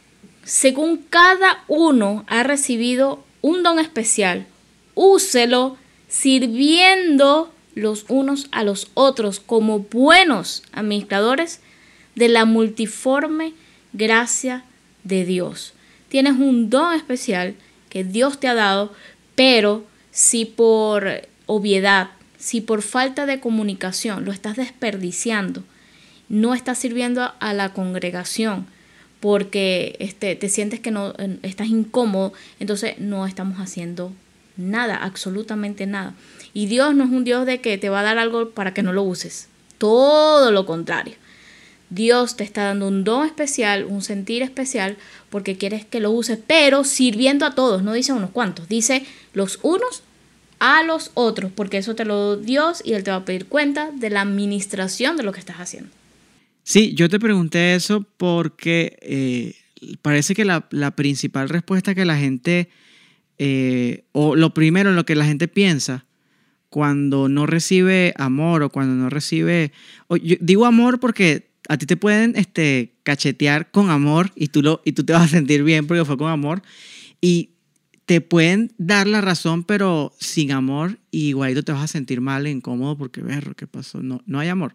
Según 0.46 0.98
cada 0.98 1.64
uno 1.68 2.24
ha 2.28 2.44
recibido 2.44 3.24
un 3.42 3.64
don 3.64 3.80
especial, 3.80 4.46
úselo 4.94 5.76
sirviendo 6.08 7.52
los 7.74 8.06
unos 8.10 8.48
a 8.52 8.64
los 8.64 8.92
otros 8.94 9.40
como 9.40 9.80
buenos 9.80 10.62
administradores 10.72 11.62
de 12.14 12.30
la 12.30 12.46
multiforme 12.46 13.54
gracia 13.92 14.64
de 15.04 15.26
Dios. 15.26 15.74
Tienes 16.10 16.34
un 16.34 16.70
don 16.70 16.94
especial 16.94 17.56
que 17.90 18.04
Dios 18.04 18.40
te 18.40 18.48
ha 18.48 18.54
dado, 18.54 18.94
pero 19.34 19.84
si 20.12 20.46
por 20.46 21.28
obviedad, 21.48 22.12
si 22.38 22.62
por 22.62 22.84
falta 22.84 23.26
de 23.26 23.40
comunicación 23.40 24.26
lo 24.26 24.32
estás 24.32 24.58
desperdiciando, 24.58 25.64
no 26.30 26.54
estás 26.54 26.78
sirviendo 26.78 27.34
a 27.40 27.54
la 27.54 27.74
congregación 27.74 28.68
porque 29.26 29.96
este, 29.98 30.36
te 30.36 30.50
sientes 30.50 30.80
que 30.80 30.92
no 30.92 31.16
estás 31.42 31.70
incómodo, 31.70 32.32
entonces 32.60 33.00
no 33.00 33.26
estamos 33.26 33.58
haciendo 33.58 34.14
nada, 34.56 34.98
absolutamente 34.98 35.88
nada. 35.88 36.14
Y 36.54 36.68
Dios 36.68 36.94
no 36.94 37.06
es 37.06 37.10
un 37.10 37.24
Dios 37.24 37.48
de 37.48 37.60
que 37.60 37.80
te 37.80 37.90
va 37.90 38.02
a 38.02 38.04
dar 38.04 38.20
algo 38.20 38.52
para 38.52 38.76
que 38.76 38.84
no 38.84 38.94
lo 38.94 39.02
uses. 39.02 39.48
Todo 39.80 40.52
lo 40.52 40.68
contrario. 40.68 41.16
Dios 41.90 42.36
te 42.36 42.44
está 42.44 42.66
dando 42.66 42.88
un 42.88 43.04
don 43.04 43.26
especial, 43.26 43.86
un 43.86 44.04
sentir 44.04 44.44
especial, 44.44 44.96
porque 45.32 45.58
quieres 45.58 45.86
que 45.86 46.02
lo 46.02 46.12
uses, 46.12 46.38
pero 46.46 46.84
sirviendo 46.84 47.48
a 47.48 47.56
todos, 47.56 47.82
no 47.82 47.94
dice 47.94 48.14
unos 48.14 48.30
cuantos, 48.30 48.70
dice 48.70 49.08
los 49.34 49.58
unos 49.64 50.04
a 50.60 50.84
los 50.84 51.10
otros, 51.16 51.52
porque 51.52 51.80
eso 51.80 51.96
te 51.96 52.06
lo 52.06 52.38
dio 52.38 52.46
Dios 52.68 52.84
y 52.86 52.94
Él 52.94 53.04
te 53.04 53.10
va 53.10 53.18
a 53.18 53.26
pedir 53.26 53.48
cuenta 53.48 53.90
de 53.92 54.12
la 54.12 54.22
administración 54.22 55.18
de 55.18 55.24
lo 55.24 55.32
que 55.32 55.40
estás 55.40 55.56
haciendo. 55.56 55.90
Sí, 56.68 56.96
yo 56.96 57.10
te 57.10 57.20
pregunté 57.20 57.76
eso 57.76 58.08
porque 58.18 58.98
eh, 59.04 59.54
parece 60.02 60.34
que 60.34 60.46
la, 60.46 60.68
principal 60.96 61.48
respuesta 61.48 61.94
que 61.94 62.06
la 62.06 62.18
gente 62.18 62.70
eh, 63.38 64.06
o 64.14 64.36
lo 64.36 64.52
primero 64.56 64.90
en 64.90 64.96
lo 64.96 65.06
que 65.06 65.14
la 65.14 65.26
gente 65.26 65.48
piensa 65.48 66.06
cuando 66.70 67.30
no 67.30 67.46
recibe 67.46 68.16
amor 68.18 68.64
o 68.64 68.72
cuando 68.72 68.96
no 68.96 69.12
recibe, 69.12 69.74
digo 70.40 70.66
amor 70.66 71.00
porque 71.00 71.52
a 71.70 71.78
ti 71.78 71.86
te 71.86 71.98
pueden 71.98 72.34
este, 72.36 72.96
cachetear 73.04 73.70
con 73.70 73.92
amor 73.92 74.32
y 74.36 74.48
tú, 74.48 74.64
lo, 74.64 74.82
y 74.84 74.94
tú 74.94 75.04
te 75.04 75.14
vas 75.14 75.26
a 75.26 75.28
sentir 75.28 75.64
bien 75.64 75.86
porque 75.86 76.04
fue 76.04 76.18
con 76.18 76.32
amor 76.32 76.64
y 77.22 77.52
te 78.08 78.22
pueden 78.22 78.74
dar 78.80 79.06
la 79.06 79.22
razón 79.22 79.64
pero 79.64 80.14
sin 80.20 80.52
amor 80.52 80.98
y 81.12 81.28
igualito 81.28 81.62
te 81.62 81.74
vas 81.74 81.84
a 81.84 81.88
sentir 81.88 82.22
mal 82.22 82.48
e 82.48 82.50
incómodo 82.50 82.98
porque, 82.98 83.22
ver, 83.22 83.54
¿qué 83.56 83.68
pasó? 83.68 84.02
No, 84.02 84.24
no 84.26 84.40
hay 84.40 84.50
amor. 84.50 84.74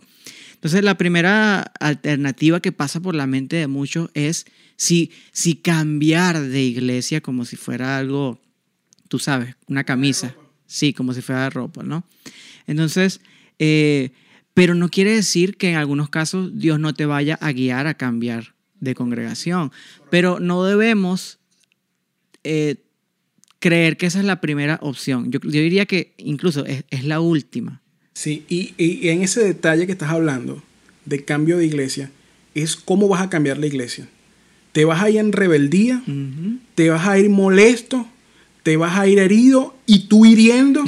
Entonces 0.61 0.85
la 0.85 0.99
primera 0.99 1.61
alternativa 1.81 2.61
que 2.61 2.73
pasa 2.73 3.01
por 3.01 3.15
la 3.15 3.27
mente 3.27 3.57
de 3.57 3.67
muchos 3.67 4.11
es 4.15 4.47
si, 4.77 5.11
si 5.33 5.57
cambiar 5.57 6.41
de 6.41 6.63
iglesia 6.63 7.21
como 7.21 7.45
si 7.45 7.57
fuera 7.57 7.97
algo 7.97 8.41
tú 9.11 9.19
sabes, 9.19 9.57
una 9.67 9.85
camisa. 9.85 10.35
Sí, 10.67 10.95
como 10.95 11.13
si 11.13 11.21
fuera 11.21 11.51
ropa, 11.51 11.83
¿no? 11.83 12.05
Entonces, 12.69 13.21
eh, 13.59 14.13
pero 14.55 14.77
no 14.77 14.89
quiere 14.89 15.13
decir 15.13 15.57
que 15.57 15.69
en 15.69 15.77
algunos 15.77 16.09
casos 16.09 16.57
Dios 16.59 16.79
no 16.79 16.95
te 16.95 17.07
vaya 17.07 17.35
a 17.41 17.51
guiar 17.51 17.89
a 17.89 17.95
cambiar 17.95 18.55
de 18.79 18.95
congregación. 18.95 19.73
Pero 20.11 20.39
no 20.39 20.63
debemos 20.63 21.41
eh, 22.45 22.77
creer 23.59 23.97
que 23.97 24.07
esa 24.07 24.21
es 24.21 24.25
la 24.25 24.41
primera 24.41 24.79
opción. 24.81 25.33
Yo, 25.33 25.41
diría 25.41 25.87
que 25.87 26.15
incluso 26.19 26.65
es, 26.65 27.05
la 27.05 27.19
última. 27.19 27.83
Sí, 28.15 28.45
y, 28.49 29.09
en 29.09 29.23
ese 29.23 29.43
detalle 29.43 29.87
que 29.87 29.93
estás 29.93 30.11
hablando 30.11 30.63
de 31.05 31.25
cambio 31.25 31.59
de 31.59 31.67
iglesia, 31.67 32.11
es 32.55 32.77
cómo 32.77 33.09
vas 33.09 33.23
a 33.23 33.31
cambiar 33.31 33.59
la 33.59 33.67
iglesia. 33.67 34.09
¿Te 34.73 34.85
vas 34.85 35.03
a 35.03 35.11
ir 35.11 35.19
en 35.19 35.33
rebeldía? 35.33 36.03
¿Te 36.75 36.91
vas 36.91 37.07
a 37.07 37.19
ir 37.19 37.29
molesto? 37.31 38.07
te 38.63 38.77
vas 38.77 38.99
a 38.99 39.07
ir 39.07 39.19
herido 39.19 39.75
y 39.87 40.07
tú 40.07 40.27
hiriendo. 40.27 40.85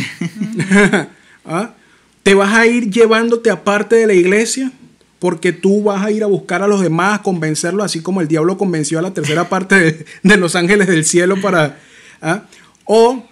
¿Ah? 1.44 1.74
Te 2.22 2.34
vas 2.34 2.54
a 2.54 2.66
ir 2.66 2.90
llevándote 2.90 3.50
aparte 3.50 3.96
de 3.96 4.06
la 4.06 4.14
iglesia 4.14 4.70
porque 5.18 5.52
tú 5.52 5.84
vas 5.84 6.04
a 6.04 6.10
ir 6.10 6.22
a 6.24 6.26
buscar 6.26 6.62
a 6.62 6.66
los 6.66 6.80
demás, 6.80 7.20
convencerlos, 7.20 7.84
así 7.84 8.00
como 8.00 8.20
el 8.20 8.28
diablo 8.28 8.58
convenció 8.58 8.98
a 8.98 9.02
la 9.02 9.14
tercera 9.14 9.48
parte 9.48 10.06
de, 10.22 10.36
los 10.36 10.56
ángeles 10.56 10.88
del 10.88 11.04
cielo 11.04 11.40
para... 11.40 11.78
¿ah? 12.20 12.44
O 12.84 13.24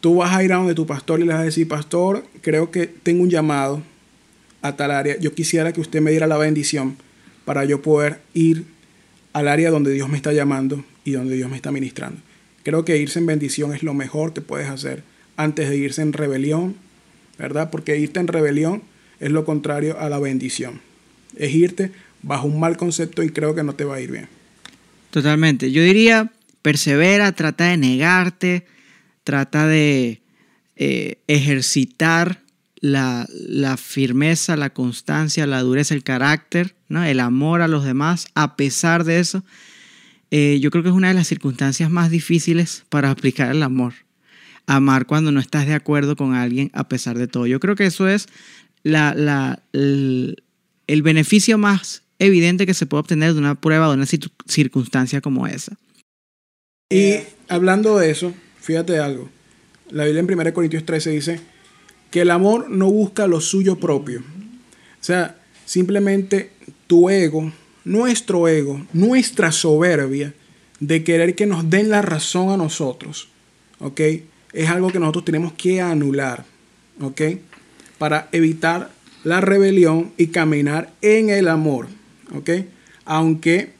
tú 0.00 0.16
vas 0.16 0.34
a 0.34 0.42
ir 0.42 0.52
a 0.52 0.56
donde 0.56 0.74
tu 0.74 0.86
pastor 0.86 1.20
y 1.20 1.24
le 1.24 1.32
vas 1.32 1.40
a 1.40 1.44
decir, 1.44 1.66
pastor, 1.68 2.24
creo 2.42 2.70
que 2.70 2.86
tengo 2.86 3.22
un 3.22 3.30
llamado 3.30 3.82
a 4.62 4.76
tal 4.76 4.90
área. 4.90 5.18
Yo 5.18 5.34
quisiera 5.34 5.72
que 5.72 5.80
usted 5.80 6.00
me 6.00 6.10
diera 6.10 6.26
la 6.26 6.38
bendición 6.38 6.96
para 7.44 7.64
yo 7.64 7.82
poder 7.82 8.20
ir 8.34 8.64
al 9.32 9.48
área 9.48 9.70
donde 9.70 9.92
Dios 9.92 10.08
me 10.08 10.16
está 10.16 10.32
llamando 10.32 10.84
y 11.04 11.12
donde 11.12 11.36
Dios 11.36 11.50
me 11.50 11.56
está 11.56 11.70
ministrando. 11.70 12.20
Creo 12.62 12.84
que 12.84 12.96
irse 12.96 13.18
en 13.18 13.26
bendición 13.26 13.74
es 13.74 13.82
lo 13.82 13.94
mejor 13.94 14.32
que 14.32 14.40
puedes 14.40 14.68
hacer 14.68 15.02
antes 15.36 15.68
de 15.68 15.76
irse 15.76 16.02
en 16.02 16.12
rebelión, 16.12 16.74
¿verdad? 17.38 17.70
Porque 17.70 17.98
irte 17.98 18.18
en 18.18 18.26
rebelión 18.26 18.82
es 19.20 19.30
lo 19.30 19.44
contrario 19.44 19.98
a 20.00 20.08
la 20.08 20.18
bendición. 20.18 20.80
Es 21.36 21.54
irte 21.54 21.92
bajo 22.22 22.46
un 22.46 22.58
mal 22.58 22.76
concepto 22.76 23.22
y 23.22 23.30
creo 23.30 23.54
que 23.54 23.62
no 23.62 23.74
te 23.74 23.84
va 23.84 23.96
a 23.96 24.00
ir 24.00 24.10
bien. 24.10 24.28
Totalmente. 25.10 25.70
Yo 25.70 25.82
diría, 25.82 26.32
persevera, 26.62 27.32
trata 27.32 27.68
de 27.68 27.76
negarte, 27.76 28.66
trata 29.26 29.66
de 29.66 30.22
eh, 30.76 31.18
ejercitar 31.26 32.42
la, 32.80 33.26
firmeza, 33.76 34.56
la 34.56 34.70
constancia, 34.70 35.48
la 35.48 35.62
dureza, 35.62 35.94
el 35.94 36.04
carácter, 36.04 36.76
el 36.88 37.18
amor 37.18 37.60
a 37.60 37.66
los 37.66 37.84
demás, 37.84 38.28
a 38.36 38.54
pesar 38.54 39.02
de 39.02 39.18
eso. 39.18 39.44
Eh, 40.30 40.60
yo 40.60 40.70
creo 40.70 40.84
que 40.84 40.90
es 40.90 40.94
una 40.94 41.08
de 41.08 41.14
las 41.14 41.26
circunstancias 41.26 41.90
más 41.90 42.10
difíciles 42.10 42.84
para 42.88 43.10
aplicar 43.10 43.50
el 43.50 43.64
amor. 43.64 43.94
Amar 44.68 45.06
cuando 45.06 45.32
no 45.32 45.40
estás 45.40 45.66
de 45.66 45.74
acuerdo 45.74 46.14
con 46.14 46.34
alguien 46.34 46.70
a 46.72 46.88
pesar 46.88 47.18
de 47.18 47.26
todo. 47.26 47.48
Yo 47.48 47.58
creo 47.58 47.74
que 47.74 47.86
eso 47.86 48.06
es 48.06 48.28
la, 48.84 49.60
el, 49.72 51.02
beneficio 51.02 51.58
más 51.58 52.04
evidente 52.20 52.64
que 52.64 52.74
se 52.74 52.86
puede 52.86 53.00
obtener 53.00 53.32
de 53.32 53.40
una 53.40 53.56
prueba, 53.56 53.88
de 53.88 53.94
una 53.94 54.06
circunstancia 54.46 55.20
como 55.20 55.48
esa. 55.48 55.76
Y 56.90 57.16
hablando 57.48 57.98
de 57.98 58.12
eso, 58.12 58.32
fíjate 58.66 58.98
algo. 58.98 59.28
La 59.90 60.04
Biblia 60.04 60.20
en 60.20 60.40
1 60.40 60.52
Corintios 60.52 60.84
13 60.84 61.10
dice 61.10 61.40
que 62.10 62.20
el 62.20 62.30
amor 62.30 62.68
no 62.68 62.90
busca 62.90 63.26
lo 63.26 63.40
suyo 63.40 63.76
propio. 63.78 64.20
O 64.20 65.04
sea, 65.06 65.36
simplemente 65.64 66.50
tu 66.86 67.08
ego 67.08 67.52
nuestro 67.86 68.48
ego, 68.48 68.84
nuestra 68.92 69.52
soberbia 69.52 70.34
de 70.80 71.04
querer 71.04 71.36
que 71.36 71.46
nos 71.46 71.70
den 71.70 71.88
la 71.88 72.02
razón 72.02 72.50
a 72.50 72.56
nosotros, 72.56 73.28
¿ok? 73.78 74.00
Es 74.52 74.68
algo 74.68 74.90
que 74.90 74.98
nosotros 74.98 75.24
tenemos 75.24 75.52
que 75.52 75.80
anular, 75.80 76.44
¿ok? 77.00 77.20
Para 77.96 78.28
evitar 78.32 78.90
la 79.22 79.40
rebelión 79.40 80.12
y 80.16 80.26
caminar 80.26 80.92
en 81.00 81.30
el 81.30 81.46
amor, 81.46 81.86
¿ok? 82.34 82.50
Aunque 83.04 83.72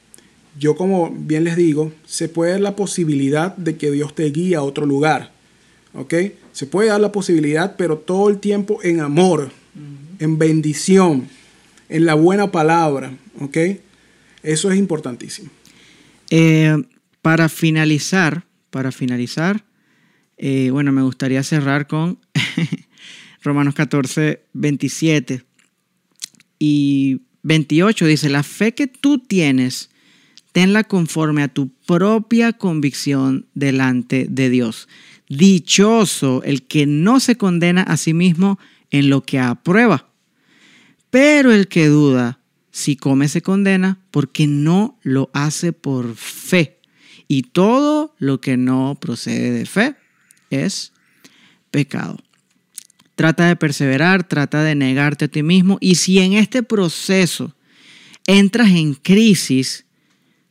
yo 0.58 0.76
como 0.76 1.10
bien 1.10 1.44
les 1.44 1.56
digo, 1.56 1.92
se 2.06 2.28
puede 2.28 2.52
dar 2.52 2.60
la 2.60 2.76
posibilidad 2.76 3.56
de 3.56 3.76
que 3.76 3.90
Dios 3.90 4.14
te 4.14 4.30
guíe 4.30 4.56
a 4.56 4.62
otro 4.62 4.86
lugar, 4.86 5.32
¿ok? 5.94 6.14
Se 6.52 6.66
puede 6.66 6.88
dar 6.88 7.00
la 7.00 7.12
posibilidad, 7.12 7.76
pero 7.76 7.98
todo 7.98 8.28
el 8.28 8.38
tiempo 8.38 8.78
en 8.82 9.00
amor, 9.00 9.50
en 10.18 10.38
bendición, 10.38 11.28
en 11.88 12.06
la 12.06 12.14
buena 12.14 12.50
palabra, 12.50 13.16
¿ok? 13.40 13.56
Eso 14.42 14.70
es 14.70 14.78
importantísimo. 14.78 15.50
Eh, 16.30 16.76
para 17.22 17.48
finalizar, 17.48 18.44
para 18.70 18.92
finalizar, 18.92 19.64
eh, 20.38 20.70
bueno, 20.70 20.92
me 20.92 21.02
gustaría 21.02 21.42
cerrar 21.42 21.86
con 21.86 22.18
Romanos 23.42 23.74
14, 23.74 24.42
27 24.52 25.42
y 26.58 27.20
28. 27.42 28.06
Dice, 28.06 28.28
la 28.28 28.42
fe 28.42 28.74
que 28.74 28.86
tú 28.86 29.18
tienes, 29.18 29.90
tenla 30.56 30.84
conforme 30.84 31.42
a 31.42 31.48
tu 31.48 31.68
propia 31.68 32.54
convicción 32.54 33.44
delante 33.52 34.26
de 34.26 34.48
Dios. 34.48 34.88
Dichoso 35.28 36.42
el 36.44 36.62
que 36.62 36.86
no 36.86 37.20
se 37.20 37.36
condena 37.36 37.82
a 37.82 37.98
sí 37.98 38.14
mismo 38.14 38.58
en 38.90 39.10
lo 39.10 39.22
que 39.22 39.38
aprueba. 39.38 40.08
Pero 41.10 41.52
el 41.52 41.68
que 41.68 41.88
duda, 41.88 42.40
si 42.70 42.96
come 42.96 43.28
se 43.28 43.42
condena 43.42 43.98
porque 44.10 44.46
no 44.46 44.98
lo 45.02 45.28
hace 45.34 45.74
por 45.74 46.16
fe. 46.16 46.80
Y 47.28 47.42
todo 47.42 48.14
lo 48.16 48.40
que 48.40 48.56
no 48.56 48.96
procede 48.98 49.50
de 49.50 49.66
fe 49.66 49.94
es 50.48 50.94
pecado. 51.70 52.16
Trata 53.14 53.46
de 53.46 53.56
perseverar, 53.56 54.26
trata 54.26 54.62
de 54.62 54.74
negarte 54.74 55.26
a 55.26 55.28
ti 55.28 55.42
mismo. 55.42 55.76
Y 55.82 55.96
si 55.96 56.18
en 56.18 56.32
este 56.32 56.62
proceso 56.62 57.54
entras 58.26 58.70
en 58.70 58.94
crisis, 58.94 59.85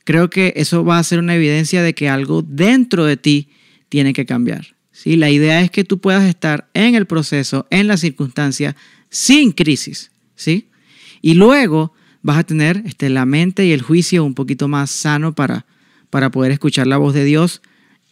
creo 0.05 0.29
que 0.29 0.53
eso 0.55 0.85
va 0.85 0.97
a 0.97 1.03
ser 1.03 1.19
una 1.19 1.35
evidencia 1.35 1.83
de 1.83 1.93
que 1.93 2.07
algo 2.07 2.41
dentro 2.41 3.03
de 3.03 3.17
ti 3.17 3.49
tiene 3.89 4.13
que 4.13 4.25
cambiar. 4.25 4.75
¿sí? 4.91 5.17
La 5.17 5.29
idea 5.29 5.61
es 5.61 5.71
que 5.71 5.83
tú 5.83 5.99
puedas 5.99 6.23
estar 6.23 6.69
en 6.73 6.95
el 6.95 7.05
proceso, 7.05 7.67
en 7.69 7.87
la 7.87 7.97
circunstancia, 7.97 8.77
sin 9.09 9.51
crisis. 9.51 10.11
¿sí? 10.35 10.69
Y 11.21 11.33
luego 11.33 11.91
vas 12.21 12.37
a 12.37 12.43
tener 12.43 12.83
este, 12.85 13.09
la 13.09 13.25
mente 13.25 13.65
y 13.65 13.73
el 13.73 13.81
juicio 13.81 14.23
un 14.23 14.35
poquito 14.35 14.67
más 14.67 14.91
sano 14.91 15.33
para, 15.33 15.65
para 16.09 16.31
poder 16.31 16.51
escuchar 16.51 16.87
la 16.87 16.97
voz 16.97 17.13
de 17.13 17.25
Dios 17.25 17.61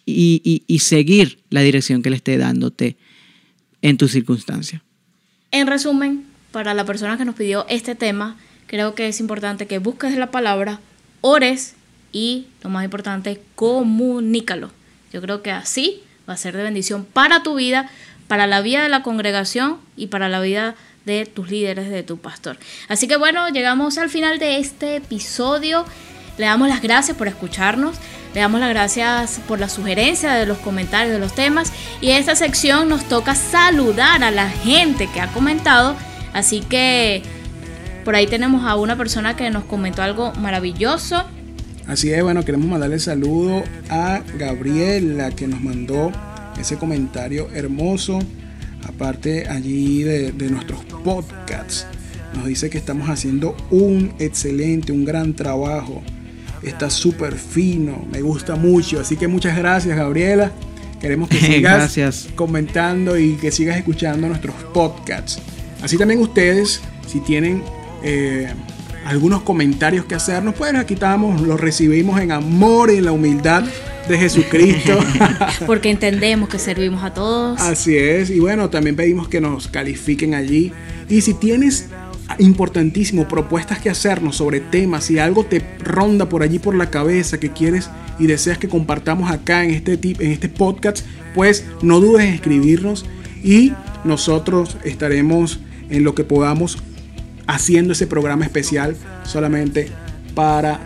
y, 0.05 0.63
y 0.67 0.79
seguir 0.79 1.39
la 1.49 1.61
dirección 1.61 2.01
que 2.01 2.09
le 2.09 2.17
esté 2.17 2.37
dándote 2.37 2.97
en 3.81 3.97
tu 3.97 4.07
circunstancia. 4.07 4.83
En 5.51 5.67
resumen, 5.67 6.25
para 6.51 6.73
la 6.73 6.83
persona 6.83 7.17
que 7.17 7.23
nos 7.23 7.35
pidió 7.35 7.65
este 7.69 7.95
tema, 7.95 8.35
creo 8.67 8.95
que 8.95 9.07
es 9.07 9.19
importante 9.19 9.67
que 9.67 9.77
busques 9.77 10.17
la 10.17 10.31
palabra, 10.31 10.81
ores 11.21 11.75
y, 12.13 12.47
lo 12.63 12.69
más 12.69 12.85
importante, 12.85 13.41
comunícalo. 13.55 14.71
Yo 15.11 15.21
creo 15.21 15.41
que 15.41 15.51
así 15.51 16.01
va 16.29 16.35
a 16.35 16.37
ser 16.37 16.55
de 16.55 16.63
bendición 16.63 17.05
para 17.05 17.43
tu 17.43 17.55
vida, 17.55 17.89
para 18.27 18.47
la 18.47 18.61
vida 18.61 18.83
de 18.83 18.89
la 18.89 19.03
congregación 19.03 19.77
y 19.97 20.07
para 20.07 20.29
la 20.29 20.39
vida 20.39 20.75
de 21.05 21.25
tus 21.25 21.49
líderes, 21.49 21.89
de 21.89 22.03
tu 22.03 22.17
pastor. 22.17 22.57
Así 22.87 23.07
que 23.07 23.17
bueno, 23.17 23.49
llegamos 23.49 23.97
al 23.97 24.09
final 24.09 24.39
de 24.39 24.59
este 24.59 24.95
episodio. 24.97 25.85
Le 26.37 26.45
damos 26.45 26.69
las 26.69 26.81
gracias 26.81 27.17
por 27.17 27.27
escucharnos. 27.27 27.97
Le 28.33 28.41
damos 28.41 28.59
las 28.59 28.69
gracias 28.69 29.41
por 29.47 29.59
la 29.59 29.69
sugerencia 29.69 30.33
de 30.33 30.45
los 30.45 30.57
comentarios 30.59 31.13
de 31.13 31.19
los 31.19 31.35
temas. 31.35 31.73
Y 31.99 32.11
en 32.11 32.17
esta 32.17 32.35
sección 32.35 32.89
nos 32.89 33.03
toca 33.07 33.35
saludar 33.35 34.23
a 34.23 34.31
la 34.31 34.49
gente 34.49 35.09
que 35.13 35.19
ha 35.19 35.27
comentado. 35.27 35.95
Así 36.31 36.61
que 36.61 37.21
por 38.05 38.15
ahí 38.15 38.27
tenemos 38.27 38.65
a 38.65 38.75
una 38.75 38.95
persona 38.95 39.35
que 39.35 39.49
nos 39.49 39.65
comentó 39.65 40.01
algo 40.01 40.33
maravilloso. 40.33 41.25
Así 41.87 42.11
es, 42.11 42.23
bueno, 42.23 42.45
queremos 42.45 42.67
mandarle 42.67 42.99
saludo 42.99 43.63
a 43.89 44.21
Gabriela 44.37 45.31
que 45.31 45.47
nos 45.47 45.61
mandó 45.61 46.11
ese 46.59 46.77
comentario 46.77 47.49
hermoso. 47.53 48.19
Aparte 48.87 49.47
allí 49.47 50.03
de, 50.03 50.31
de 50.31 50.49
nuestros 50.49 50.83
podcasts. 51.03 51.85
Nos 52.35 52.45
dice 52.45 52.69
que 52.69 52.77
estamos 52.77 53.09
haciendo 53.09 53.55
un 53.69 54.13
excelente, 54.19 54.91
un 54.91 55.05
gran 55.05 55.33
trabajo 55.33 56.01
está 56.63 56.89
súper 56.89 57.33
fino, 57.33 58.05
me 58.11 58.21
gusta 58.21 58.55
mucho. 58.55 58.99
Así 58.99 59.17
que 59.17 59.27
muchas 59.27 59.57
gracias, 59.57 59.95
Gabriela. 59.95 60.51
Queremos 60.99 61.29
que 61.29 61.37
sigas 61.39 62.29
comentando 62.35 63.17
y 63.17 63.33
que 63.35 63.51
sigas 63.51 63.77
escuchando 63.77 64.27
nuestros 64.27 64.55
podcasts. 64.73 65.39
Así 65.81 65.97
también 65.97 66.21
ustedes, 66.21 66.81
si 67.07 67.19
tienen 67.19 67.63
eh, 68.03 68.47
algunos 69.05 69.43
comentarios 69.43 70.05
que 70.05 70.15
hacernos, 70.15 70.55
pues 70.55 70.73
aquí 70.75 70.93
estamos, 70.93 71.41
los 71.41 71.59
recibimos 71.59 72.19
en 72.21 72.31
amor 72.31 72.89
y 72.91 72.97
en 72.97 73.05
la 73.05 73.11
humildad 73.11 73.63
de 74.07 74.17
Jesucristo. 74.17 74.99
Porque 75.65 75.89
entendemos 75.89 76.49
que 76.49 76.59
servimos 76.59 77.03
a 77.03 77.13
todos. 77.13 77.59
Así 77.61 77.97
es. 77.97 78.29
Y 78.29 78.39
bueno, 78.39 78.69
también 78.69 78.95
pedimos 78.95 79.27
que 79.27 79.41
nos 79.41 79.67
califiquen 79.67 80.33
allí. 80.33 80.71
Y 81.09 81.21
si 81.21 81.33
tienes 81.33 81.89
importantísimo, 82.39 83.27
propuestas 83.27 83.79
que 83.79 83.89
hacernos 83.89 84.37
sobre 84.37 84.59
temas, 84.59 85.05
si 85.05 85.19
algo 85.19 85.45
te 85.45 85.61
ronda 85.79 86.29
por 86.29 86.43
allí 86.43 86.59
por 86.59 86.75
la 86.75 86.89
cabeza 86.89 87.39
que 87.39 87.51
quieres 87.51 87.89
y 88.19 88.27
deseas 88.27 88.57
que 88.57 88.67
compartamos 88.67 89.31
acá 89.31 89.63
en 89.63 89.71
este, 89.71 89.93
en 89.93 90.31
este 90.31 90.49
podcast, 90.49 91.05
pues 91.33 91.65
no 91.81 91.99
dudes 91.99 92.25
en 92.25 92.33
escribirnos 92.33 93.05
y 93.43 93.73
nosotros 94.03 94.77
estaremos 94.83 95.59
en 95.89 96.03
lo 96.03 96.15
que 96.15 96.23
podamos 96.23 96.77
haciendo 97.47 97.93
ese 97.93 98.07
programa 98.07 98.45
especial 98.45 98.95
solamente 99.25 99.91
para 100.35 100.79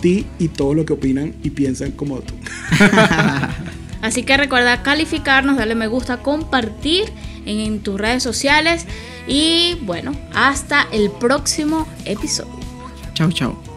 ti 0.00 0.26
y 0.38 0.48
todo 0.48 0.74
lo 0.74 0.84
que 0.84 0.92
opinan 0.92 1.34
y 1.42 1.50
piensan 1.50 1.92
como 1.92 2.20
tú. 2.20 2.34
Así 4.02 4.22
que 4.22 4.36
recuerda 4.36 4.82
calificarnos, 4.82 5.58
darle 5.58 5.74
me 5.74 5.86
gusta, 5.86 6.18
compartir 6.18 7.12
en 7.44 7.80
tus 7.80 8.00
redes 8.00 8.22
sociales 8.22 8.86
y 9.26 9.76
bueno, 9.82 10.12
hasta 10.34 10.86
el 10.92 11.10
próximo 11.10 11.86
episodio. 12.06 12.58
Chao, 13.14 13.30
chao. 13.30 13.69